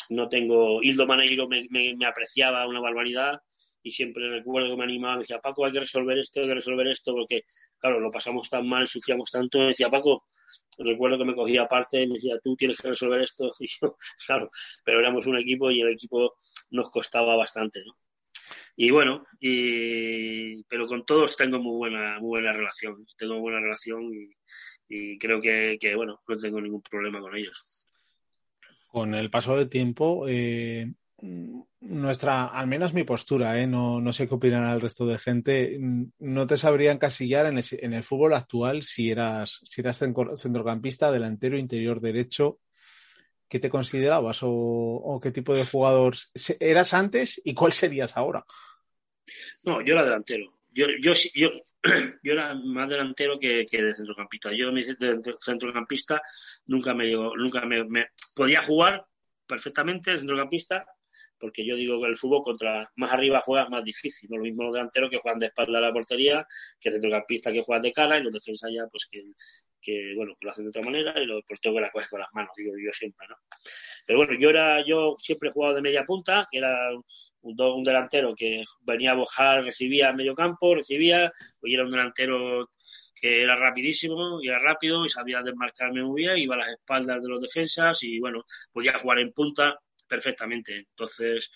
no 0.10 0.30
tengo. 0.30 0.82
Hildo 0.84 1.08
Maneiro 1.08 1.47
me, 1.47 1.67
me, 1.69 1.95
me 1.95 2.06
apreciaba 2.06 2.67
una 2.67 2.80
barbaridad 2.80 3.39
y 3.81 3.91
siempre 3.91 4.29
recuerdo 4.29 4.69
que 4.69 4.77
me 4.77 4.83
animaba, 4.83 5.15
me 5.15 5.21
decía, 5.21 5.39
Paco, 5.39 5.65
hay 5.65 5.71
que 5.71 5.79
resolver 5.79 6.17
esto, 6.17 6.41
hay 6.41 6.47
que 6.47 6.55
resolver 6.55 6.87
esto, 6.87 7.13
porque, 7.13 7.43
claro, 7.77 7.99
lo 7.99 8.09
pasamos 8.09 8.49
tan 8.49 8.67
mal, 8.67 8.87
sufríamos 8.87 9.31
tanto, 9.31 9.59
me 9.59 9.67
decía, 9.67 9.89
Paco, 9.89 10.25
recuerdo 10.77 11.17
que 11.17 11.25
me 11.25 11.35
cogía 11.35 11.63
aparte 11.63 12.07
me 12.07 12.13
decía, 12.13 12.39
tú 12.43 12.55
tienes 12.55 12.79
que 12.79 12.89
resolver 12.89 13.21
esto, 13.21 13.49
y 13.59 13.67
yo, 13.67 13.95
claro, 14.25 14.49
pero 14.83 14.99
éramos 14.99 15.25
un 15.27 15.37
equipo 15.37 15.71
y 15.71 15.81
el 15.81 15.89
equipo 15.89 16.35
nos 16.71 16.89
costaba 16.89 17.35
bastante. 17.35 17.83
Y 18.75 18.91
bueno, 18.91 19.25
y, 19.39 20.63
pero 20.63 20.87
con 20.87 21.05
todos 21.05 21.35
tengo 21.35 21.59
muy 21.59 21.75
buena, 21.75 22.19
muy 22.19 22.29
buena 22.29 22.53
relación, 22.53 23.05
tengo 23.17 23.39
buena 23.39 23.59
relación 23.59 24.09
y, 24.87 25.17
creo 25.19 25.41
que, 25.41 25.77
que, 25.79 25.95
bueno, 25.95 26.21
no 26.27 26.35
tengo 26.35 26.61
ningún 26.61 26.81
problema 26.81 27.19
con 27.19 27.35
ellos. 27.35 27.87
Con 28.87 29.13
el 29.13 29.29
paso 29.29 29.57
del 29.57 29.69
tiempo, 29.69 30.25
eh, 30.27 30.93
nuestra, 31.21 32.45
al 32.45 32.67
menos 32.67 32.93
mi 32.93 33.03
postura, 33.03 33.60
¿eh? 33.60 33.67
no, 33.67 33.99
no 33.99 34.13
sé 34.13 34.27
qué 34.27 34.36
opinará 34.36 34.73
el 34.73 34.82
resto 34.82 35.05
de 35.05 35.17
gente, 35.17 35.77
no 36.19 36.47
te 36.47 36.58
sabría 36.58 36.91
encasillar 36.91 37.45
en 37.47 37.93
el, 37.93 38.03
fútbol 38.03 38.34
actual 38.34 38.84
si 38.84 39.10
eras, 39.12 39.60
si 39.63 39.82
eras 39.82 39.97
centrocampista, 39.97 41.12
delantero, 41.12 41.58
interior 41.58 41.99
derecho. 41.99 42.60
¿Qué 43.47 43.60
te 43.60 43.69
considerabas 43.69 44.43
o, 44.43 44.49
o, 44.49 45.19
qué 45.19 45.32
tipo 45.32 45.55
de 45.55 45.65
jugador 45.65 46.15
eras 46.60 46.93
antes 46.93 47.41
y 47.43 47.55
cuál 47.55 47.73
serías 47.73 48.15
ahora? 48.15 48.45
No, 49.65 49.82
yo 49.82 49.93
era 49.93 50.03
delantero. 50.03 50.51
Yo, 50.71 50.86
yo, 51.01 51.13
yo, 51.34 51.49
yo 52.23 52.34
era 52.34 52.53
más 52.53 52.91
delantero 52.91 53.39
que, 53.39 53.65
que 53.65 53.82
de 53.82 53.95
centrocampista. 53.95 54.51
Yo 54.53 54.71
de 54.71 55.36
centrocampista 55.39 56.21
nunca 56.67 56.93
me 56.93 57.05
llegó, 57.08 57.36
nunca 57.36 57.65
me, 57.65 57.84
me 57.86 58.09
podía 58.36 58.61
jugar 58.61 59.03
perfectamente 59.47 60.11
de 60.11 60.20
centrocampista 60.20 60.86
porque 61.39 61.65
yo 61.65 61.75
digo 61.75 62.01
que 62.01 62.07
el 62.07 62.17
fútbol 62.17 62.43
contra 62.43 62.91
más 62.95 63.11
arriba 63.11 63.41
juegas 63.41 63.69
más 63.69 63.83
difícil, 63.83 64.29
no 64.29 64.37
lo 64.37 64.43
mismo 64.43 64.63
los 64.63 64.73
delanteros 64.73 65.09
que 65.09 65.17
juegan 65.17 65.39
de 65.39 65.47
espalda 65.47 65.77
a 65.77 65.81
la 65.81 65.91
portería, 65.91 66.45
que 66.79 66.91
centrocampista 66.91 67.51
que 67.51 67.61
juegan 67.61 67.83
de 67.83 67.91
cara 67.91 68.17
y 68.17 68.23
los 68.23 68.33
defensas 68.33 68.71
ya 68.73 68.85
pues 68.91 69.07
que, 69.81 70.13
bueno, 70.15 70.33
que 70.39 70.45
lo 70.45 70.51
hacen 70.51 70.65
de 70.65 70.69
otra 70.69 70.81
manera 70.83 71.13
y 71.21 71.25
los 71.25 71.43
porteros 71.43 71.77
que 71.77 71.81
la 71.81 71.91
coges 71.91 72.09
con 72.09 72.19
las 72.19 72.29
manos, 72.33 72.51
digo 72.55 72.73
yo 72.83 72.91
siempre, 72.91 73.27
¿no? 73.27 73.35
Pero 74.05 74.19
bueno, 74.19 74.33
yo 74.39 74.49
era, 74.49 74.85
yo 74.85 75.15
siempre 75.17 75.49
he 75.49 75.51
jugado 75.51 75.75
de 75.75 75.81
media 75.81 76.03
punta, 76.03 76.47
que 76.51 76.57
era 76.57 76.75
un, 77.41 77.61
un 77.61 77.83
delantero 77.83 78.35
que 78.35 78.63
venía 78.81 79.11
a 79.11 79.15
bojar, 79.15 79.63
recibía 79.63 80.09
a 80.09 80.13
medio 80.13 80.35
campo, 80.35 80.75
recibía, 80.75 81.31
pues 81.59 81.73
era 81.73 81.85
un 81.85 81.91
delantero 81.91 82.69
que 83.19 83.43
era 83.43 83.55
rapidísimo, 83.55 84.41
y 84.41 84.47
era 84.47 84.59
rápido 84.59 85.05
y 85.05 85.09
sabía 85.09 85.41
desmarcarme 85.41 86.03
muy 86.03 86.23
bien, 86.23 86.37
iba 86.37 86.55
a 86.55 86.59
las 86.59 86.69
espaldas 86.69 87.21
de 87.21 87.29
los 87.29 87.41
defensas 87.41 88.01
y 88.03 88.19
bueno, 88.19 88.43
podía 88.71 88.97
jugar 88.97 89.19
en 89.19 89.33
punta 89.33 89.77
perfectamente. 90.10 90.78
Entonces, 90.80 91.51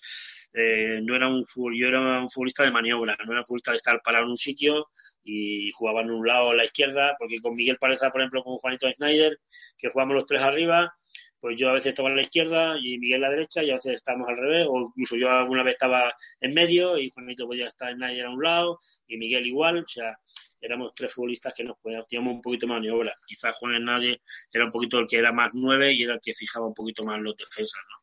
eh, 0.54 1.01
no 1.04 1.16
era 1.16 1.28
un 1.28 1.43
yo 1.76 1.88
era 1.88 2.22
un 2.22 2.30
futbolista 2.30 2.64
de 2.64 2.72
maniobra, 2.72 3.18
no 3.26 3.32
era 3.32 3.41
un 3.41 3.45
futbolista 3.45 3.72
de 3.72 3.78
estar 3.78 4.01
parado 4.01 4.26
en 4.26 4.32
un 4.32 4.38
sitio 4.38 4.89
y 5.24 5.72
jugaba 5.72 6.01
en 6.01 6.12
un 6.12 6.26
lado 6.26 6.51
a 6.51 6.56
la 6.56 6.64
izquierda, 6.64 7.16
porque 7.20 7.39
con 7.41 7.56
Miguel 7.56 7.78
Pareza, 7.78 8.10
por 8.12 8.22
ejemplo, 8.22 8.43
con 8.43 8.58
Juanito 8.58 8.89
Schneider, 8.89 9.39
que 9.78 9.89
jugamos 9.89 10.16
los 10.16 10.26
tres 10.26 10.41
arriba, 10.41 10.95
pues 11.39 11.60
yo 11.60 11.70
a 11.70 11.74
veces 11.74 11.89
estaba 11.89 12.10
en 12.10 12.16
la 12.16 12.22
izquierda 12.22 12.76
y 12.82 12.97
Miguel 12.99 13.24
a 13.26 13.28
la 13.28 13.36
derecha 13.36 13.64
y 13.64 13.72
a 13.72 13.76
veces 13.76 13.95
estábamos 13.95 14.30
al 14.30 14.38
revés, 14.38 14.66
o 14.70 14.80
incluso 14.80 15.18
yo 15.18 15.30
alguna 15.30 15.64
vez 15.64 15.74
estaba 15.74 16.14
en 16.39 16.54
medio 16.54 16.97
y 16.97 17.10
Juanito 17.10 17.45
podía 17.47 17.68
estar 17.68 17.89
en 17.89 17.97
Schneider 17.97 18.28
a 18.28 18.30
un 18.30 18.41
lado 18.41 18.80
y 19.08 19.18
Miguel 19.18 19.45
igual, 19.47 19.80
o 19.80 19.88
sea, 19.88 20.18
éramos 20.64 20.93
tres 20.95 21.14
futbolistas 21.14 21.54
que 21.54 21.64
nos 21.64 21.78
teníamos 22.08 22.36
un 22.36 22.41
poquito 22.41 22.66
de 22.66 22.74
maniobra. 22.74 23.14
Quizás 23.28 23.56
Juan 23.58 23.76
Hernández 23.76 24.20
era 24.51 24.66
un 24.66 24.72
poquito 24.72 24.99
el 24.99 25.08
que 25.08 25.18
era 25.18 25.34
más 25.34 25.51
nueve 25.54 25.91
y 25.91 26.04
era 26.04 26.14
el 26.14 26.22
que 26.22 26.34
fijaba 26.34 26.66
un 26.66 26.74
poquito 26.74 27.04
más 27.04 27.20
los 27.20 27.36
defensas, 27.36 27.82
¿no? 27.89 28.03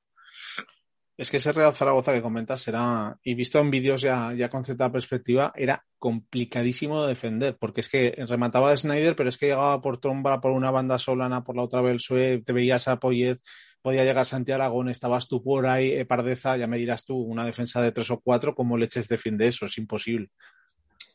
Es 1.20 1.30
que 1.30 1.36
ese 1.36 1.52
Real 1.52 1.74
Zaragoza 1.74 2.14
que 2.14 2.22
comentas 2.22 2.66
era, 2.66 3.14
y 3.22 3.34
visto 3.34 3.58
en 3.58 3.70
vídeos 3.70 4.00
ya, 4.00 4.32
ya 4.32 4.48
con 4.48 4.64
cierta 4.64 4.90
perspectiva, 4.90 5.52
era 5.54 5.84
complicadísimo 5.98 7.02
de 7.02 7.08
defender, 7.08 7.58
porque 7.60 7.82
es 7.82 7.90
que 7.90 8.14
remataba 8.26 8.72
a 8.72 8.76
Snyder, 8.78 9.14
pero 9.14 9.28
es 9.28 9.36
que 9.36 9.48
llegaba 9.48 9.82
por 9.82 10.00
Tromba 10.00 10.40
por 10.40 10.52
una 10.52 10.70
banda 10.70 10.98
solana, 10.98 11.44
por 11.44 11.56
la 11.56 11.64
otra 11.64 11.82
Belsué, 11.82 12.42
te 12.42 12.54
veías 12.54 12.88
a 12.88 12.98
Poyet, 12.98 13.36
podía 13.82 14.02
llegar 14.02 14.24
Santiago 14.24 14.62
Aragón, 14.62 14.88
estabas 14.88 15.28
tú 15.28 15.42
por 15.42 15.66
ahí, 15.66 15.92
eh, 15.92 16.06
Pardeza, 16.06 16.56
ya 16.56 16.66
me 16.66 16.78
dirás 16.78 17.04
tú, 17.04 17.18
una 17.18 17.44
defensa 17.44 17.82
de 17.82 17.92
tres 17.92 18.10
o 18.10 18.18
cuatro, 18.20 18.54
¿cómo 18.54 18.78
leches 18.78 19.06
defiende 19.06 19.46
eso? 19.46 19.66
Es 19.66 19.76
imposible. 19.76 20.30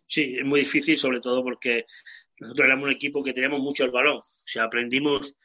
Sí, 0.05 0.35
es 0.37 0.45
muy 0.45 0.59
difícil, 0.59 0.99
sobre 0.99 1.19
todo 1.19 1.43
porque 1.43 1.85
nosotros 2.39 2.65
éramos 2.67 2.85
un 2.85 2.91
equipo 2.91 3.23
que 3.23 3.33
teníamos 3.33 3.59
mucho 3.59 3.85
el 3.85 3.91
balón. 3.91 4.17
O 4.17 4.23
sea, 4.23 4.65
aprendimos, 4.65 5.35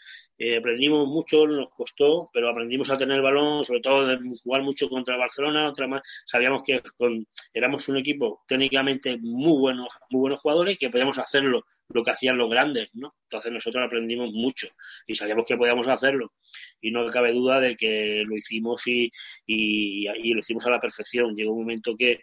eh, 0.42 0.56
aprendimos 0.56 1.06
mucho, 1.06 1.46
nos 1.46 1.68
costó, 1.68 2.30
pero 2.32 2.48
aprendimos 2.48 2.90
a 2.90 2.96
tener 2.96 3.16
el 3.16 3.22
balón, 3.22 3.62
sobre 3.62 3.82
todo 3.82 4.06
de 4.06 4.18
jugar 4.42 4.62
mucho 4.62 4.88
contra 4.88 5.18
Barcelona, 5.18 5.68
otra 5.68 5.86
más. 5.86 6.00
Sabíamos 6.24 6.62
que 6.64 6.80
con, 6.96 7.26
éramos 7.52 7.86
un 7.90 7.98
equipo 7.98 8.42
técnicamente 8.48 9.18
muy 9.20 9.58
buenos, 9.58 9.88
muy 10.08 10.20
buenos 10.20 10.40
jugadores 10.40 10.76
y 10.76 10.78
que 10.78 10.88
podíamos 10.88 11.18
hacerlo 11.18 11.66
lo 11.90 12.02
que 12.02 12.12
hacían 12.12 12.38
los 12.38 12.48
grandes, 12.48 12.88
¿no? 12.94 13.10
Entonces 13.24 13.52
nosotros 13.52 13.84
aprendimos 13.84 14.32
mucho 14.32 14.68
y 15.06 15.14
sabíamos 15.14 15.44
que 15.46 15.58
podíamos 15.58 15.88
hacerlo. 15.88 16.32
Y 16.80 16.90
no 16.90 17.06
cabe 17.08 17.32
duda 17.32 17.60
de 17.60 17.76
que 17.76 18.22
lo 18.26 18.34
hicimos 18.34 18.86
y, 18.86 19.10
y, 19.46 20.32
lo 20.32 20.40
hicimos 20.40 20.64
a 20.64 20.70
la 20.70 20.80
perfección. 20.80 21.36
Llegó 21.36 21.52
un 21.52 21.60
momento 21.60 21.94
que, 21.98 22.20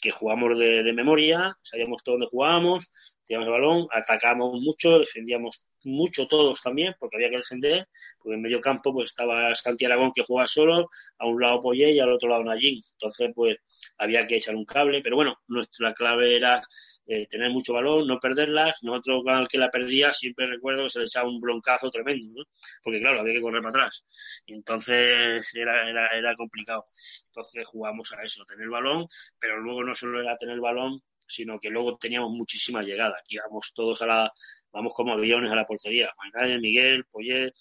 que 0.00 0.10
jugamos 0.10 0.58
de, 0.58 0.82
de, 0.82 0.92
memoria, 0.94 1.52
sabíamos 1.62 2.02
todo 2.02 2.14
dónde 2.14 2.28
jugábamos, 2.30 2.90
teníamos 3.30 3.46
el 3.46 3.52
balón, 3.52 3.86
atacábamos 3.92 4.60
mucho, 4.60 4.98
defendíamos 4.98 5.68
mucho 5.84 6.26
todos 6.26 6.60
también, 6.60 6.94
porque 6.98 7.16
había 7.16 7.30
que 7.30 7.36
defender, 7.36 7.86
porque 8.18 8.34
en 8.34 8.42
medio 8.42 8.60
campo 8.60 8.92
pues 8.92 9.10
estaba 9.10 9.54
Santi 9.54 9.84
Aragón 9.84 10.10
que 10.12 10.24
jugaba 10.24 10.48
solo, 10.48 10.90
a 11.16 11.26
un 11.26 11.40
lado 11.40 11.60
Poyé 11.60 11.92
y 11.92 12.00
al 12.00 12.12
otro 12.12 12.28
lado 12.28 12.42
Nayín, 12.42 12.82
entonces 12.92 13.30
pues 13.32 13.56
había 13.98 14.26
que 14.26 14.36
echar 14.36 14.56
un 14.56 14.64
cable, 14.64 15.00
pero 15.00 15.14
bueno, 15.14 15.36
nuestra 15.46 15.94
clave 15.94 16.34
era 16.34 16.60
eh, 17.06 17.26
tener 17.28 17.50
mucho 17.50 17.72
balón, 17.72 18.06
no 18.06 18.18
perderlas. 18.20 18.82
Nosotros, 18.82 19.22
cada 19.24 19.46
que 19.46 19.58
la 19.58 19.68
perdía, 19.68 20.12
siempre 20.12 20.46
recuerdo 20.46 20.84
que 20.84 20.90
se 20.90 20.98
le 21.00 21.06
echaba 21.06 21.28
un 21.28 21.40
broncazo 21.40 21.90
tremendo, 21.90 22.40
¿no? 22.40 22.44
porque 22.82 23.00
claro, 23.00 23.20
había 23.20 23.34
que 23.34 23.40
correr 23.40 23.62
para 23.62 23.70
atrás. 23.70 24.04
Entonces 24.46 25.54
era, 25.54 25.88
era, 25.88 26.06
era 26.16 26.36
complicado. 26.36 26.84
Entonces 27.26 27.66
jugamos 27.66 28.12
a 28.12 28.22
eso, 28.22 28.44
tener 28.44 28.68
balón, 28.68 29.06
pero 29.38 29.58
luego 29.58 29.82
no 29.82 29.94
solo 29.94 30.20
era 30.20 30.36
tener 30.36 30.60
balón, 30.60 31.00
sino 31.30 31.58
que 31.58 31.70
luego 31.70 31.96
teníamos 31.96 32.32
muchísima 32.32 32.82
llegada. 32.82 33.16
Íbamos 33.28 33.72
todos 33.74 34.02
a 34.02 34.06
la, 34.06 34.32
vamos 34.72 34.92
como 34.94 35.12
aviones 35.12 35.50
a 35.50 35.56
la 35.56 35.64
portería. 35.64 36.10
Manuel, 36.18 36.60
Miguel, 36.60 37.04
Poyet, 37.10 37.52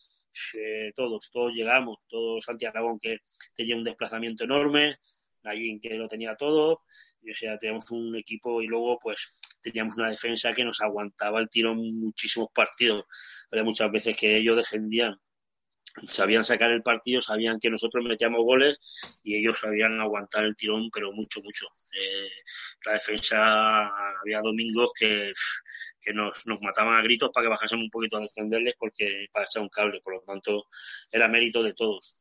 eh, 0.57 0.91
todos, 0.95 1.30
todos 1.32 1.53
llegamos, 1.53 1.97
todos 2.07 2.43
Santiago 2.43 2.78
Aragón 2.78 2.99
que 2.99 3.20
tenía 3.53 3.76
un 3.76 3.84
desplazamiento 3.84 4.43
enorme, 4.43 4.97
Nayín 5.43 5.80
que 5.80 5.95
lo 5.95 6.07
tenía 6.07 6.36
todo, 6.36 6.84
y 7.22 7.32
o 7.32 7.34
sea, 7.34 7.57
teníamos 7.57 7.89
un 7.91 8.15
equipo 8.15 8.61
y 8.61 8.67
luego 8.67 8.99
pues 8.99 9.30
teníamos 9.61 9.97
una 9.97 10.09
defensa 10.09 10.53
que 10.53 10.63
nos 10.63 10.82
aguantaba 10.82 11.39
el 11.39 11.49
tiro 11.49 11.72
en 11.72 11.78
muchísimos 11.78 12.49
partidos. 12.53 13.05
Había 13.51 13.63
muchas 13.63 13.91
veces 13.91 14.15
que 14.15 14.38
ellos 14.38 14.57
defendían, 14.57 15.20
sabían 16.08 16.44
sacar 16.44 16.72
el 16.72 16.82
partido, 16.82 17.22
sabían 17.22 17.60
que 17.60 17.70
nosotros 17.70 18.04
metíamos 18.06 18.44
goles 18.44 18.80
y 19.24 19.36
ellos 19.36 19.60
sabían 19.60 20.00
aguantar 20.00 20.44
el 20.44 20.56
tirón, 20.56 20.90
pero 20.92 21.12
mucho, 21.12 21.42
mucho. 21.42 21.68
Eh, 21.94 22.30
la 22.86 22.94
defensa, 22.94 23.88
había 24.22 24.42
domingos 24.42 24.92
que, 24.98 25.32
que 26.02 26.14
nos, 26.14 26.46
nos, 26.48 26.62
mataban 26.62 26.96
a 26.96 27.02
gritos 27.02 27.32
para 27.34 27.46
que 27.46 27.50
bajásemos 27.50 27.84
un 27.84 27.90
poquito 27.90 28.18
a 28.18 28.22
defenderles 28.22 28.76
porque 28.78 29.28
para 29.32 29.46
echar 29.46 29.62
un 29.62 29.70
cable, 29.70 30.00
por 30.04 30.16
lo 30.16 30.22
tanto 30.22 30.66
era 31.12 31.28
mérito 31.28 31.64
de 31.64 31.74
todos. 31.74 32.16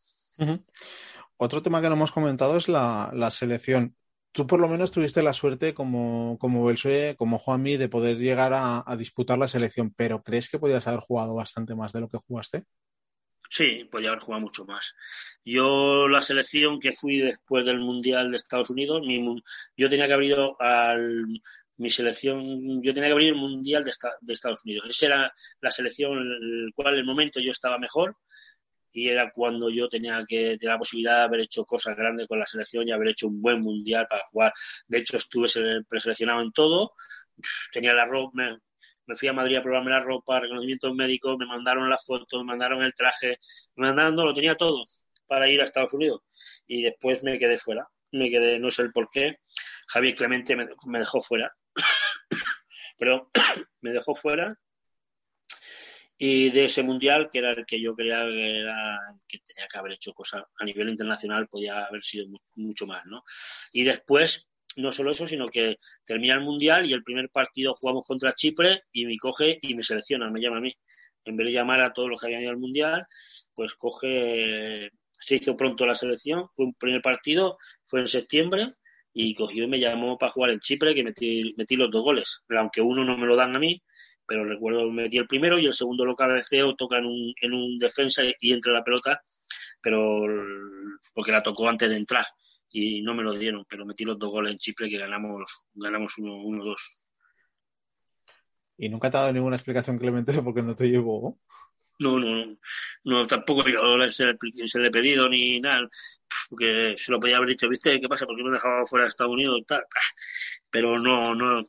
Otro 1.36 1.62
tema 1.62 1.80
que 1.80 1.88
no 1.88 1.94
hemos 1.94 2.12
comentado 2.12 2.56
es 2.56 2.68
la, 2.68 3.10
la, 3.14 3.30
selección. 3.30 3.96
Tú 4.32 4.46
por 4.46 4.60
lo 4.60 4.68
menos 4.68 4.90
tuviste 4.90 5.22
la 5.22 5.32
suerte 5.32 5.74
como, 5.74 6.36
como 6.38 6.64
Belsué, 6.64 7.16
como 7.16 7.38
Juanmi, 7.38 7.76
de 7.76 7.88
poder 7.88 8.18
llegar 8.18 8.52
a, 8.52 8.84
a, 8.86 8.96
disputar 8.96 9.38
la 9.38 9.48
selección, 9.48 9.92
pero 9.96 10.22
¿crees 10.22 10.48
que 10.48 10.58
podías 10.58 10.86
haber 10.86 11.00
jugado 11.00 11.34
bastante 11.34 11.74
más 11.74 11.92
de 11.92 12.00
lo 12.00 12.08
que 12.08 12.18
jugaste? 12.18 12.64
Sí, 13.48 13.84
podía 13.90 14.10
haber 14.10 14.20
jugado 14.20 14.42
mucho 14.42 14.64
más. 14.66 14.94
Yo 15.44 16.06
la 16.08 16.20
selección 16.20 16.78
que 16.80 16.92
fui 16.92 17.18
después 17.18 17.64
del 17.66 17.80
Mundial 17.80 18.30
de 18.30 18.36
Estados 18.36 18.70
Unidos, 18.70 19.00
mi, 19.06 19.24
yo 19.76 19.88
tenía 19.88 20.06
que 20.06 20.12
haber 20.12 20.26
ido 20.26 20.60
al 20.60 21.24
mi 21.78 21.90
selección, 21.90 22.82
yo 22.82 22.92
tenía 22.92 23.08
que 23.08 23.12
abrir 23.12 23.28
el 23.30 23.36
Mundial 23.36 23.84
de, 23.84 23.90
esta, 23.90 24.10
de 24.20 24.32
Estados 24.32 24.64
Unidos. 24.64 24.86
Esa 24.88 25.06
era 25.06 25.32
la 25.60 25.70
selección 25.70 26.12
en 26.18 26.64
el 26.66 26.72
cual 26.74 26.94
el 26.94 27.04
momento 27.04 27.40
yo 27.40 27.52
estaba 27.52 27.78
mejor 27.78 28.16
y 28.92 29.08
era 29.08 29.30
cuando 29.32 29.70
yo 29.70 29.88
tenía 29.88 30.24
que 30.28 30.56
tener 30.58 30.74
la 30.74 30.78
posibilidad 30.78 31.16
de 31.18 31.22
haber 31.22 31.40
hecho 31.40 31.64
cosas 31.64 31.96
grandes 31.96 32.26
con 32.26 32.38
la 32.38 32.46
selección 32.46 32.86
y 32.86 32.92
haber 32.92 33.08
hecho 33.08 33.28
un 33.28 33.40
buen 33.40 33.60
mundial 33.60 34.06
para 34.08 34.24
jugar. 34.24 34.52
De 34.88 34.98
hecho, 34.98 35.16
estuve 35.16 35.48
preseleccionado 35.88 36.42
en 36.42 36.52
todo. 36.52 36.92
Tenía 37.72 37.94
la 37.94 38.06
ropa, 38.06 38.58
me, 39.08 39.16
fui 39.16 39.28
a 39.28 39.32
Madrid 39.32 39.56
a 39.56 39.62
probarme 39.62 39.90
la 39.90 40.00
ropa, 40.00 40.40
reconocimientos 40.40 40.94
médicos, 40.94 41.36
me 41.38 41.46
mandaron 41.46 41.88
las 41.90 42.04
fotos, 42.04 42.40
me 42.40 42.46
mandaron 42.46 42.82
el 42.82 42.94
traje, 42.94 43.38
me 43.76 43.88
mandaron, 43.88 44.14
lo 44.14 44.34
tenía 44.34 44.54
todo 44.54 44.84
para 45.26 45.48
ir 45.50 45.60
a 45.60 45.64
Estados 45.64 45.92
Unidos. 45.94 46.20
Y 46.66 46.82
después 46.82 47.22
me 47.22 47.38
quedé 47.38 47.58
fuera. 47.58 47.86
Me 48.12 48.30
quedé, 48.30 48.58
no 48.58 48.70
sé 48.70 48.82
el 48.82 48.92
por 48.92 49.10
qué. 49.10 49.36
Javier 49.88 50.16
Clemente 50.16 50.56
me, 50.56 50.66
me 50.86 50.98
dejó 51.00 51.20
fuera. 51.20 51.50
Pero 52.98 53.30
me 53.80 53.92
dejó 53.92 54.14
fuera 54.14 54.48
y 56.20 56.50
de 56.50 56.64
ese 56.64 56.82
mundial, 56.82 57.30
que 57.30 57.38
era 57.38 57.52
el 57.52 57.64
que 57.64 57.80
yo 57.80 57.94
creía 57.94 58.24
que, 58.26 58.60
era, 58.60 58.98
que 59.28 59.38
tenía 59.38 59.68
que 59.68 59.78
haber 59.78 59.92
hecho 59.92 60.12
cosas 60.12 60.42
a 60.58 60.64
nivel 60.64 60.88
internacional, 60.88 61.46
podía 61.46 61.84
haber 61.84 62.02
sido 62.02 62.26
mucho 62.56 62.86
más, 62.86 63.06
¿no? 63.06 63.22
Y 63.70 63.84
después, 63.84 64.47
no 64.78 64.92
solo 64.92 65.10
eso, 65.10 65.26
sino 65.26 65.46
que 65.46 65.76
termina 66.04 66.34
el 66.34 66.40
mundial 66.40 66.86
y 66.86 66.92
el 66.92 67.02
primer 67.02 67.28
partido 67.30 67.74
jugamos 67.74 68.04
contra 68.04 68.32
Chipre 68.32 68.82
y 68.92 69.06
me 69.06 69.16
coge 69.18 69.58
y 69.60 69.74
me 69.74 69.82
selecciona, 69.82 70.30
me 70.30 70.40
llama 70.40 70.58
a 70.58 70.60
mí. 70.60 70.72
En 71.24 71.36
vez 71.36 71.46
de 71.46 71.52
llamar 71.52 71.80
a 71.80 71.92
todos 71.92 72.08
los 72.08 72.20
que 72.20 72.28
habían 72.28 72.42
ido 72.42 72.50
al 72.50 72.58
mundial, 72.58 73.06
pues 73.54 73.74
coge, 73.74 74.90
se 75.12 75.34
hizo 75.34 75.56
pronto 75.56 75.84
la 75.84 75.94
selección, 75.94 76.48
fue 76.52 76.66
un 76.66 76.74
primer 76.74 77.02
partido, 77.02 77.58
fue 77.84 78.00
en 78.00 78.06
septiembre 78.06 78.68
y 79.12 79.34
cogió 79.34 79.64
y 79.64 79.66
me 79.66 79.80
llamó 79.80 80.16
para 80.16 80.32
jugar 80.32 80.52
en 80.52 80.60
Chipre, 80.60 80.94
que 80.94 81.02
metí, 81.02 81.54
metí 81.56 81.76
los 81.76 81.90
dos 81.90 82.02
goles, 82.02 82.44
aunque 82.56 82.80
uno 82.80 83.04
no 83.04 83.18
me 83.18 83.26
lo 83.26 83.36
dan 83.36 83.56
a 83.56 83.58
mí, 83.58 83.82
pero 84.26 84.44
recuerdo 84.44 84.90
metí 84.90 85.18
el 85.18 85.26
primero 85.26 85.58
y 85.58 85.66
el 85.66 85.72
segundo 85.72 86.04
lo 86.04 86.14
cabeceo, 86.14 86.76
toca 86.76 86.98
en 86.98 87.06
un, 87.06 87.34
en 87.40 87.52
un 87.52 87.78
defensa 87.78 88.22
y 88.40 88.52
entra 88.52 88.72
la 88.72 88.84
pelota, 88.84 89.20
pero 89.82 90.22
porque 91.12 91.32
la 91.32 91.42
tocó 91.42 91.68
antes 91.68 91.90
de 91.90 91.96
entrar 91.96 92.24
y 92.70 93.02
no 93.02 93.14
me 93.14 93.22
lo 93.22 93.32
dieron, 93.36 93.64
pero 93.68 93.86
metí 93.86 94.04
los 94.04 94.18
dos 94.18 94.30
goles 94.30 94.52
en 94.52 94.58
Chipre 94.58 94.88
que 94.88 94.98
ganamos 94.98 95.64
ganamos 95.74 96.18
uno, 96.18 96.36
uno 96.36 96.64
dos. 96.64 97.08
¿Y 98.76 98.88
nunca 98.88 99.10
te 99.10 99.16
ha 99.16 99.20
dado 99.20 99.32
ninguna 99.32 99.56
explicación 99.56 99.98
Clemente 99.98 100.32
de 100.32 100.42
por 100.42 100.54
qué 100.54 100.62
no 100.62 100.76
te 100.76 100.88
llevó? 100.88 101.38
No, 102.00 102.20
no, 102.20 102.56
no, 103.04 103.26
tampoco 103.26 103.64
se 104.10 104.26
le, 104.26 104.68
se 104.68 104.78
le 104.78 104.86
he 104.86 104.90
pedido 104.90 105.28
ni 105.28 105.58
nada, 105.58 105.88
porque 106.48 106.94
se 106.96 107.10
lo 107.10 107.18
podía 107.18 107.38
haber 107.38 107.48
dicho, 107.48 107.68
¿viste? 107.68 108.00
¿Qué 108.00 108.08
pasa? 108.08 108.24
¿Por 108.24 108.36
qué 108.36 108.44
me 108.44 108.52
dejaba 108.52 108.86
fuera 108.86 109.04
de 109.04 109.08
Estados 109.08 109.32
Unidos? 109.32 109.60
Tal? 109.66 109.84
Pero 110.70 110.96
no, 111.00 111.34
no, 111.34 111.64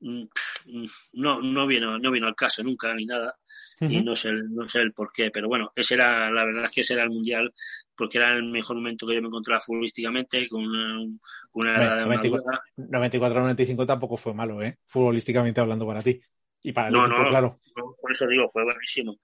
no, 0.00 1.42
no 1.42 1.66
vino, 1.66 1.98
no 1.98 2.10
vino 2.10 2.26
al 2.26 2.34
caso 2.34 2.62
nunca 2.62 2.94
ni 2.94 3.04
nada. 3.04 3.38
Uh 3.80 3.86
-huh. 3.86 3.92
Y 3.92 4.02
no 4.02 4.14
sé, 4.14 4.32
no 4.32 4.64
sé 4.66 4.80
el 4.80 4.92
por 4.92 5.12
qué, 5.12 5.30
pero 5.30 5.48
bueno, 5.48 5.72
ese 5.74 5.94
era, 5.94 6.30
la 6.30 6.44
verdad 6.44 6.66
es 6.66 6.70
que 6.70 6.82
ese 6.82 6.94
era 6.94 7.02
el 7.02 7.10
mundial, 7.10 7.52
porque 7.96 8.18
era 8.18 8.32
el 8.36 8.44
mejor 8.44 8.76
momento 8.76 9.06
que 9.06 9.14
yo 9.14 9.22
me 9.22 9.28
encontraba 9.28 9.60
futbolísticamente, 9.60 10.48
con 10.48 10.62
una, 10.62 11.06
con 11.50 11.66
una 11.66 11.82
edad 11.82 11.96
de 11.96 12.30
94-95 12.76 13.86
tampoco 13.86 14.16
fue 14.16 14.34
malo, 14.34 14.62
¿eh? 14.62 14.78
Futbolísticamente 14.86 15.60
hablando 15.60 15.86
para 15.86 16.02
ti. 16.02 16.20
Y 16.62 16.72
para 16.72 16.88
el 16.88 16.92
no, 16.92 17.06
equipo, 17.06 17.22
no, 17.22 17.28
claro. 17.30 17.60
Por 18.00 18.10
eso 18.10 18.26
digo, 18.26 18.50
fue 18.52 18.64
buenísimo. 18.64 19.18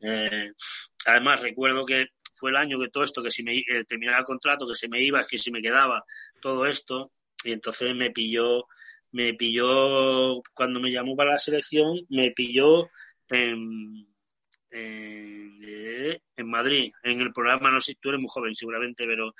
Eh, 0.00 0.52
además, 1.06 1.40
recuerdo 1.40 1.84
que 1.84 2.06
fue 2.32 2.50
el 2.50 2.56
año 2.56 2.78
que 2.78 2.90
todo 2.90 3.02
esto, 3.02 3.22
que 3.22 3.30
si 3.30 3.42
me 3.42 3.58
eh, 3.58 3.84
terminaba 3.88 4.20
el 4.20 4.24
contrato, 4.24 4.68
que 4.68 4.74
se 4.74 4.88
me 4.88 5.02
iba, 5.02 5.24
que 5.24 5.38
si 5.38 5.50
me 5.50 5.62
quedaba, 5.62 6.04
todo 6.40 6.66
esto, 6.66 7.10
y 7.42 7.52
entonces 7.52 7.94
me 7.94 8.10
pilló, 8.10 8.66
me 9.10 9.34
pilló, 9.34 10.42
cuando 10.54 10.78
me 10.78 10.92
llamó 10.92 11.16
para 11.16 11.32
la 11.32 11.38
selección, 11.38 12.00
me 12.08 12.30
pilló 12.32 12.88
en, 13.30 14.06
en, 14.70 15.58
eh, 15.62 16.20
en 16.36 16.50
Madrid, 16.50 16.92
en 17.02 17.20
el 17.20 17.32
programa, 17.32 17.70
no 17.70 17.80
sé, 17.80 17.96
tú 18.00 18.08
eres 18.10 18.20
muy 18.20 18.28
joven 18.30 18.54
seguramente, 18.54 19.06
pero 19.06 19.34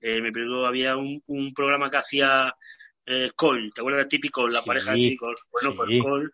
eh, 0.00 0.20
me 0.20 0.32
pilló, 0.32 0.66
había 0.66 0.96
un, 0.96 1.22
un 1.26 1.52
programa 1.54 1.90
que 1.90 1.98
hacía 1.98 2.52
eh, 3.06 3.30
Cole, 3.36 3.70
¿te 3.74 3.80
acuerdas 3.80 4.04
de 4.04 4.08
típico? 4.08 4.48
La 4.48 4.60
Sí, 4.60 4.66
pareja 4.66 4.90
de 4.92 4.96
típicos. 4.96 5.42
Bueno, 5.50 5.70
sí. 5.70 5.76
pues 5.76 6.02
Cole, 6.02 6.28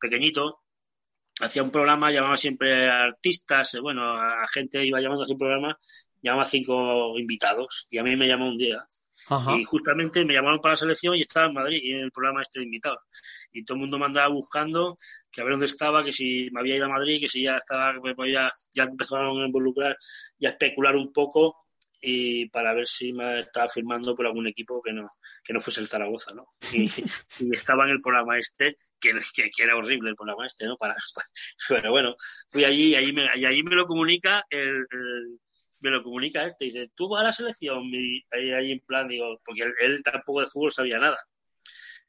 pequeñito, 0.00 0.60
hacía 1.40 1.62
un 1.62 1.70
programa, 1.70 2.10
llamaba 2.10 2.36
siempre 2.36 2.88
a 2.88 3.04
artistas, 3.04 3.74
eh, 3.74 3.80
bueno, 3.80 4.02
a 4.02 4.46
gente 4.52 4.84
iba 4.84 5.00
llamando 5.00 5.24
a 5.24 5.26
un 5.32 5.38
programa, 5.38 5.78
llamaba 6.22 6.42
a 6.42 6.46
cinco 6.46 7.18
invitados, 7.18 7.86
y 7.90 7.98
a 7.98 8.02
mí 8.02 8.16
me 8.16 8.28
llamó 8.28 8.48
un 8.48 8.58
día. 8.58 8.84
Ajá. 9.28 9.56
Y 9.56 9.64
justamente 9.64 10.24
me 10.24 10.34
llamaron 10.34 10.60
para 10.60 10.72
la 10.72 10.76
selección 10.78 11.14
y 11.16 11.22
estaba 11.22 11.46
en 11.46 11.54
Madrid, 11.54 11.80
y 11.82 11.92
en 11.92 12.00
el 12.00 12.12
programa 12.12 12.42
este 12.42 12.58
de 12.60 12.64
invitados. 12.66 12.98
Y 13.52 13.64
todo 13.64 13.76
el 13.76 13.80
mundo 13.82 13.98
me 13.98 14.06
andaba 14.06 14.28
buscando 14.28 14.96
que 15.30 15.40
a 15.40 15.44
ver 15.44 15.52
dónde 15.52 15.66
estaba, 15.66 16.04
que 16.04 16.12
si 16.12 16.48
me 16.52 16.60
había 16.60 16.76
ido 16.76 16.86
a 16.86 16.90
Madrid, 16.90 17.20
que 17.20 17.28
si 17.28 17.42
ya 17.42 17.56
estaba, 17.56 17.94
pues 18.00 18.32
ya, 18.32 18.50
ya 18.74 18.84
empezaron 18.84 19.42
a 19.42 19.46
involucrar 19.46 19.96
y 20.38 20.46
a 20.46 20.50
especular 20.50 20.96
un 20.96 21.12
poco 21.12 21.56
y 22.04 22.48
para 22.48 22.74
ver 22.74 22.86
si 22.86 23.12
me 23.12 23.38
estaba 23.40 23.68
firmando 23.68 24.14
por 24.16 24.26
algún 24.26 24.48
equipo 24.48 24.82
que 24.82 24.92
no 24.92 25.08
que 25.44 25.52
no 25.52 25.60
fuese 25.60 25.80
el 25.80 25.86
Zaragoza, 25.88 26.32
¿no? 26.34 26.46
Y, 26.72 26.84
y 27.40 27.54
estaba 27.54 27.84
en 27.84 27.90
el 27.90 28.00
programa 28.00 28.38
este, 28.38 28.74
que, 29.00 29.12
que, 29.34 29.50
que 29.50 29.62
era 29.62 29.76
horrible 29.76 30.10
el 30.10 30.16
programa 30.16 30.44
este, 30.46 30.66
¿no? 30.66 30.76
Para, 30.76 30.96
pero 31.68 31.90
bueno, 31.92 32.14
fui 32.48 32.64
allí 32.64 32.90
y 32.90 32.94
allí 32.96 33.12
me, 33.12 33.26
y 33.36 33.44
allí 33.44 33.62
me 33.62 33.76
lo 33.76 33.86
comunica 33.86 34.44
el, 34.50 34.86
el- 34.90 35.38
me 35.82 35.90
lo 35.90 36.02
comunica 36.02 36.44
este, 36.44 36.66
dice, 36.66 36.90
tú 36.94 37.08
vas 37.08 37.22
a 37.22 37.24
la 37.24 37.32
selección, 37.32 37.82
y 37.92 38.24
ahí, 38.30 38.72
en 38.72 38.80
plan, 38.80 39.08
digo, 39.08 39.40
porque 39.44 39.62
él, 39.80 40.02
tampoco 40.02 40.40
de 40.40 40.46
fútbol 40.46 40.72
sabía 40.72 40.98
nada. 40.98 41.18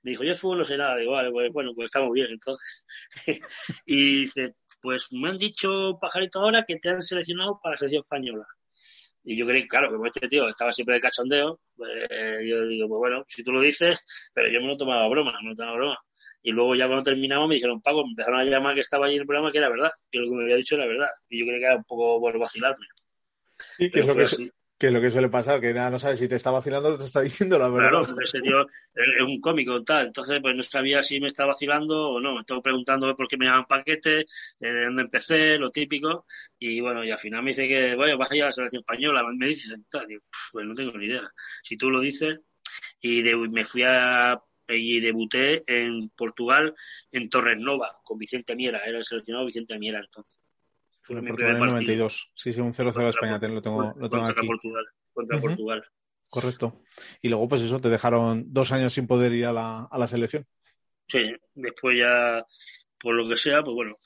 Me 0.03 0.11
dijo, 0.11 0.23
yo 0.23 0.29
de 0.31 0.35
fútbol 0.35 0.59
no 0.59 0.65
sé 0.65 0.77
nada, 0.77 0.97
digo, 0.97 1.13
pues, 1.31 1.51
bueno, 1.51 1.71
pues 1.75 1.85
estamos 1.87 2.11
bien 2.13 2.27
entonces. 2.29 2.85
y 3.85 4.21
dice, 4.21 4.55
pues 4.81 5.07
me 5.11 5.29
han 5.29 5.37
dicho, 5.37 5.97
pajarito, 5.99 6.39
ahora 6.39 6.63
que 6.63 6.77
te 6.77 6.89
han 6.89 7.01
seleccionado 7.01 7.59
para 7.61 7.73
la 7.73 7.77
selección 7.77 8.01
española. 8.01 8.45
Y 9.23 9.37
yo 9.37 9.47
creí, 9.47 9.67
claro, 9.67 9.89
como 9.89 10.05
este 10.05 10.27
tío 10.27 10.47
estaba 10.49 10.71
siempre 10.71 10.95
de 10.95 11.01
cachondeo, 11.01 11.59
pues 11.75 11.89
eh, 12.09 12.39
yo 12.45 12.67
digo, 12.67 12.87
pues 12.89 12.99
bueno, 12.99 13.23
si 13.27 13.43
tú 13.43 13.51
lo 13.53 13.61
dices, 13.61 14.31
pero 14.33 14.51
yo 14.51 14.59
me 14.59 14.67
lo 14.67 14.77
tomaba 14.77 15.07
broma, 15.07 15.33
me 15.41 15.49
lo 15.49 15.55
tomaba 15.55 15.77
broma. 15.77 15.97
Y 16.41 16.51
luego 16.51 16.75
ya 16.75 16.87
cuando 16.87 17.03
terminamos 17.03 17.47
me 17.47 17.55
dijeron, 17.55 17.81
Paco, 17.81 18.03
me 18.03 18.09
empezaron 18.11 18.41
a 18.41 18.43
llamar 18.43 18.75
que 18.75 18.81
estaba 18.81 19.05
allí 19.05 19.15
en 19.15 19.21
el 19.21 19.27
programa 19.27 19.51
que 19.51 19.59
era 19.59 19.69
verdad, 19.69 19.91
que 20.11 20.19
lo 20.19 20.29
que 20.29 20.35
me 20.35 20.43
había 20.43 20.57
dicho 20.57 20.75
era 20.75 20.85
verdad. 20.85 21.09
Y 21.29 21.39
yo 21.39 21.45
creí 21.45 21.59
que 21.59 21.65
era 21.65 21.77
un 21.77 21.85
poco 21.85 22.19
por 22.19 22.37
vacilarme. 22.37 22.85
Sí, 23.77 23.89
que 23.91 23.99
es 24.01 24.07
lo 24.07 24.15
que, 24.15 24.25
que 24.77 24.87
es 24.87 24.93
lo 24.93 25.01
que 25.01 25.11
suele 25.11 25.29
pasar, 25.29 25.61
que 25.61 25.73
nada, 25.73 25.89
no 25.89 25.99
sabes 25.99 26.19
si 26.19 26.27
te 26.27 26.35
está 26.35 26.51
vacilando 26.51 26.89
o 26.89 26.97
te 26.97 27.05
está 27.05 27.21
diciendo 27.21 27.57
la 27.57 27.69
verdad. 27.69 27.89
Claro, 27.91 28.21
ese 28.21 28.41
tío 28.41 28.61
es 28.95 29.25
un 29.25 29.39
cómico 29.39 29.83
tal, 29.83 30.07
entonces 30.07 30.39
pues 30.41 30.55
no 30.55 30.63
sabía 30.63 31.01
si 31.03 31.19
me 31.19 31.27
estaba 31.27 31.49
vacilando 31.49 32.09
o 32.11 32.19
no, 32.19 32.33
me 32.33 32.39
estaba 32.41 32.61
preguntando 32.61 33.15
por 33.15 33.27
qué 33.27 33.37
me 33.37 33.45
llaman 33.45 33.65
paquete, 33.65 34.21
eh, 34.21 34.25
de 34.59 34.85
dónde 34.85 35.03
empecé, 35.03 35.57
lo 35.57 35.71
típico, 35.71 36.25
y 36.59 36.81
bueno, 36.81 37.03
y 37.03 37.11
al 37.11 37.19
final 37.19 37.43
me 37.43 37.51
dice 37.51 37.67
que, 37.67 37.95
bueno, 37.95 38.17
vas 38.17 38.31
a 38.31 38.35
ir 38.35 38.43
a 38.43 38.45
la 38.47 38.51
selección 38.51 38.81
española, 38.81 39.23
me 39.37 39.47
dice, 39.47 39.73
tal, 39.89 40.07
digo, 40.07 40.21
"Pff, 40.29 40.49
pues 40.51 40.65
no 40.65 40.73
tengo 40.73 40.91
ni 40.97 41.05
idea, 41.05 41.31
si 41.61 41.77
tú 41.77 41.89
lo 41.89 42.01
dices, 42.01 42.39
y 43.01 43.21
de- 43.21 43.35
me 43.37 43.63
fui 43.65 43.83
a, 43.85 44.39
y 44.67 44.99
debuté 44.99 45.61
en 45.67 46.09
Portugal, 46.09 46.73
en 47.11 47.29
Torres 47.29 47.59
Nova, 47.59 47.97
con 48.03 48.17
Vicente 48.17 48.55
Miera, 48.55 48.81
era 48.85 48.97
el 48.97 49.03
seleccionado 49.03 49.45
Vicente 49.45 49.77
Miera 49.79 49.99
entonces. 49.99 50.39
Fue 51.03 51.21
mi 51.21 51.33
primer 51.33 51.57
partido 51.57 51.79
92. 51.79 52.31
Sí, 52.33 52.53
sí, 52.53 52.61
un 52.61 52.73
0-0 52.73 53.03
de 53.03 53.09
España, 53.09 53.37
lo 53.37 53.61
tengo, 53.61 53.93
lo 53.97 54.09
tengo 54.09 54.23
contra 54.23 54.31
aquí. 54.31 54.47
Portugal, 54.47 54.85
contra. 55.13 55.41
Portugal. 55.41 55.85
Correcto. 56.29 56.81
Y 57.21 57.27
luego, 57.27 57.47
pues 57.47 57.61
eso, 57.61 57.79
te 57.79 57.89
dejaron 57.89 58.45
dos 58.47 58.71
años 58.71 58.93
sin 58.93 59.05
poder 59.05 59.33
ir 59.33 59.45
a 59.45 59.53
la, 59.53 59.83
a 59.83 59.97
la 59.99 60.07
selección. 60.07 60.47
Sí, 61.07 61.19
después 61.53 61.97
ya, 61.99 62.43
por 62.97 63.15
lo 63.15 63.27
que 63.27 63.37
sea, 63.37 63.61
pues 63.61 63.75
bueno, 63.75 63.97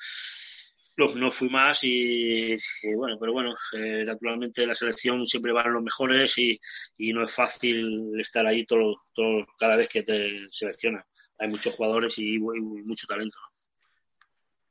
no, 0.97 1.05
no 1.15 1.31
fui 1.31 1.49
más 1.49 1.83
y, 1.83 2.53
y 2.53 2.95
bueno, 2.95 3.17
pero 3.19 3.31
bueno, 3.31 3.53
eh, 3.73 4.03
naturalmente 4.03 4.65
la 4.65 4.73
selección 4.73 5.25
siempre 5.27 5.53
van 5.53 5.71
los 5.71 5.83
mejores 5.83 6.37
y, 6.39 6.59
y 6.97 7.13
no 7.13 7.21
es 7.23 7.31
fácil 7.31 8.19
estar 8.19 8.45
ahí 8.47 8.65
todo, 8.65 9.03
todo, 9.13 9.45
cada 9.59 9.75
vez 9.75 9.87
que 9.87 10.01
te 10.01 10.47
seleccionan. 10.49 11.03
Hay 11.37 11.47
muchos 11.47 11.75
jugadores 11.75 12.17
y, 12.17 12.35
y 12.35 12.39
mucho 12.39 13.05
talento. 13.07 13.37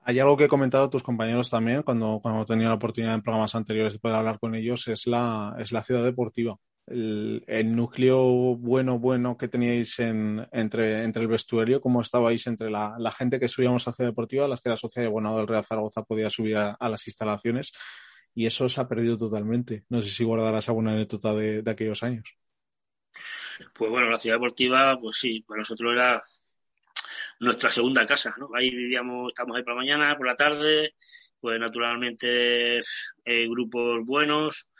Hay 0.08 0.20
algo 0.20 0.36
que 0.36 0.44
he 0.44 0.48
comentado 0.48 0.88
tus 0.88 1.02
compañeros 1.02 1.50
también 1.50 1.82
cuando, 1.82 2.20
cuando 2.22 2.42
he 2.42 2.46
tenido 2.46 2.68
la 2.68 2.76
oportunidad 2.76 3.14
en 3.14 3.22
programas 3.22 3.56
anteriores 3.56 3.94
de 3.94 3.98
poder 3.98 4.16
hablar 4.16 4.38
con 4.38 4.54
ellos, 4.54 4.86
es 4.86 5.08
la, 5.08 5.56
es 5.58 5.72
la 5.72 5.82
ciudad 5.82 6.04
deportiva. 6.04 6.56
El, 6.86 7.42
el 7.48 7.74
núcleo 7.74 8.22
bueno, 8.56 9.00
bueno 9.00 9.36
que 9.36 9.48
teníais 9.48 9.98
en, 9.98 10.46
entre, 10.52 11.02
entre 11.02 11.22
el 11.22 11.26
vestuario, 11.26 11.80
cómo 11.80 12.02
estabais 12.02 12.46
entre 12.46 12.70
la, 12.70 12.94
la 13.00 13.10
gente 13.10 13.40
que 13.40 13.48
subíamos 13.48 13.88
a 13.88 13.92
Ciudad 13.92 14.10
Deportiva, 14.10 14.46
las 14.46 14.60
que 14.60 14.68
la 14.68 14.76
sociedad 14.76 15.06
de 15.06 15.08
abonado 15.08 15.38
del 15.38 15.48
Real 15.48 15.64
Zaragoza 15.64 16.04
podía 16.04 16.30
subir 16.30 16.56
a, 16.56 16.70
a, 16.70 16.88
las 16.88 17.04
instalaciones, 17.08 17.72
y 18.32 18.46
eso 18.46 18.68
se 18.68 18.80
ha 18.80 18.86
perdido 18.86 19.16
totalmente. 19.16 19.86
No 19.88 20.00
sé 20.00 20.08
si 20.08 20.22
guardarás 20.22 20.68
alguna 20.68 20.92
anécdota 20.92 21.34
de, 21.34 21.62
de 21.62 21.70
aquellos 21.72 22.04
años. 22.04 22.36
Pues 23.74 23.90
bueno, 23.90 24.08
la 24.08 24.18
ciudad 24.18 24.36
deportiva, 24.36 24.96
pues 25.00 25.16
sí, 25.16 25.40
para 25.40 25.58
nosotros 25.58 25.92
era 25.92 26.20
nuestra 27.40 27.70
segunda 27.70 28.06
casa, 28.06 28.34
¿no? 28.38 28.48
Ahí 28.54 28.70
vivíamos, 28.70 29.28
estamos 29.28 29.56
ahí 29.56 29.62
por 29.62 29.74
la 29.74 29.80
mañana, 29.80 30.16
por 30.16 30.26
la 30.26 30.36
tarde, 30.36 30.94
pues 31.40 31.60
naturalmente 31.60 32.78
eh, 32.78 33.48
grupos 33.48 34.04
buenos, 34.04 34.70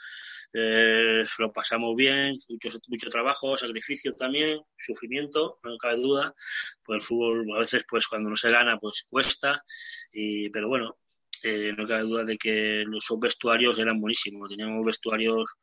eh, 0.53 1.23
lo 1.39 1.53
pasamos 1.53 1.95
bien, 1.95 2.37
mucho, 2.49 2.71
mucho 2.89 3.11
trabajo, 3.11 3.57
sacrificio 3.57 4.15
también, 4.15 4.59
sufrimiento, 4.79 5.59
no 5.63 5.77
cabe 5.77 5.97
duda, 5.97 6.35
pues 6.83 7.03
el 7.03 7.07
fútbol 7.07 7.47
a 7.57 7.59
veces 7.59 7.85
pues 7.89 8.07
cuando 8.07 8.31
no 8.31 8.37
se 8.37 8.51
gana 8.51 8.79
pues 8.79 9.05
cuesta, 9.09 9.63
y, 10.13 10.49
pero 10.51 10.69
bueno, 10.69 10.97
eh, 11.43 11.75
no 11.77 11.87
cabe 11.87 12.03
duda 12.03 12.25
de 12.25 12.39
que 12.39 12.85
los 12.87 13.07
vestuarios 13.21 13.79
eran 13.79 14.01
buenísimos, 14.01 14.49
teníamos 14.49 14.85
vestuarios, 14.85 15.57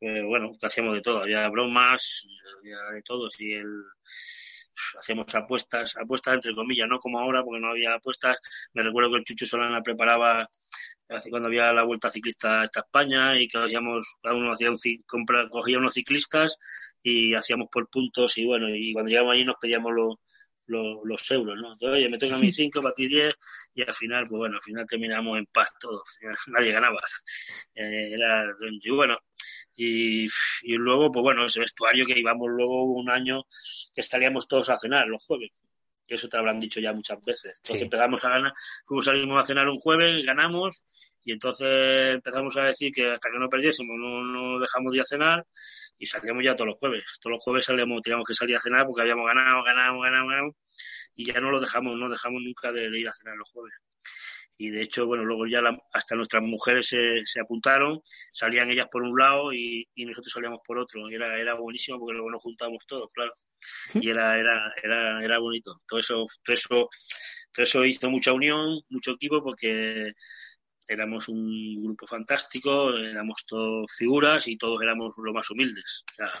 eh, 0.00 0.22
bueno, 0.22 0.50
que 0.60 0.66
hacíamos 0.66 0.94
de 0.94 1.02
todo, 1.02 1.22
había 1.22 1.48
bromas, 1.48 2.26
había 2.58 2.78
de 2.92 3.02
todo, 3.02 3.28
y 3.38 3.54
el 3.54 3.84
hacíamos 4.98 5.34
apuestas, 5.34 5.96
apuestas 5.96 6.34
entre 6.34 6.54
comillas, 6.54 6.88
no 6.88 6.98
como 6.98 7.20
ahora, 7.20 7.42
porque 7.44 7.60
no 7.60 7.70
había 7.70 7.94
apuestas. 7.94 8.40
Me 8.72 8.82
recuerdo 8.82 9.10
que 9.10 9.18
el 9.18 9.24
Chucho 9.24 9.46
Solana 9.46 9.82
preparaba 9.82 10.48
hace 11.08 11.30
cuando 11.30 11.48
había 11.48 11.72
la 11.72 11.82
vuelta 11.84 12.10
ciclista 12.10 12.62
a 12.62 12.64
España 12.64 13.38
y 13.38 13.48
que 13.48 13.58
hacíamos, 13.58 14.16
cada 14.22 14.34
uno 14.34 14.52
hacía 14.52 14.70
un 14.70 14.78
compra, 15.06 15.48
cogía 15.48 15.78
unos 15.78 15.94
ciclistas 15.94 16.58
y 17.02 17.34
hacíamos 17.34 17.68
por 17.70 17.88
puntos 17.88 18.38
y 18.38 18.46
bueno, 18.46 18.68
y 18.74 18.92
cuando 18.92 19.10
llegamos 19.10 19.34
allí 19.34 19.44
nos 19.44 19.56
pedíamos 19.60 19.92
los, 19.92 20.14
los, 20.66 20.98
los 21.04 21.30
euros, 21.30 21.56
¿no? 21.56 21.72
Entonces, 21.72 21.98
oye, 21.98 22.08
me 22.08 22.18
toca 22.18 22.36
a 22.36 22.38
mí 22.38 22.50
cinco, 22.52 22.82
para 22.82 22.94
ti 22.94 23.08
diez 23.08 23.34
y 23.74 23.82
al 23.82 23.94
final, 23.94 24.24
pues 24.28 24.38
bueno, 24.38 24.56
al 24.56 24.62
final 24.62 24.86
terminamos 24.86 25.38
en 25.38 25.46
paz 25.46 25.70
todos, 25.78 26.02
nadie 26.48 26.72
ganaba. 26.72 27.00
Eh, 27.74 28.12
era, 28.14 28.44
y 28.60 28.90
bueno, 28.90 29.18
y, 29.82 30.26
y, 30.62 30.76
luego, 30.76 31.10
pues 31.10 31.22
bueno, 31.22 31.46
ese 31.46 31.60
vestuario 31.60 32.06
que 32.06 32.18
íbamos 32.18 32.48
luego 32.48 32.84
un 32.84 33.10
año 33.10 33.44
que 33.94 34.00
estaríamos 34.00 34.46
todos 34.46 34.70
a 34.70 34.78
cenar 34.78 35.06
los 35.08 35.24
jueves, 35.24 35.50
que 36.06 36.14
eso 36.14 36.28
te 36.28 36.36
habrán 36.36 36.60
dicho 36.60 36.80
ya 36.80 36.92
muchas 36.92 37.22
veces. 37.24 37.54
Entonces 37.56 37.80
sí. 37.80 37.84
empezamos 37.84 38.24
a 38.24 38.30
ganar, 38.30 38.52
fuimos 38.84 39.04
salimos 39.06 39.40
a 39.40 39.46
cenar 39.46 39.68
un 39.68 39.78
jueves, 39.78 40.24
ganamos, 40.24 40.84
y 41.24 41.32
entonces 41.32 42.14
empezamos 42.14 42.56
a 42.56 42.64
decir 42.64 42.92
que 42.92 43.12
hasta 43.12 43.30
que 43.30 43.38
no 43.38 43.48
perdiésemos 43.48 43.96
no, 43.98 44.24
no 44.24 44.58
dejamos 44.60 44.92
de 44.92 44.98
ir 44.98 45.02
a 45.02 45.04
cenar 45.04 45.46
y 45.98 46.06
salíamos 46.06 46.44
ya 46.44 46.54
todos 46.54 46.68
los 46.68 46.78
jueves. 46.78 47.04
Todos 47.20 47.34
los 47.34 47.44
jueves 47.44 47.64
salíamos, 47.64 48.02
teníamos 48.02 48.26
que 48.26 48.34
salir 48.34 48.56
a 48.56 48.60
cenar 48.60 48.86
porque 48.86 49.02
habíamos 49.02 49.26
ganado, 49.26 49.62
ganado, 49.64 50.00
ganado, 50.00 50.28
ganado, 50.28 50.56
y 51.14 51.24
ya 51.24 51.40
no 51.40 51.50
lo 51.50 51.60
dejamos, 51.60 51.96
no 51.96 52.08
dejamos 52.08 52.42
nunca 52.42 52.72
de, 52.72 52.90
de 52.90 53.00
ir 53.00 53.08
a 53.08 53.12
cenar 53.12 53.36
los 53.36 53.50
jueves 53.50 53.74
y 54.58 54.70
de 54.70 54.82
hecho, 54.82 55.06
bueno, 55.06 55.24
luego 55.24 55.46
ya 55.46 55.60
la, 55.60 55.76
hasta 55.92 56.14
nuestras 56.14 56.42
mujeres 56.42 56.86
se, 56.88 57.24
se, 57.24 57.40
apuntaron, 57.40 58.00
salían 58.32 58.70
ellas 58.70 58.88
por 58.90 59.02
un 59.02 59.18
lado 59.18 59.52
y, 59.52 59.88
y, 59.94 60.04
nosotros 60.04 60.32
salíamos 60.32 60.60
por 60.64 60.78
otro, 60.78 61.10
y 61.10 61.14
era, 61.14 61.38
era 61.40 61.54
buenísimo 61.54 61.98
porque 61.98 62.14
luego 62.14 62.30
nos 62.30 62.42
juntábamos 62.42 62.84
todos, 62.86 63.10
claro, 63.12 63.32
y 63.94 64.10
era, 64.10 64.38
era, 64.38 64.72
era, 64.82 65.24
era 65.24 65.38
bonito, 65.38 65.80
todo 65.86 66.00
eso, 66.00 66.24
todo 66.44 66.54
eso, 66.54 66.88
todo 67.52 67.62
eso 67.62 67.84
hizo 67.84 68.10
mucha 68.10 68.32
unión, 68.32 68.80
mucho 68.88 69.12
equipo 69.12 69.42
porque 69.42 70.12
éramos 70.88 71.28
un 71.28 71.82
grupo 71.82 72.06
fantástico, 72.06 72.90
éramos 72.94 73.44
todos 73.46 73.90
figuras 73.96 74.46
y 74.48 74.56
todos 74.56 74.80
éramos 74.82 75.14
lo 75.16 75.32
más 75.32 75.50
humildes. 75.50 76.04
O 76.12 76.14
sea, 76.14 76.32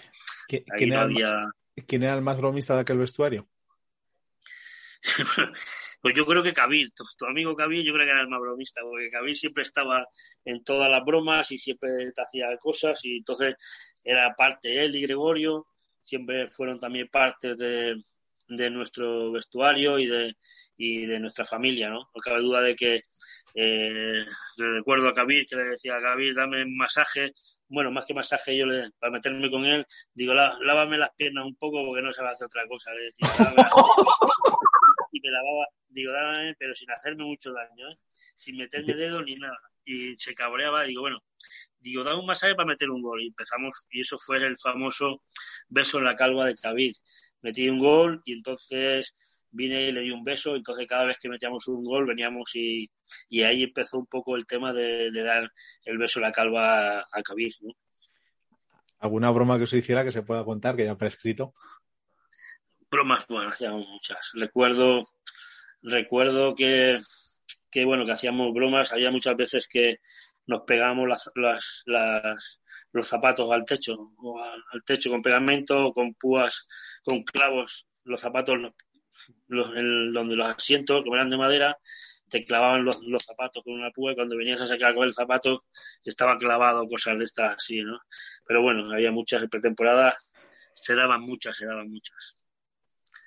¿Quién, 0.48 0.64
¿quién, 0.76 0.90
no 0.90 0.94
era 0.96 1.04
había... 1.04 1.46
¿Quién 1.86 2.02
era 2.02 2.14
el 2.14 2.22
más 2.22 2.36
bromista 2.36 2.74
de 2.74 2.82
aquel 2.82 2.98
vestuario? 2.98 3.48
pues 6.00 6.14
yo 6.14 6.24
creo 6.26 6.42
que 6.42 6.52
Kabil, 6.52 6.92
tu, 6.94 7.26
amigo 7.26 7.56
Kabil, 7.56 7.84
yo 7.84 7.92
creo 7.92 8.06
que 8.06 8.12
era 8.12 8.20
el 8.20 8.28
más 8.28 8.40
bromista, 8.40 8.80
porque 8.82 9.10
Kabil 9.10 9.34
siempre 9.34 9.62
estaba 9.62 10.06
en 10.44 10.62
todas 10.62 10.88
las 10.90 11.04
bromas 11.04 11.50
y 11.50 11.58
siempre 11.58 12.12
te 12.12 12.22
hacía 12.22 12.56
cosas 12.58 13.04
y 13.04 13.18
entonces 13.18 13.54
era 14.04 14.34
parte 14.34 14.82
él 14.82 14.94
y 14.94 15.02
Gregorio, 15.02 15.66
siempre 16.00 16.46
fueron 16.46 16.78
también 16.78 17.08
partes 17.08 17.56
de, 17.58 17.96
de 18.48 18.70
nuestro 18.70 19.32
vestuario 19.32 19.98
y 19.98 20.06
de, 20.06 20.36
y 20.76 21.06
de 21.06 21.18
nuestra 21.18 21.44
familia, 21.44 21.88
¿no? 21.88 22.10
No 22.14 22.20
cabe 22.22 22.40
duda 22.40 22.60
de 22.60 22.76
que 22.76 23.04
eh, 23.54 24.24
recuerdo 24.56 25.08
a 25.08 25.12
Kabir 25.12 25.46
que 25.46 25.56
le 25.56 25.64
decía 25.64 25.96
a 25.96 26.02
Kabir, 26.02 26.34
dame 26.34 26.62
un 26.62 26.76
masaje, 26.76 27.32
bueno, 27.68 27.90
más 27.90 28.04
que 28.04 28.14
masaje 28.14 28.56
yo 28.56 28.66
le, 28.66 28.90
para 28.98 29.12
meterme 29.12 29.50
con 29.50 29.64
él, 29.64 29.84
digo, 30.14 30.34
lávame 30.34 30.98
las 30.98 31.10
piernas 31.16 31.44
un 31.44 31.56
poco 31.56 31.84
porque 31.84 32.02
no 32.02 32.12
se 32.12 32.22
va 32.22 32.30
a 32.30 32.32
hacer 32.32 32.46
otra 32.46 32.66
cosa, 32.68 32.90
le 32.92 33.12
decía, 33.16 33.52
me 35.22 35.30
lavaba, 35.30 35.66
digo, 35.88 36.12
dame, 36.12 36.54
pero 36.58 36.74
sin 36.74 36.90
hacerme 36.90 37.24
mucho 37.24 37.52
daño, 37.52 37.88
¿eh? 37.88 37.96
sin 38.36 38.56
meterme 38.56 38.94
dedo 38.94 39.22
ni 39.22 39.36
nada. 39.36 39.58
Y 39.84 40.14
se 40.16 40.34
cabreaba, 40.34 40.84
digo, 40.84 41.02
bueno, 41.02 41.18
digo, 41.80 42.04
da 42.04 42.16
un 42.16 42.26
masaje 42.26 42.54
para 42.54 42.68
meter 42.68 42.90
un 42.90 43.02
gol. 43.02 43.22
Y 43.22 43.28
empezamos, 43.28 43.86
y 43.90 44.00
eso 44.00 44.16
fue 44.16 44.38
el 44.44 44.56
famoso 44.56 45.22
beso 45.68 45.98
en 45.98 46.04
la 46.04 46.16
calva 46.16 46.46
de 46.46 46.54
Kabir. 46.54 46.94
Metí 47.42 47.68
un 47.68 47.78
gol 47.78 48.20
y 48.24 48.34
entonces 48.34 49.16
vine 49.50 49.88
y 49.88 49.92
le 49.92 50.00
di 50.00 50.10
un 50.10 50.24
beso, 50.24 50.56
entonces 50.56 50.86
cada 50.88 51.04
vez 51.04 51.18
que 51.18 51.28
metíamos 51.28 51.68
un 51.68 51.84
gol 51.84 52.06
veníamos 52.06 52.50
y, 52.54 52.90
y 53.28 53.42
ahí 53.42 53.64
empezó 53.64 53.98
un 53.98 54.06
poco 54.06 54.36
el 54.36 54.46
tema 54.46 54.72
de, 54.72 55.10
dar 55.12 55.50
el 55.84 55.98
beso 55.98 56.18
en 56.18 56.24
la 56.24 56.32
calva 56.32 57.00
a, 57.00 57.00
a 57.00 57.22
¿no? 57.62 57.72
¿Alguna 58.98 59.30
broma 59.30 59.58
que 59.58 59.64
os 59.64 59.72
hiciera 59.72 60.04
que 60.04 60.12
se 60.12 60.22
pueda 60.22 60.44
contar, 60.44 60.76
que 60.76 60.84
ya 60.84 60.96
prescrito? 60.96 61.54
Bromas, 62.92 63.26
bueno, 63.26 63.48
hacíamos 63.48 63.88
muchas. 63.88 64.32
Recuerdo, 64.34 65.00
recuerdo 65.80 66.54
que, 66.54 66.98
que, 67.70 67.86
bueno, 67.86 68.04
que 68.04 68.12
hacíamos 68.12 68.52
bromas, 68.52 68.92
había 68.92 69.10
muchas 69.10 69.34
veces 69.34 69.66
que 69.66 70.00
nos 70.46 70.60
pegábamos 70.66 71.08
las, 71.08 71.30
las, 71.86 72.60
los 72.92 73.08
zapatos 73.08 73.50
al 73.50 73.64
techo, 73.64 73.96
al, 74.72 74.84
techo 74.84 75.08
con 75.08 75.22
pegamento, 75.22 75.90
con 75.94 76.12
púas, 76.12 76.66
con 77.02 77.22
clavos, 77.22 77.88
los 78.04 78.20
zapatos 78.20 78.56
donde 79.48 80.36
los 80.36 80.46
asientos, 80.48 81.02
como 81.02 81.16
eran 81.16 81.30
de 81.30 81.38
madera, 81.38 81.78
te 82.28 82.44
clavaban 82.44 82.84
los, 82.84 83.02
los, 83.04 83.24
zapatos 83.24 83.64
con 83.64 83.72
una 83.72 83.90
púa 83.90 84.12
y 84.12 84.16
cuando 84.16 84.36
venías 84.36 84.60
a 84.60 84.66
sacar 84.66 84.94
con 84.94 85.04
el 85.04 85.14
zapato 85.14 85.64
estaba 86.04 86.36
clavado, 86.36 86.86
cosas 86.86 87.16
de 87.16 87.24
estas 87.24 87.54
así, 87.54 87.80
¿no? 87.80 88.00
Pero 88.46 88.60
bueno, 88.60 88.92
había 88.92 89.12
muchas 89.12 89.42
en 89.42 89.48
pretemporada, 89.48 90.14
se 90.74 90.94
daban 90.94 91.22
muchas, 91.22 91.56
se 91.56 91.64
daban 91.64 91.90
muchas. 91.90 92.36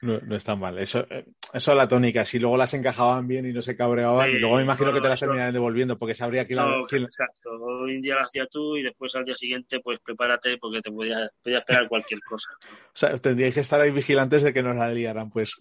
No, 0.06 0.20
no 0.20 0.36
es 0.36 0.44
tan 0.44 0.60
mal. 0.60 0.78
Eso, 0.78 1.00
eh, 1.10 1.26
eso 1.54 1.72
es 1.72 1.78
la 1.78 1.88
tónica. 1.88 2.24
Si 2.24 2.38
luego 2.38 2.58
las 2.58 2.74
encajaban 2.76 3.28
bien 3.28 3.46
y 3.48 3.54
no 3.54 3.62
se 3.62 3.76
cabreaban, 3.76 4.30
y 4.30 4.38
luego 4.38 4.58
me 4.58 4.62
imagino 4.62 4.94
que 4.94 5.02
te 5.02 5.10
las 5.10 5.20
terminaban 5.20 5.52
devolviendo 5.52 5.98
porque 5.98 6.14
sabría 6.14 6.46
que 6.46 6.56
la. 6.56 6.82
Exacto. 6.92 7.50
Hoy 7.60 7.96
en 7.96 8.02
día 8.02 8.16
lo 8.16 8.22
hacía 8.22 8.46
tú 8.46 8.78
y 8.78 8.84
después 8.84 9.16
al 9.16 9.26
día 9.26 9.36
siguiente, 9.36 9.80
pues 9.80 10.00
prepárate 10.00 10.58
porque 10.58 10.82
te 10.82 10.92
podía, 10.92 11.30
podía 11.44 11.60
esperar 11.60 11.88
cualquier 11.88 12.20
cosa. 12.22 12.50
o 12.62 12.90
sea, 12.94 13.18
tendríais 13.18 13.56
que 13.56 13.62
estar 13.62 13.82
ahí 13.82 13.92
vigilantes 13.92 14.44
de 14.44 14.54
que 14.54 14.62
nos 14.62 14.76
la 14.76 14.94
liaran, 14.94 15.32
pues. 15.32 15.56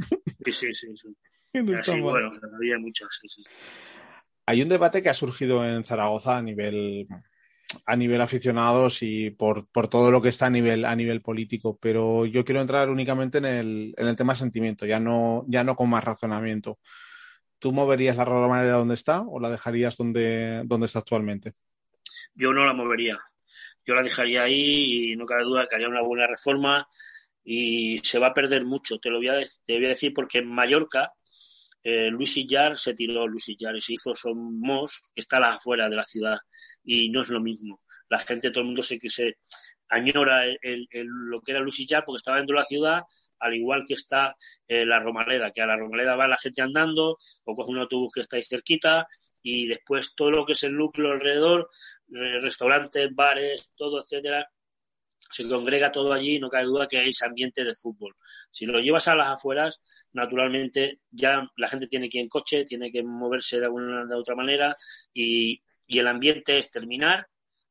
Sí, 0.45 0.53
sí, 0.53 0.75
sí. 0.75 0.95
sí. 0.95 1.09
Así, 1.79 2.01
bueno, 2.01 2.33
había 2.55 2.79
muchas, 2.79 3.09
sí, 3.21 3.29
sí. 3.29 3.45
Hay 4.47 4.61
un 4.61 4.69
debate 4.69 5.01
que 5.01 5.09
ha 5.09 5.15
surgido 5.15 5.65
en 5.65 5.85
Zaragoza 5.85 6.37
a 6.37 6.43
nivel 6.43 7.07
a 7.87 7.97
nivel 7.97 8.21
aficionados 8.21 9.03
y 9.03 9.31
por, 9.31 9.67
por, 9.69 9.89
todo 9.89 10.11
lo 10.11 10.23
que 10.23 10.29
está 10.29 10.47
a 10.47 10.51
nivel, 10.51 10.85
a 10.85 10.95
nivel 10.95 11.21
político, 11.23 11.79
pero 11.81 12.27
yo 12.27 12.45
quiero 12.45 12.61
entrar 12.61 12.89
únicamente 12.89 13.39
en 13.39 13.45
el, 13.45 13.95
en 13.97 14.07
el 14.09 14.17
tema 14.17 14.35
sentimiento, 14.35 14.87
ya 14.87 15.01
no, 15.01 15.45
ya 15.49 15.65
no 15.65 15.75
con 15.75 15.91
más 15.91 16.05
razonamiento. 16.05 16.79
¿Tú 17.59 17.73
moverías 17.73 18.17
la 18.17 18.25
manera 18.25 18.73
donde 18.73 18.95
está 18.95 19.23
o 19.23 19.41
la 19.41 19.51
dejarías 19.51 19.97
donde, 19.97 20.63
donde 20.67 20.87
está 20.87 20.99
actualmente? 20.99 21.55
Yo 22.35 22.53
no 22.53 22.67
la 22.67 22.75
movería. 22.75 23.19
Yo 23.87 23.95
la 23.95 24.03
dejaría 24.03 24.43
ahí 24.43 25.13
y 25.13 25.17
no 25.17 25.27
cabe 25.27 25.45
duda 25.45 25.67
que 25.67 25.77
haría 25.77 25.89
una 25.89 26.03
buena 26.03 26.27
reforma 26.27 26.87
y 27.43 27.99
se 28.03 28.19
va 28.19 28.29
a 28.29 28.35
perder 28.35 28.65
mucho. 28.65 28.99
Te 28.99 29.11
lo 29.11 29.19
voy 29.19 29.29
a, 29.29 29.39
te 29.65 29.77
voy 29.77 29.87
a 29.87 29.91
decir 29.91 30.13
porque 30.15 30.39
en 30.39 30.49
Mallorca 30.49 31.13
eh, 31.85 32.09
Luis 32.11 32.37
Illar 32.37 32.79
se 32.79 32.95
tiró 32.95 33.29
Luis 33.29 33.49
Illar 33.49 33.77
y 33.77 33.81
se 33.81 33.93
hizo 33.93 34.15
Somos, 34.15 35.03
que 35.15 35.21
está 35.21 35.37
afuera 35.53 35.89
de 35.89 35.97
la 35.97 36.05
ciudad 36.05 36.39
y 36.83 37.11
no 37.11 37.21
es 37.23 37.29
lo 37.29 37.41
mismo. 37.41 37.83
La 38.09 38.19
gente, 38.19 38.51
todo 38.51 38.61
el 38.61 38.67
mundo 38.67 38.83
se, 38.83 38.99
se 39.09 39.37
añora 39.89 40.45
lo 41.05 41.41
que 41.43 41.53
era 41.53 41.61
Luis 41.61 41.79
Illar 41.81 42.05
porque 42.05 42.19
estaba 42.19 42.39
dentro 42.39 42.55
de 42.55 42.61
la 42.61 42.65
ciudad, 42.65 43.03
al 43.39 43.55
igual 43.55 43.85
que 43.87 43.95
está 43.95 44.35
eh, 44.67 44.87
la 44.87 44.99
Romaleda, 44.99 45.53
que 45.53 45.63
a 45.63 45.67
la 45.67 45.77
Romaleda 45.77 46.17
va 46.17 46.27
la 46.27 46.39
gente 46.39 46.63
andando 46.63 47.19
o 47.45 47.55
coge 47.55 47.71
un 47.71 47.79
autobús 47.79 48.13
que 48.15 48.21
está 48.21 48.37
ahí 48.37 48.43
cerquita 48.43 49.07
y 49.43 49.67
después 49.67 50.15
todo 50.15 50.31
lo 50.31 50.47
que 50.47 50.55
es 50.55 50.63
el 50.63 50.75
núcleo 50.75 51.13
alrededor, 51.13 51.69
restaurantes, 52.09 53.15
bares, 53.15 53.71
todo, 53.77 54.01
etcétera, 54.01 54.49
se 55.31 55.49
congrega 55.49 55.93
todo 55.93 56.13
allí, 56.13 56.39
no 56.39 56.49
cabe 56.49 56.65
duda 56.65 56.87
que 56.87 56.99
hay 56.99 57.11
ambiente 57.25 57.65
de 57.65 57.75
fútbol. 57.75 58.15
Si 58.51 58.67
lo 58.67 58.81
llevas 58.81 59.09
a 59.09 59.15
las 59.15 59.29
afueras, 59.29 59.81
naturalmente 60.13 60.95
ya 61.11 61.49
la 61.57 61.69
gente 61.69 61.87
tiene 61.87 62.09
que 62.09 62.19
ir 62.19 62.25
en 62.25 62.29
coche, 62.29 62.65
tiene 62.65 62.91
que 62.93 63.03
moverse 63.03 63.59
de 63.59 63.67
alguna 63.67 64.07
de 64.07 64.15
otra 64.15 64.35
manera 64.35 64.77
y, 65.13 65.61
el 65.87 66.09
ambiente 66.09 66.59
es 66.59 66.71
terminar 66.71 67.27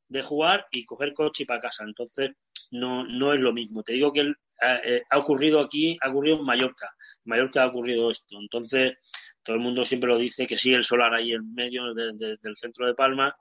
de 0.08 0.22
jugar 0.22 0.68
y 0.72 0.86
coger 0.86 1.14
coche 1.14 1.43
y 1.43 1.45
para 1.45 1.62
casa. 1.62 1.84
Entonces, 1.84 2.32
no, 2.72 3.04
no 3.06 3.34
es 3.34 3.39
lo 3.41 3.51
mismo. 3.51 3.82
Te 3.84 3.93
digo 3.93 4.14
que 4.14 4.32
eh, 4.62 5.01
ha 5.10 5.18
ocurrido 5.18 5.60
aquí, 5.60 5.97
ha 5.99 6.10
ocurrido 6.10 6.38
en 6.38 6.45
Mallorca. 6.45 6.89
En 7.26 7.32
Mallorca 7.32 7.64
ha 7.64 7.68
ocurrido 7.68 8.12
esto. 8.12 8.38
Entonces, 8.39 8.93
todo 9.41 9.56
el 9.56 9.62
mundo 9.62 9.84
siempre 9.84 10.10
lo 10.10 10.20
dice 10.20 10.45
que 10.45 10.58
sí, 10.58 10.74
el 10.74 10.84
solar 10.84 11.14
ahí 11.16 11.34
en 11.34 11.54
medio 11.54 11.93
del 11.93 12.38
centro 12.56 12.86
de 12.86 12.93
Palma 12.93 13.36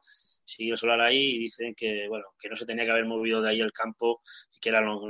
sigue 0.45 0.77
Solar 0.77 1.01
ahí 1.01 1.37
y 1.37 1.39
dicen 1.41 1.75
que, 1.75 2.07
bueno, 2.09 2.27
que 2.39 2.49
no 2.49 2.57
se 2.57 2.67
tenía 2.67 2.85
que 2.85 2.91
haber 2.91 3.07
movido 3.07 3.41
de 3.41 3.51
ahí 3.51 3.61
el 3.61 3.73
campo 3.73 4.23
y 4.55 4.61
que 4.61 4.69
era 4.69 4.81
lo, 4.81 5.01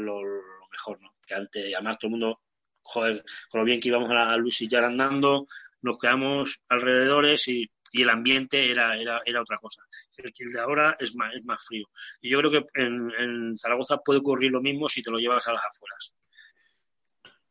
mejor, 0.71 1.01
¿no? 1.01 1.15
Que 1.27 1.35
antes, 1.35 1.75
además 1.75 1.99
todo 1.99 2.09
el 2.09 2.13
mundo, 2.13 2.41
joder, 2.83 3.25
con 3.49 3.61
lo 3.61 3.65
bien 3.65 3.81
que 3.81 3.89
íbamos 3.89 4.11
a, 4.11 4.15
la 4.15 4.37
luz 4.37 4.61
y 4.63 4.69
ya 4.69 4.85
andando, 4.85 5.47
nos 5.83 5.99
quedamos 5.99 6.63
alrededores 6.69 7.49
y, 7.49 7.71
y 7.93 8.03
el 8.03 8.11
ambiente 8.11 8.71
era, 8.71 8.97
era, 8.97 9.21
era 9.25 9.43
otra 9.43 9.59
cosa. 9.59 9.83
El 10.17 10.33
que 10.33 10.47
de 10.47 10.61
ahora 10.61 10.97
es 10.99 11.15
más, 11.15 11.35
es 11.35 11.45
más 11.45 11.63
frío. 11.65 11.87
Y 12.21 12.31
yo 12.31 12.39
creo 12.39 12.51
que 12.51 12.65
en, 12.75 13.11
en 13.19 13.57
Zaragoza 13.57 13.99
puede 13.99 14.21
ocurrir 14.21 14.51
lo 14.51 14.63
mismo 14.63 14.89
si 14.89 15.03
te 15.03 15.11
lo 15.11 15.19
llevas 15.19 15.47
a 15.47 15.53
las 15.53 15.63
afueras. 15.65 16.15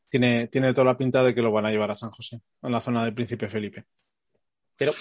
Tiene, 0.09 0.47
tiene 0.47 0.73
toda 0.73 0.86
la 0.86 0.97
pinta 0.97 1.23
de 1.23 1.34
que 1.34 1.41
lo 1.41 1.51
van 1.51 1.65
a 1.65 1.71
llevar 1.71 1.91
a 1.91 1.95
San 1.95 2.11
José, 2.11 2.41
en 2.61 2.71
la 2.71 2.82
zona 2.82 3.05
del 3.05 3.13
Príncipe 3.13 3.47
Felipe. 3.47 3.86
Pero 4.75 4.93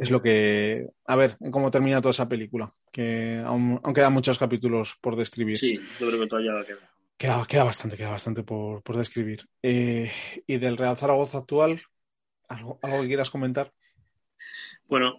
es 0.00 0.10
lo 0.10 0.22
que. 0.22 0.86
A 1.06 1.16
ver, 1.16 1.36
cómo 1.50 1.70
termina 1.70 2.00
toda 2.00 2.10
esa 2.10 2.28
película. 2.28 2.72
Que 2.92 3.42
aún, 3.44 3.80
quedan 3.94 4.12
muchos 4.12 4.38
capítulos 4.38 4.96
por 5.00 5.16
describir. 5.16 5.56
Sí, 5.56 5.78
yo 6.00 6.08
creo 6.08 6.20
que 6.20 6.26
todavía 6.26 6.52
queda. 6.66 6.90
Queda, 7.46 7.64
bastante, 7.64 7.96
queda 7.96 8.10
bastante 8.10 8.42
por, 8.42 8.82
describir. 8.96 9.48
Eh, 9.62 10.10
y 10.46 10.58
del 10.58 10.76
Real 10.76 10.98
Zaragoza 10.98 11.38
actual, 11.38 11.80
¿algo, 12.48 12.78
¿algo 12.82 13.00
que 13.00 13.06
quieras 13.06 13.30
comentar? 13.30 13.72
Bueno, 14.86 15.16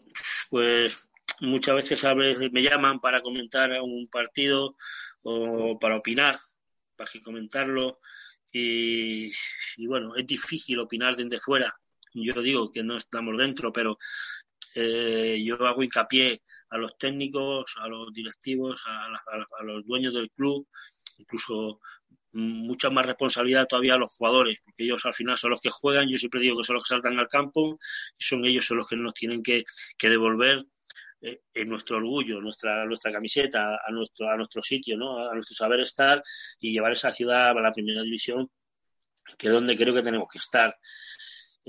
pues 0.49 1.09
muchas 1.41 1.75
veces 1.75 2.03
me 2.51 2.61
llaman 2.61 2.99
para 2.99 3.21
comentar 3.21 3.71
un 3.81 4.07
partido 4.09 4.75
o 5.23 5.77
para 5.79 5.97
opinar, 5.97 6.39
para 6.95 7.09
que 7.09 7.21
comentarlo. 7.21 7.99
Y, 8.53 9.31
y 9.77 9.87
bueno, 9.87 10.15
es 10.15 10.25
difícil 10.25 10.79
opinar 10.79 11.15
desde 11.15 11.39
fuera. 11.39 11.75
Yo 12.13 12.41
digo 12.41 12.71
que 12.71 12.83
no 12.83 12.97
estamos 12.97 13.37
dentro, 13.37 13.71
pero 13.71 13.97
eh, 14.75 15.41
yo 15.43 15.55
hago 15.65 15.83
hincapié 15.83 16.41
a 16.69 16.77
los 16.77 16.97
técnicos, 16.97 17.75
a 17.79 17.87
los 17.87 18.13
directivos, 18.13 18.83
a, 18.87 19.63
los 19.63 19.85
dueños 19.85 20.13
del 20.13 20.31
club, 20.31 20.67
incluso 21.17 21.79
mucha 22.33 22.89
más 22.89 23.05
responsabilidad 23.05 23.65
todavía 23.67 23.95
a 23.95 23.97
los 23.97 24.15
jugadores, 24.15 24.59
porque 24.63 24.83
ellos 24.83 25.05
al 25.05 25.13
final 25.13 25.37
son 25.37 25.51
los 25.51 25.61
que 25.61 25.69
juegan, 25.69 26.07
yo 26.07 26.17
siempre 26.17 26.41
digo 26.41 26.57
que 26.57 26.63
son 26.63 26.75
los 26.75 26.83
que 26.83 26.93
saltan 26.95 27.17
al 27.17 27.27
campo 27.27 27.77
y 28.17 28.23
son 28.23 28.45
ellos 28.45 28.65
son 28.65 28.77
los 28.77 28.87
que 28.87 28.95
nos 28.95 29.13
tienen 29.13 29.41
que, 29.41 29.63
devolver 29.99 30.65
eh, 31.21 31.39
en 31.53 31.69
nuestro 31.69 31.97
orgullo, 31.97 32.39
nuestra, 32.41 32.85
nuestra 32.85 33.11
camiseta, 33.11 33.79
a 33.83 33.91
nuestro, 33.91 34.29
a 34.29 34.37
nuestro 34.37 34.61
sitio, 34.61 34.97
¿no? 34.97 35.29
a 35.29 35.33
nuestro 35.33 35.55
saber 35.55 35.79
estar 35.79 36.21
y 36.59 36.73
llevar 36.73 36.91
esa 36.91 37.11
ciudad 37.11 37.49
a 37.49 37.61
la 37.61 37.71
primera 37.71 38.03
división, 38.03 38.51
que 39.37 39.47
es 39.47 39.53
donde 39.53 39.75
creo 39.75 39.95
que 39.95 40.03
tenemos 40.03 40.27
que 40.31 40.37
estar. 40.37 40.77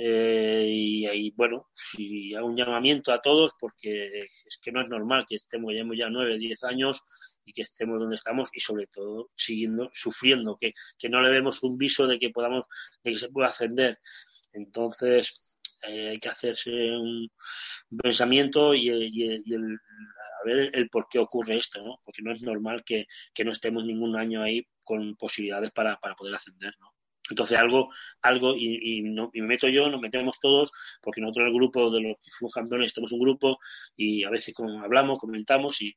Eh, 0.00 0.70
y, 0.70 1.30
bueno, 1.32 1.66
y 1.96 2.32
hago 2.36 2.46
un 2.46 2.56
llamamiento 2.56 3.12
a 3.12 3.20
todos 3.20 3.52
porque 3.58 4.18
es 4.18 4.58
que 4.62 4.70
no 4.70 4.80
es 4.80 4.88
normal 4.88 5.24
que 5.28 5.34
estemos, 5.34 5.74
ya 5.74 5.82
ya 5.96 6.08
nueve, 6.08 6.38
diez 6.38 6.62
años 6.62 7.02
y 7.44 7.52
que 7.52 7.62
estemos 7.62 7.98
donde 7.98 8.14
estamos 8.14 8.48
y 8.52 8.60
sobre 8.60 8.86
todo 8.86 9.30
siguiendo, 9.34 9.90
sufriendo, 9.92 10.56
que, 10.56 10.72
que 10.96 11.08
no 11.08 11.20
le 11.20 11.30
vemos 11.30 11.64
un 11.64 11.76
viso 11.76 12.06
de 12.06 12.20
que 12.20 12.30
podamos, 12.30 12.66
de 13.02 13.10
que 13.10 13.18
se 13.18 13.28
pueda 13.28 13.48
ascender. 13.48 13.98
Entonces, 14.52 15.32
eh, 15.82 16.10
hay 16.10 16.18
que 16.20 16.28
hacerse 16.28 16.70
un, 16.70 17.28
pensamiento 18.00 18.74
y, 18.74 18.88
el, 18.90 19.78
a 20.40 20.46
ver 20.46 20.70
el 20.74 20.88
por 20.90 21.08
qué 21.08 21.18
ocurre 21.18 21.56
esto, 21.56 21.82
¿no? 21.82 22.00
Porque 22.04 22.22
no 22.22 22.32
es 22.32 22.42
normal 22.44 22.84
que, 22.84 23.06
que 23.34 23.44
no 23.44 23.50
estemos 23.50 23.84
ningún 23.84 24.16
año 24.16 24.42
ahí 24.42 24.64
con 24.84 25.16
posibilidades 25.16 25.72
para, 25.72 25.98
para 25.98 26.14
poder 26.14 26.36
ascender, 26.36 26.72
¿no? 26.78 26.97
Entonces 27.30 27.58
algo, 27.58 27.88
algo, 28.22 28.54
y, 28.56 29.02
no, 29.02 29.30
y, 29.32 29.40
me 29.40 29.48
meto 29.48 29.68
yo, 29.68 29.88
nos 29.88 30.00
metemos 30.00 30.38
todos, 30.40 30.72
porque 31.02 31.20
nosotros 31.20 31.48
el 31.48 31.54
grupo 31.54 31.90
de 31.90 32.00
los 32.00 32.18
que 32.18 32.30
fuimos 32.30 32.54
campeones 32.54 32.94
tenemos 32.94 33.12
un 33.12 33.20
grupo 33.20 33.58
y 33.96 34.24
a 34.24 34.30
veces 34.30 34.54
con, 34.54 34.82
hablamos, 34.82 35.18
comentamos 35.18 35.80
y, 35.82 35.94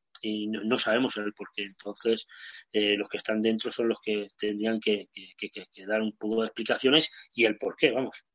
no, 0.48 0.78
sabemos 0.78 1.18
el 1.18 1.34
por 1.34 1.50
qué. 1.56 1.64
Entonces 1.64 2.28
eh, 2.72 2.96
los 2.96 3.10
que 3.10 3.18
están 3.18 3.42
dentro 3.42 3.72
son 3.72 3.90
los 3.90 4.00
que 4.02 4.28
tendrían 4.38 4.80
que, 4.80 5.08
que, 5.12 5.86
dar 5.86 6.02
un 6.02 6.14
poco 6.18 6.42
de 6.42 6.48
explicaciones 6.48 7.32
y 7.34 7.46
el 7.46 7.58
por 7.58 7.76
qué, 7.76 7.92
vamos. 7.92 8.26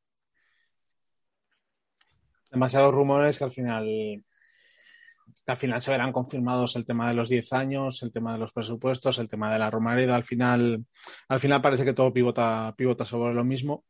Demasiados 2.51 2.94
rumores 2.94 3.38
que 3.38 3.44
al 3.44 3.53
final 3.53 4.24
al 5.47 5.57
final 5.57 5.81
se 5.81 5.91
verán 5.91 6.12
confirmados 6.12 6.77
el 6.77 6.85
tema 6.85 7.09
de 7.09 7.14
los 7.14 7.29
10 7.29 7.53
años, 7.53 8.03
el 8.03 8.12
tema 8.12 8.33
de 8.33 8.39
los 8.39 8.53
presupuestos, 8.53 9.18
el 9.18 9.29
tema 9.29 9.53
de 9.53 9.59
la 9.59 9.70
Romareda. 9.70 10.14
Al 10.14 10.24
final, 10.24 10.85
al 11.29 11.41
final 11.41 11.61
parece 11.61 11.85
que 11.85 11.93
todo 11.93 12.12
pivota, 12.12 12.74
pivota 12.77 13.05
sobre 13.05 13.35
lo 13.35 13.45
mismo. 13.45 13.85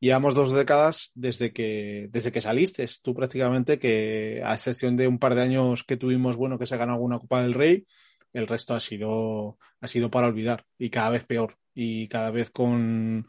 Llevamos 0.00 0.34
dos 0.34 0.52
décadas 0.52 1.12
desde 1.14 1.52
que, 1.52 2.08
desde 2.10 2.32
que 2.32 2.40
saliste, 2.40 2.86
tú 3.02 3.14
prácticamente, 3.14 3.78
que 3.78 4.42
a 4.44 4.54
excepción 4.54 4.96
de 4.96 5.06
un 5.06 5.18
par 5.18 5.34
de 5.34 5.42
años 5.42 5.84
que 5.84 5.96
tuvimos, 5.96 6.36
bueno, 6.36 6.58
que 6.58 6.66
se 6.66 6.76
ganó 6.76 6.94
alguna 6.94 7.20
Copa 7.20 7.42
del 7.42 7.54
Rey, 7.54 7.86
el 8.32 8.48
resto 8.48 8.74
ha 8.74 8.80
sido, 8.80 9.58
ha 9.80 9.86
sido 9.86 10.10
para 10.10 10.26
olvidar 10.26 10.64
y 10.78 10.90
cada 10.90 11.10
vez 11.10 11.24
peor 11.24 11.56
y 11.74 12.08
cada 12.08 12.30
vez 12.30 12.50
con, 12.50 13.28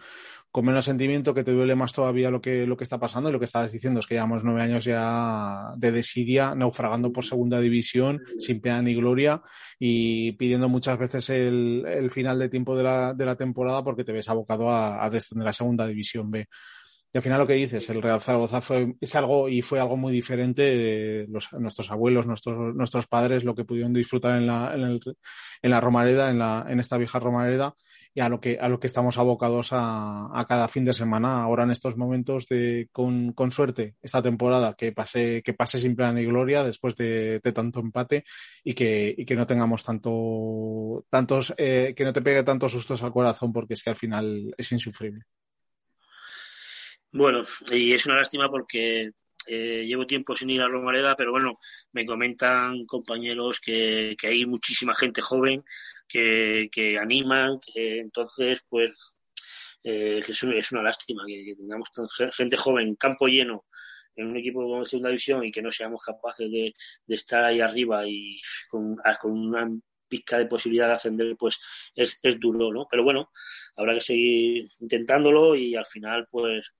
con 0.53 0.65
menos 0.65 0.85
sentimiento, 0.85 1.33
que 1.33 1.43
te 1.43 1.51
duele 1.51 1.73
más 1.73 1.93
todavía 1.93 2.29
lo 2.29 2.39
que, 2.39 2.67
lo 2.67 2.77
que 2.77 2.83
está 2.83 2.99
pasando. 2.99 3.27
Y 3.27 3.33
lo 3.33 3.39
que 3.39 3.45
estabas 3.45 3.71
diciendo 3.71 3.99
es 3.99 4.05
que 4.05 4.13
llevamos 4.13 4.43
nueve 4.43 4.61
años 4.61 4.85
ya 4.85 5.73
de 5.77 5.91
desidia, 5.91 6.53
naufragando 6.53 7.11
por 7.11 7.25
segunda 7.25 7.59
división, 7.59 8.21
sin 8.37 8.61
pena 8.61 8.83
ni 8.83 8.93
gloria, 8.93 9.41
y 9.79 10.33
pidiendo 10.33 10.69
muchas 10.69 10.99
veces 10.99 11.27
el, 11.31 11.83
el 11.87 12.11
final 12.11 12.37
de 12.37 12.49
tiempo 12.49 12.77
de 12.77 12.83
la, 12.83 13.15
de 13.15 13.25
la, 13.25 13.35
temporada 13.35 13.83
porque 13.83 14.03
te 14.03 14.11
ves 14.11 14.29
abocado 14.29 14.69
a, 14.69 15.03
a 15.03 15.09
descender 15.09 15.47
a 15.47 15.53
segunda 15.53 15.87
división 15.87 16.29
B. 16.29 16.47
Y 17.11 17.17
al 17.17 17.23
final 17.23 17.39
lo 17.39 17.47
que 17.47 17.53
dices, 17.53 17.87
el 17.91 18.01
Real 18.01 18.21
Zaragoza 18.21 18.59
fue, 18.59 18.95
es 18.99 19.15
algo 19.15 19.47
y 19.47 19.61
fue 19.61 19.79
algo 19.79 19.95
muy 19.97 20.11
diferente 20.11 20.63
de 20.63 21.27
los, 21.29 21.51
nuestros 21.53 21.91
abuelos, 21.91 22.25
nuestros, 22.25 22.75
nuestros 22.75 23.05
padres, 23.05 23.43
lo 23.43 23.53
que 23.53 23.65
pudieron 23.65 23.93
disfrutar 23.93 24.37
en 24.37 24.47
la, 24.47 24.73
en, 24.75 24.81
el, 24.81 24.99
en 25.61 25.71
la 25.71 25.79
Romareda, 25.79 26.31
en, 26.31 26.39
la, 26.39 26.65
en 26.67 26.79
esta 26.79 26.97
vieja 26.97 27.19
Romareda, 27.19 27.75
y 28.15 28.21
a 28.21 28.29
lo 28.29 28.39
que, 28.39 28.59
a 28.59 28.69
lo 28.69 28.79
que 28.79 28.87
estamos 28.87 29.17
abocados 29.17 29.69
a, 29.71 30.29
a 30.31 30.45
cada 30.45 30.67
fin 30.67 30.85
de 30.85 30.93
semana, 30.93 31.41
ahora 31.41 31.63
en 31.63 31.71
estos 31.71 31.97
momentos 31.97 32.47
de, 32.47 32.87
con, 32.91 33.33
con 33.33 33.51
suerte, 33.51 33.95
esta 34.01 34.21
temporada, 34.21 34.75
que 34.77 34.91
pase, 34.91 35.41
que 35.43 35.53
pase 35.53 35.79
sin 35.79 35.95
plan 35.95 36.17
y 36.17 36.25
gloria 36.25 36.63
después 36.63 36.95
de, 36.95 37.41
tanto 37.53 37.79
empate 37.79 38.23
y 38.63 38.73
que, 38.75 39.13
y 39.17 39.25
que 39.25 39.35
no 39.35 39.47
tengamos 39.47 39.83
tanto, 39.83 41.05
tantos, 41.09 41.53
eh, 41.57 41.93
que 41.95 42.03
no 42.03 42.13
te 42.13 42.21
pegue 42.21 42.43
tantos 42.43 42.71
sustos 42.71 43.01
al 43.01 43.11
corazón, 43.11 43.51
porque 43.51 43.73
es 43.73 43.83
que 43.83 43.89
al 43.89 43.95
final 43.95 44.53
es 44.57 44.71
insufrible. 44.71 45.23
Bueno, 47.11 47.41
y 47.71 47.93
es 47.93 48.05
una 48.05 48.17
lástima 48.17 48.49
porque 48.49 49.11
eh, 49.47 49.85
llevo 49.85 50.05
tiempo 50.05 50.35
sin 50.35 50.51
ir 50.51 50.61
a 50.61 50.67
Romareda, 50.67 51.15
pero 51.15 51.31
bueno, 51.31 51.57
me 51.91 52.05
comentan 52.05 52.85
compañeros 52.85 53.59
que, 53.59 54.15
que 54.19 54.27
hay 54.27 54.45
muchísima 54.45 54.93
gente 54.95 55.21
joven 55.21 55.63
que, 56.07 56.69
que 56.71 56.97
animan, 56.97 57.59
que 57.59 57.99
entonces, 57.99 58.61
pues, 58.69 59.17
eh, 59.83 60.21
que 60.25 60.31
es, 60.31 60.71
una 60.71 60.83
lástima 60.83 61.23
que, 61.27 61.55
tengamos 61.57 61.89
gente 62.31 62.57
joven, 62.57 62.95
campo 62.95 63.27
lleno, 63.27 63.65
en 64.15 64.27
un 64.27 64.37
equipo 64.37 64.79
de 64.79 64.85
segunda 64.85 65.09
división 65.09 65.43
y 65.43 65.51
que 65.51 65.61
no 65.61 65.71
seamos 65.71 66.03
capaces 66.03 66.51
de, 66.51 66.73
de 67.07 67.15
estar 67.15 67.43
ahí 67.43 67.59
arriba 67.59 68.07
y 68.07 68.39
con, 68.69 68.97
con 69.19 69.31
una 69.31 69.69
pizca 70.07 70.37
de 70.37 70.45
posibilidad 70.45 70.87
de 70.87 70.93
ascender, 70.93 71.35
pues 71.37 71.59
es, 71.95 72.19
es 72.21 72.39
duro, 72.39 72.71
¿no? 72.71 72.85
Pero 72.89 73.03
bueno, 73.03 73.31
habrá 73.75 73.95
que 73.95 74.01
seguir 74.01 74.67
intentándolo 74.79 75.55
y 75.55 75.75
al 75.75 75.85
final, 75.85 76.27
pues 76.29 76.71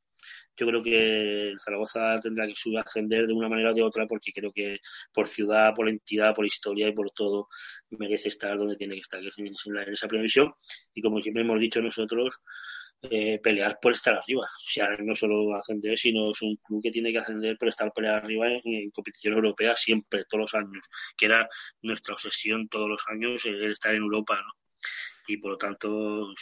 yo 0.56 0.68
creo 0.68 0.84
que 0.84 1.54
Zaragoza 1.58 2.16
tendrá 2.22 2.48
que 2.48 2.56
subir, 2.56 2.80
ascender 2.80 3.26
de 3.26 3.34
una 3.34 3.50
manera 3.50 3.72
o 3.72 3.74
de 3.74 3.82
otra 3.82 4.06
porque 4.08 4.32
creo 4.32 4.52
que 4.52 4.78
por 5.14 5.28
ciudad, 5.28 5.74
por 5.74 5.90
entidad, 5.90 6.34
por 6.34 6.46
historia 6.46 6.88
y 6.88 6.94
por 6.94 7.12
todo 7.12 7.48
merece 7.92 8.30
estar 8.30 8.58
donde 8.58 8.76
tiene 8.76 8.96
que 8.96 9.02
estar, 9.02 9.22
que 9.22 9.28
es 9.28 9.38
en, 9.38 9.94
esa 9.94 10.08
primera. 10.08 10.28
Y 10.94 11.02
como 11.02 11.22
siempre 11.22 11.44
hemos 11.44 11.60
dicho 11.60 11.82
nosotros, 11.82 12.42
eh, 13.10 13.40
pelear 13.44 13.80
por 13.82 13.94
estar 13.94 14.14
arriba. 14.14 14.44
O 14.46 14.72
sea, 14.72 14.88
no 15.00 15.14
solo 15.16 15.56
ascender, 15.56 15.98
sino 15.98 16.32
es 16.32 16.42
un 16.42 16.56
club 16.58 16.82
que 16.82 16.92
tiene 16.92 17.12
que 17.12 17.20
ascender 17.20 17.58
por 17.58 17.68
estar 17.68 17.92
pelear 17.92 18.24
arriba 18.24 18.48
en, 18.64 18.92
competición 18.92 19.34
europea 19.34 19.76
siempre, 19.76 20.24
todos 20.30 20.42
los 20.42 20.54
años, 20.54 20.86
que 21.18 21.26
era 21.26 21.48
nuestra 21.82 22.14
obsesión 22.14 22.70
todos 22.70 22.90
los 22.90 23.04
años, 23.10 23.46
el 23.46 23.72
estar 23.72 23.94
en 23.94 24.04
Europa, 24.04 24.36
¿no? 24.36 24.54
Y 25.28 25.38
por 25.38 25.52
lo 25.52 25.58
tanto, 25.58 26.34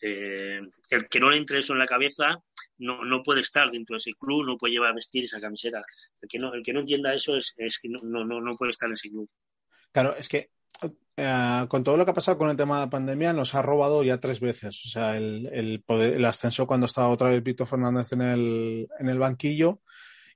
eh, 0.00 0.60
el 0.90 1.08
que 1.08 1.20
no 1.20 1.30
le 1.30 1.38
entre 1.38 1.58
eso 1.58 1.72
en 1.72 1.78
la 1.80 1.86
cabeza 1.86 2.42
no, 2.78 3.04
no 3.04 3.22
puede 3.22 3.40
estar 3.40 3.70
dentro 3.70 3.94
de 3.94 3.98
ese 3.98 4.12
club, 4.14 4.44
no 4.44 4.56
puede 4.56 4.74
llevar 4.74 4.90
a 4.90 4.94
vestir 4.94 5.24
esa 5.24 5.40
camiseta. 5.40 5.82
El 6.20 6.28
que 6.28 6.38
no, 6.38 6.54
el 6.54 6.62
que 6.62 6.72
no 6.72 6.80
entienda 6.80 7.14
eso 7.14 7.36
es, 7.36 7.54
es 7.56 7.78
que 7.78 7.88
no, 7.88 8.00
no, 8.02 8.24
no 8.24 8.56
puede 8.56 8.70
estar 8.70 8.88
en 8.88 8.94
ese 8.94 9.10
club. 9.10 9.28
Claro, 9.92 10.16
es 10.16 10.28
que 10.28 10.50
eh, 11.16 11.66
con 11.68 11.82
todo 11.82 11.96
lo 11.96 12.04
que 12.04 12.10
ha 12.10 12.14
pasado 12.14 12.36
con 12.36 12.50
el 12.50 12.56
tema 12.56 12.76
de 12.76 12.86
la 12.86 12.90
pandemia 12.90 13.32
nos 13.32 13.54
ha 13.54 13.62
robado 13.62 14.02
ya 14.02 14.20
tres 14.20 14.40
veces. 14.40 14.84
O 14.84 14.88
sea, 14.88 15.16
el, 15.16 15.48
el, 15.52 15.82
poder, 15.82 16.14
el 16.14 16.24
ascenso 16.24 16.66
cuando 16.66 16.86
estaba 16.86 17.08
otra 17.08 17.30
vez 17.30 17.42
Víctor 17.42 17.66
Fernández 17.66 18.12
en 18.12 18.20
el, 18.20 18.88
en 18.98 19.08
el 19.08 19.18
banquillo, 19.18 19.80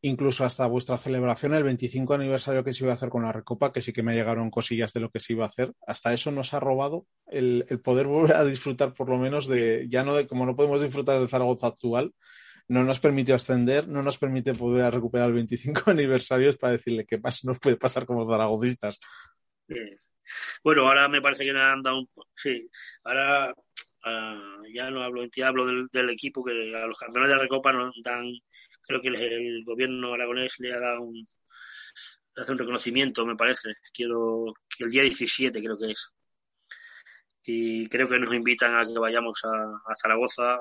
incluso 0.03 0.45
hasta 0.45 0.67
vuestra 0.67 0.97
celebración, 0.97 1.55
el 1.55 1.65
25 1.65 2.15
aniversario 2.15 2.65
que 2.65 2.73
se 2.73 2.85
iba 2.85 2.93
a 2.93 2.95
hacer 2.95 3.11
con 3.11 3.23
la 3.23 3.33
Recopa, 3.33 3.73
que 3.73 3.83
sí 3.83 3.93
que 3.93 4.03
me 4.03 4.15
llegaron 4.15 4.51
cosillas 4.51 4.93
de 4.93 5.01
lo 5.01 5.11
que 5.11 5.21
se 5.21 5.35
iba 5.35 5.45
a 5.45 5.49
hacer. 5.49 5.73
Hasta 5.87 6.13
eso 6.13 6.31
nos 6.31 6.55
ha 6.55 6.61
robado 6.61 7.07
el, 7.27 7.67
el 7.69 7.81
poder 7.81 8.07
volver 8.07 8.37
a 8.37 8.45
disfrutar 8.45 8.95
por 8.95 9.09
lo 9.09 9.19
menos 9.19 9.47
de, 9.47 9.87
ya 9.91 10.03
no 10.03 10.15
de 10.15 10.27
como 10.27 10.47
no 10.47 10.57
podemos 10.57 10.83
disfrutar 10.83 11.19
del 11.19 11.29
Zaragoza 11.29 11.67
actual, 11.67 12.13
no 12.71 12.85
nos 12.85 13.01
permitió 13.01 13.35
ascender, 13.35 13.89
no 13.89 14.01
nos 14.01 14.17
permite 14.17 14.55
poder 14.55 14.95
recuperar 14.95 15.29
el 15.29 15.35
25 15.35 15.83
aniversario 15.91 16.57
para 16.57 16.75
decirle 16.75 17.05
que 17.05 17.19
pasa, 17.19 17.41
nos 17.45 17.59
puede 17.59 17.77
pasar 17.77 18.07
como 18.07 18.25
zaragocistas. 18.25 18.99
Bueno, 20.63 20.87
ahora 20.87 21.09
me 21.09 21.21
parece 21.21 21.45
que 21.45 21.53
me 21.53 21.61
han 21.61 21.83
dado 21.83 21.99
un... 21.99 22.09
Sí, 22.37 22.69
ahora 23.03 23.51
uh, 23.51 24.63
ya 24.73 24.89
no 24.91 25.03
hablo 25.03 25.25
en 25.25 25.45
hablo 25.45 25.67
del, 25.67 25.89
del, 25.93 26.11
equipo 26.11 26.45
que 26.45 26.53
a 26.77 26.87
los 26.87 26.97
campeones 26.97 27.31
de 27.31 27.39
Recopa 27.39 27.73
nos 27.73 28.01
dan 28.05 28.27
creo 28.91 29.01
que 29.01 29.09
el, 29.09 29.65
gobierno 29.65 30.15
aragonés 30.15 30.59
le 30.59 30.73
ha 30.73 30.81
dado 30.81 31.03
un, 31.03 31.27
hace 32.37 32.53
un 32.53 32.59
reconocimiento, 32.59 33.25
me 33.25 33.37
parece. 33.37 33.71
Quiero 33.95 34.53
que 34.77 34.85
el 34.85 34.91
día 34.91 35.03
17 35.03 35.63
creo 35.63 35.79
que 35.79 35.93
es. 35.93 36.11
Y 37.45 37.89
creo 37.89 38.09
que 38.09 38.19
nos 38.19 38.35
invitan 38.35 38.77
a 38.77 38.87
que 38.87 38.99
vayamos 38.99 39.41
a, 39.45 39.95
Zaragoza, 39.95 40.55
a, 40.55 40.59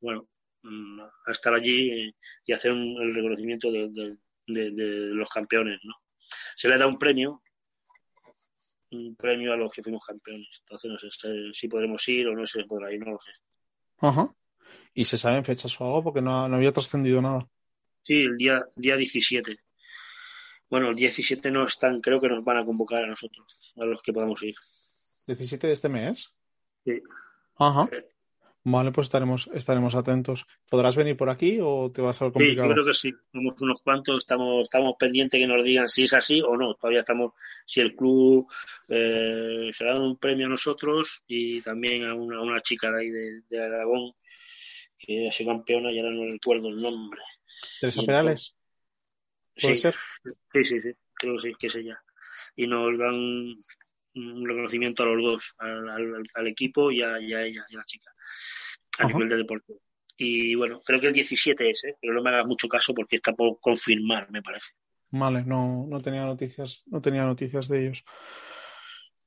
bueno, 0.00 0.28
mm, 0.62 1.00
a 1.00 1.30
estar 1.30 1.54
allí 1.54 2.12
y 2.46 2.52
hacer 2.52 2.72
un, 2.72 3.00
el 3.02 3.14
reconocimiento 3.14 3.70
de, 3.70 4.16
los 4.46 5.28
campeones, 5.28 5.78
¿no? 5.84 5.94
Se 6.56 6.68
le 6.68 6.78
da 6.78 6.86
un 6.86 6.98
premio, 6.98 7.42
un 8.90 9.14
premio 9.14 9.52
a 9.52 9.56
los 9.56 9.70
que 9.72 9.82
fuimos 9.82 10.04
campeones. 10.04 10.48
Entonces 10.60 10.90
no 10.90 10.98
sé 10.98 11.52
si 11.52 11.68
podremos 11.68 12.08
ir 12.08 12.28
o 12.28 12.34
no 12.34 12.46
se 12.46 12.64
podrá 12.64 12.92
ir, 12.92 13.00
no 13.00 13.12
lo 13.12 13.20
sé. 13.20 13.32
Ajá. 13.98 14.34
¿Y 14.94 15.04
se 15.04 15.16
saben 15.16 15.44
fechas 15.44 15.80
o 15.80 15.84
algo? 15.84 16.04
Porque 16.04 16.20
no, 16.20 16.48
no 16.48 16.56
había 16.56 16.72
trascendido 16.72 17.22
nada. 17.22 17.48
Sí, 18.08 18.22
el 18.22 18.38
día, 18.38 18.62
día 18.74 18.96
17. 18.96 19.58
Bueno, 20.70 20.88
el 20.88 20.96
17 20.96 21.50
no 21.50 21.66
están, 21.66 22.00
creo 22.00 22.18
que 22.18 22.28
nos 22.28 22.42
van 22.42 22.56
a 22.56 22.64
convocar 22.64 23.04
a 23.04 23.06
nosotros, 23.06 23.74
a 23.76 23.84
los 23.84 24.00
que 24.00 24.14
podamos 24.14 24.42
ir. 24.42 24.54
¿17 25.26 25.58
de 25.58 25.72
este 25.72 25.90
mes? 25.90 26.32
Sí. 26.86 27.02
Ajá. 27.56 27.86
Vale, 28.64 28.92
pues 28.92 29.08
estaremos, 29.08 29.50
estaremos 29.52 29.94
atentos. 29.94 30.46
¿Podrás 30.70 30.96
venir 30.96 31.18
por 31.18 31.28
aquí 31.28 31.58
o 31.60 31.92
te 31.92 32.00
vas 32.00 32.18
a 32.22 32.24
ver 32.24 32.32
complicado? 32.32 32.62
Sí, 32.62 32.68
yo 32.68 32.72
creo 32.72 32.86
que 32.86 32.94
sí. 32.94 33.12
Somos 33.30 33.60
unos 33.60 33.82
cuantos, 33.82 34.16
estamos, 34.16 34.62
estamos 34.62 34.94
pendientes 34.98 35.38
que 35.38 35.46
nos 35.46 35.62
digan 35.62 35.86
si 35.86 36.04
es 36.04 36.14
así 36.14 36.40
o 36.40 36.56
no. 36.56 36.76
Todavía 36.76 37.00
estamos, 37.00 37.32
si 37.66 37.82
el 37.82 37.94
club 37.94 38.50
eh, 38.88 39.70
se 39.70 39.84
da 39.84 40.00
un 40.00 40.16
premio 40.16 40.46
a 40.46 40.48
nosotros 40.48 41.24
y 41.26 41.60
también 41.60 42.06
a 42.06 42.14
una, 42.14 42.38
a 42.38 42.42
una 42.42 42.60
chica 42.60 42.90
de 42.90 43.00
ahí 43.02 43.10
de, 43.10 43.42
de 43.50 43.62
Aragón 43.62 44.14
que 44.98 45.28
ha 45.28 45.30
sido 45.30 45.50
campeona 45.50 45.92
y 45.92 45.98
ahora 45.98 46.14
no 46.14 46.24
recuerdo 46.24 46.68
el 46.68 46.80
nombre. 46.80 47.20
¿Teresa 47.80 48.02
Perales? 48.02 48.56
¿Puede 49.60 49.76
sí, 49.76 49.82
ser? 49.82 49.94
Sí, 50.52 50.64
sí, 50.64 50.80
sí, 50.80 50.92
creo 51.14 51.34
que 51.36 51.40
sí, 51.40 51.52
que 51.58 51.66
es 51.66 51.76
ella. 51.76 52.00
Y 52.56 52.66
nos 52.66 52.98
dan 52.98 53.14
un 53.14 54.46
reconocimiento 54.46 55.02
a 55.02 55.06
los 55.06 55.22
dos, 55.22 55.54
al, 55.58 55.88
al, 55.88 56.24
al 56.34 56.46
equipo 56.46 56.90
y 56.90 57.02
a, 57.02 57.20
y 57.20 57.32
a, 57.32 57.42
ella, 57.42 57.64
y 57.68 57.74
a 57.74 57.78
la 57.78 57.84
chica, 57.84 58.10
a 58.98 59.04
Ajá. 59.04 59.12
nivel 59.12 59.28
de 59.28 59.36
deporte. 59.36 59.74
Y 60.16 60.54
bueno, 60.56 60.80
creo 60.84 61.00
que 61.00 61.06
el 61.08 61.12
17 61.12 61.70
es, 61.70 61.84
¿eh? 61.84 61.96
pero 62.00 62.14
no 62.14 62.22
me 62.22 62.30
hagas 62.30 62.46
mucho 62.46 62.68
caso 62.68 62.92
porque 62.92 63.16
está 63.16 63.32
por 63.32 63.58
confirmar, 63.60 64.30
me 64.30 64.42
parece. 64.42 64.72
Vale, 65.10 65.42
no, 65.44 65.86
no 65.88 66.00
tenía 66.02 66.24
noticias, 66.24 66.82
no 66.86 67.00
tenía 67.00 67.24
noticias 67.24 67.68
de 67.68 67.82
ellos. 67.82 68.04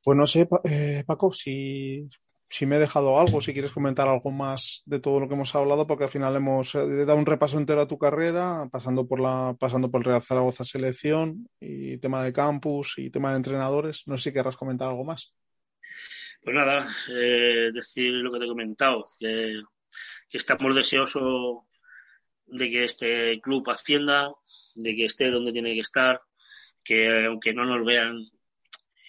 Pues 0.03 0.17
no 0.17 0.27
sé, 0.27 0.47
eh, 0.65 1.03
Paco, 1.05 1.31
si 1.31 2.07
si 2.51 2.65
me 2.65 2.75
he 2.75 2.79
dejado 2.79 3.17
algo, 3.17 3.39
si 3.39 3.53
quieres 3.53 3.71
comentar 3.71 4.09
algo 4.09 4.29
más 4.29 4.81
de 4.85 4.99
todo 4.99 5.21
lo 5.21 5.27
que 5.29 5.35
hemos 5.35 5.55
hablado, 5.55 5.87
porque 5.87 6.03
al 6.03 6.09
final 6.09 6.35
hemos 6.35 6.75
eh, 6.75 7.05
dado 7.05 7.15
un 7.15 7.25
repaso 7.25 7.57
entero 7.57 7.81
a 7.81 7.87
tu 7.87 7.97
carrera, 7.97 8.67
pasando 8.69 9.07
por 9.07 9.21
la, 9.21 9.55
pasando 9.57 9.89
por 9.89 10.01
el 10.01 10.05
Real 10.05 10.21
Zaragoza 10.21 10.65
Selección 10.65 11.47
y 11.61 11.97
tema 11.97 12.21
de 12.23 12.33
campus 12.33 12.95
y 12.97 13.09
tema 13.09 13.31
de 13.31 13.37
entrenadores. 13.37 14.03
No 14.05 14.17
sé 14.17 14.29
si 14.29 14.33
querrás 14.33 14.57
comentar 14.57 14.89
algo 14.89 15.05
más. 15.05 15.33
Pues 16.43 16.53
nada, 16.53 16.85
eh, 17.09 17.69
decir 17.73 18.11
lo 18.11 18.33
que 18.33 18.39
te 18.39 18.45
he 18.45 18.49
comentado, 18.49 19.05
que 19.17 19.61
estamos 20.33 20.75
deseosos 20.75 21.59
de 22.47 22.69
que 22.69 22.83
este 22.83 23.39
club 23.39 23.69
ascienda, 23.69 24.33
de 24.75 24.95
que 24.95 25.05
esté 25.05 25.31
donde 25.31 25.53
tiene 25.53 25.73
que 25.73 25.79
estar, 25.79 26.19
que 26.83 27.27
aunque 27.27 27.53
no 27.53 27.63
nos 27.63 27.85
vean, 27.85 28.25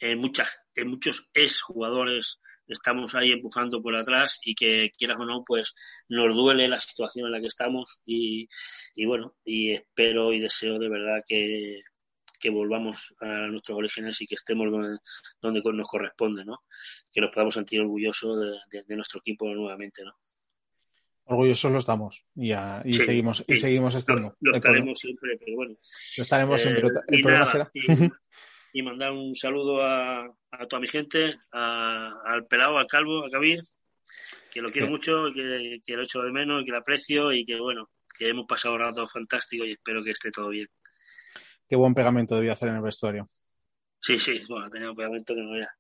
en, 0.01 0.18
muchas, 0.18 0.61
en 0.76 0.90
muchos 0.90 1.28
ex 1.34 1.61
jugadores 1.61 2.40
estamos 2.68 3.14
ahí 3.14 3.32
empujando 3.32 3.82
por 3.82 3.96
atrás 3.96 4.40
y 4.44 4.54
que 4.54 4.90
quieras 4.96 5.18
o 5.20 5.24
no, 5.24 5.44
pues 5.44 5.74
nos 6.08 6.34
duele 6.34 6.68
la 6.68 6.78
situación 6.78 7.26
en 7.26 7.32
la 7.32 7.40
que 7.40 7.46
estamos 7.46 8.00
y, 8.06 8.48
y 8.94 9.04
bueno, 9.06 9.34
y 9.44 9.72
espero 9.72 10.32
y 10.32 10.40
deseo 10.40 10.78
de 10.78 10.88
verdad 10.88 11.22
que, 11.26 11.80
que 12.42 12.50
volvamos 12.50 13.14
a 13.20 13.46
nuestros 13.46 13.78
orígenes 13.78 14.20
y 14.20 14.26
que 14.26 14.34
estemos 14.34 14.70
donde, 14.70 14.98
donde 15.40 15.62
nos 15.72 15.88
corresponde, 15.88 16.44
¿no? 16.44 16.62
Que 17.12 17.20
nos 17.20 17.30
podamos 17.32 17.54
sentir 17.54 17.80
orgullosos 17.80 18.38
de, 18.70 18.82
de, 18.82 18.96
nuestro 18.96 19.20
equipo 19.20 19.46
nuevamente, 19.54 20.02
¿no? 20.04 20.12
Orgullosos 21.24 21.70
lo 21.70 21.78
estamos 21.78 22.24
y, 22.34 22.50
a, 22.50 22.82
y 22.84 22.94
Sí, 22.94 23.04
seguimos 23.04 23.44
y 23.46 23.56
seguimos 23.56 23.94
estando. 23.94 24.36
Lo 24.40 24.50
El 24.50 24.56
estaremos 24.56 24.98
siempre, 24.98 25.36
pero 25.38 25.56
bueno. 25.56 25.74
lo 25.74 26.22
estaremos 26.22 26.60
Eh, 26.60 26.62
siempre. 26.64 26.82
El 27.08 27.18
y 27.18 27.22
problema 27.22 27.44
nada, 27.44 27.46
será. 27.46 27.70
y, 27.72 27.80
y 28.73 28.83
mandar 28.83 29.12
un 29.12 29.35
saludo 29.35 29.83
a, 29.83 30.23
a 30.25 30.66
toda 30.68 30.81
mi 30.81 30.89
gente, 30.89 31.37
a- 31.53 32.12
al 32.27 32.47
pelado, 32.47 32.79
al 32.79 32.87
calvo, 32.87 33.25
a 33.25 33.31
Kabir, 33.31 33.61
que 34.51 34.61
lo 34.61 34.70
quiero 34.70 34.87
Sí. 34.87 34.93
mucho, 34.93 35.12
que, 35.35 35.79
que 35.85 35.93
lo 35.95 36.03
echo 36.03 36.20
de 36.20 36.33
menos, 36.33 36.64
que 36.64 36.73
lo 36.73 36.79
aprecio 36.79 37.33
y 37.33 37.45
que 37.45 37.59
bueno, 37.59 37.91
que 38.18 38.29
hemos 38.29 38.47
pasado 38.47 38.79
ratos 38.79 39.12
fantásticos 39.12 39.66
y 39.68 39.73
espero 39.73 40.03
que 40.03 40.11
esté 40.11 40.31
todo 40.31 40.49
bien. 40.49 40.66
Qué 41.68 41.77
buen 41.77 41.95
pegamento 41.95 42.35
debía 42.35 42.53
hacer 42.53 42.68
en 42.68 42.77
el 42.77 42.83
vestuario. 42.83 43.31
Sí, 44.01 44.18
sí, 44.18 44.43
bueno, 44.49 44.68
tenía 44.68 44.91
un 44.91 44.97
pegamento 44.97 45.35
que 45.35 45.41
no 45.43 45.55
era. 45.55 45.70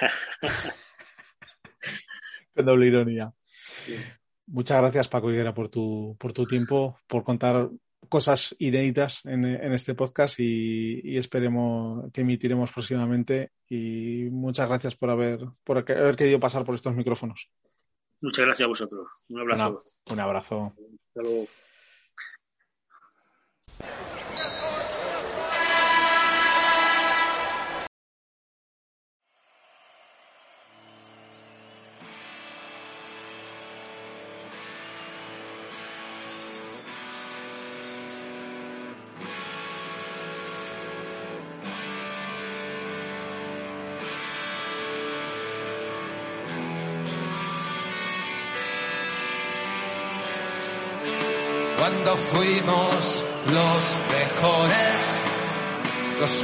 Con 2.54 2.64
doble 2.64 2.86
ironía. 2.86 3.32
Muchas 4.46 4.80
gracias, 4.80 5.08
Paco 5.08 5.30
Higuera, 5.30 5.54
por 5.54 5.68
tu, 5.68 6.16
por 6.18 6.32
tu 6.32 6.46
tiempo, 6.46 6.98
por 7.06 7.24
contar 7.24 7.68
cosas 8.08 8.54
inéditas 8.58 9.20
en, 9.24 9.44
en 9.44 9.72
este 9.72 9.94
podcast 9.94 10.38
y, 10.40 11.00
y 11.02 11.16
esperemos 11.18 12.10
que 12.12 12.20
emitiremos 12.22 12.72
próximamente. 12.72 13.52
Y 13.68 14.28
muchas 14.30 14.68
gracias 14.68 14.94
por 14.96 15.10
haber, 15.10 15.40
por 15.64 15.78
haber 15.78 16.16
querido 16.16 16.38
pasar 16.40 16.64
por 16.64 16.74
estos 16.74 16.94
micrófonos. 16.94 17.50
Muchas 18.20 18.44
gracias 18.44 18.64
a 18.66 18.68
vosotros. 18.68 19.06
Un 19.28 19.40
abrazo. 19.40 19.82
Una- 20.06 20.12
un 20.14 20.20
abrazo. 20.20 20.74
Hasta 21.08 21.22
luego. 21.22 21.46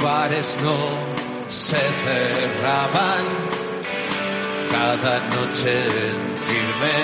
Los 0.01 0.09
bares 0.09 0.57
no 0.63 0.77
se 1.47 1.77
cerraban. 1.77 3.23
Cada 4.69 5.19
noche 5.35 5.73
en 5.83 6.17
firme, 6.45 6.97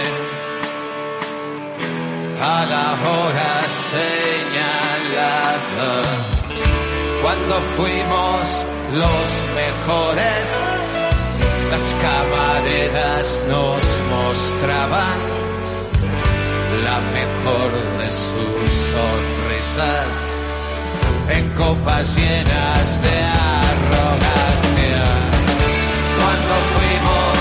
a 2.42 2.66
la 2.66 2.96
hora 3.10 3.64
señalada. 3.94 5.22
Cuando 7.22 7.56
fuimos 7.76 8.64
los 8.94 9.28
mejores, 9.56 10.48
las 11.72 11.86
camareras 12.02 13.44
nos 13.48 13.84
mostraban 14.10 15.20
la 16.84 17.00
mejor 17.02 17.72
de 18.00 18.10
sus 18.10 18.72
sonrisas 18.94 20.37
en 21.30 21.50
copas 21.52 22.16
llenas 22.16 23.02
de 23.02 23.24
arrogancia. 23.24 25.04
Cuando 26.20 26.54
fuimos 26.74 27.38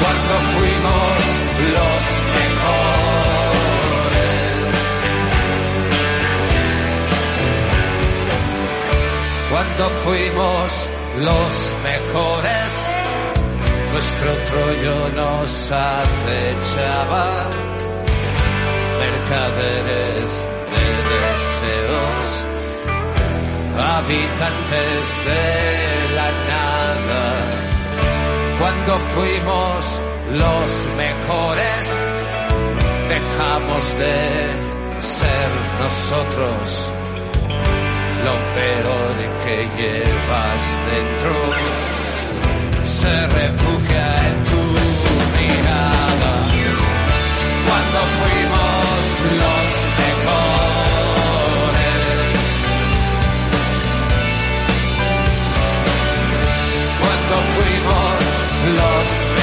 cuando 0.00 0.34
fuimos 0.54 1.16
los 1.74 2.02
mejores, 2.38 3.14
cuando 9.50 9.84
fuimos 10.04 10.68
los 11.18 11.54
mejores, 11.82 12.72
nuestro 13.94 14.30
trollo 14.50 15.08
nos 15.14 15.70
acechaba, 15.70 17.26
mercaderes 18.98 20.48
de 20.74 20.86
deseos, 21.14 22.28
habitantes 23.78 25.04
de 25.30 26.14
la 26.16 26.28
nada. 26.50 27.24
Cuando 28.58 28.92
fuimos 29.14 30.00
los 30.42 30.68
mejores, 30.96 31.84
dejamos 33.14 33.98
de 34.02 34.18
ser 35.02 35.50
nosotros 35.78 36.92
lo 38.26 38.34
peor 38.54 39.16
que 39.44 39.58
llevas 39.78 40.62
dentro 40.90 41.74
se 42.86 43.26
refugia 43.26 44.28
en 44.28 44.44
tu 44.44 44.62
mirada. 45.36 46.32
Cuando 47.66 47.98
fuimos 48.18 49.04
los 49.42 49.68
mejores, 50.00 50.44
cuando 57.00 57.34
fuimos 57.54 58.16
los 58.76 59.06
mejores. 59.08 59.33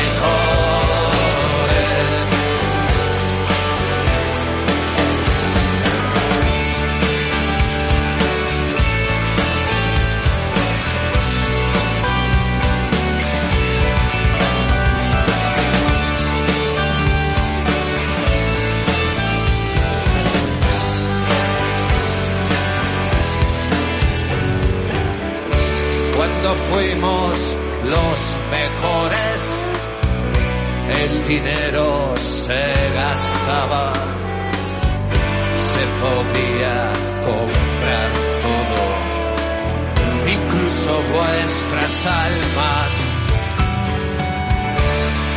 Cuando 26.51 26.65
fuimos 26.75 27.57
los 27.85 28.39
mejores, 28.51 29.59
el 30.99 31.25
dinero 31.25 32.13
se 32.17 32.91
gastaba, 32.93 33.93
se 35.55 35.83
podía 36.03 36.91
comprar 37.23 38.11
todo, 38.41 38.81
incluso 40.27 40.91
vuestras 41.13 42.05
almas. 42.05 42.91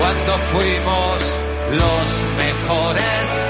Cuando 0.00 0.32
fuimos 0.50 1.38
los 1.78 2.26
mejores. 2.38 3.46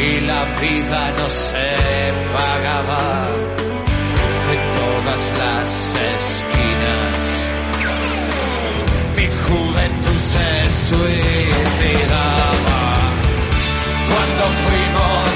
Y 0.00 0.20
la 0.20 0.44
vida 0.60 1.12
no 1.16 1.30
se 1.30 2.12
pagaba 2.34 3.28
las 5.14 5.94
esquinas. 6.16 7.18
Mi 9.16 9.26
juventud 9.28 10.18
se 10.18 10.70
suicidaba 10.88 12.32
cuando 14.08 14.44
fuimos 14.64 15.33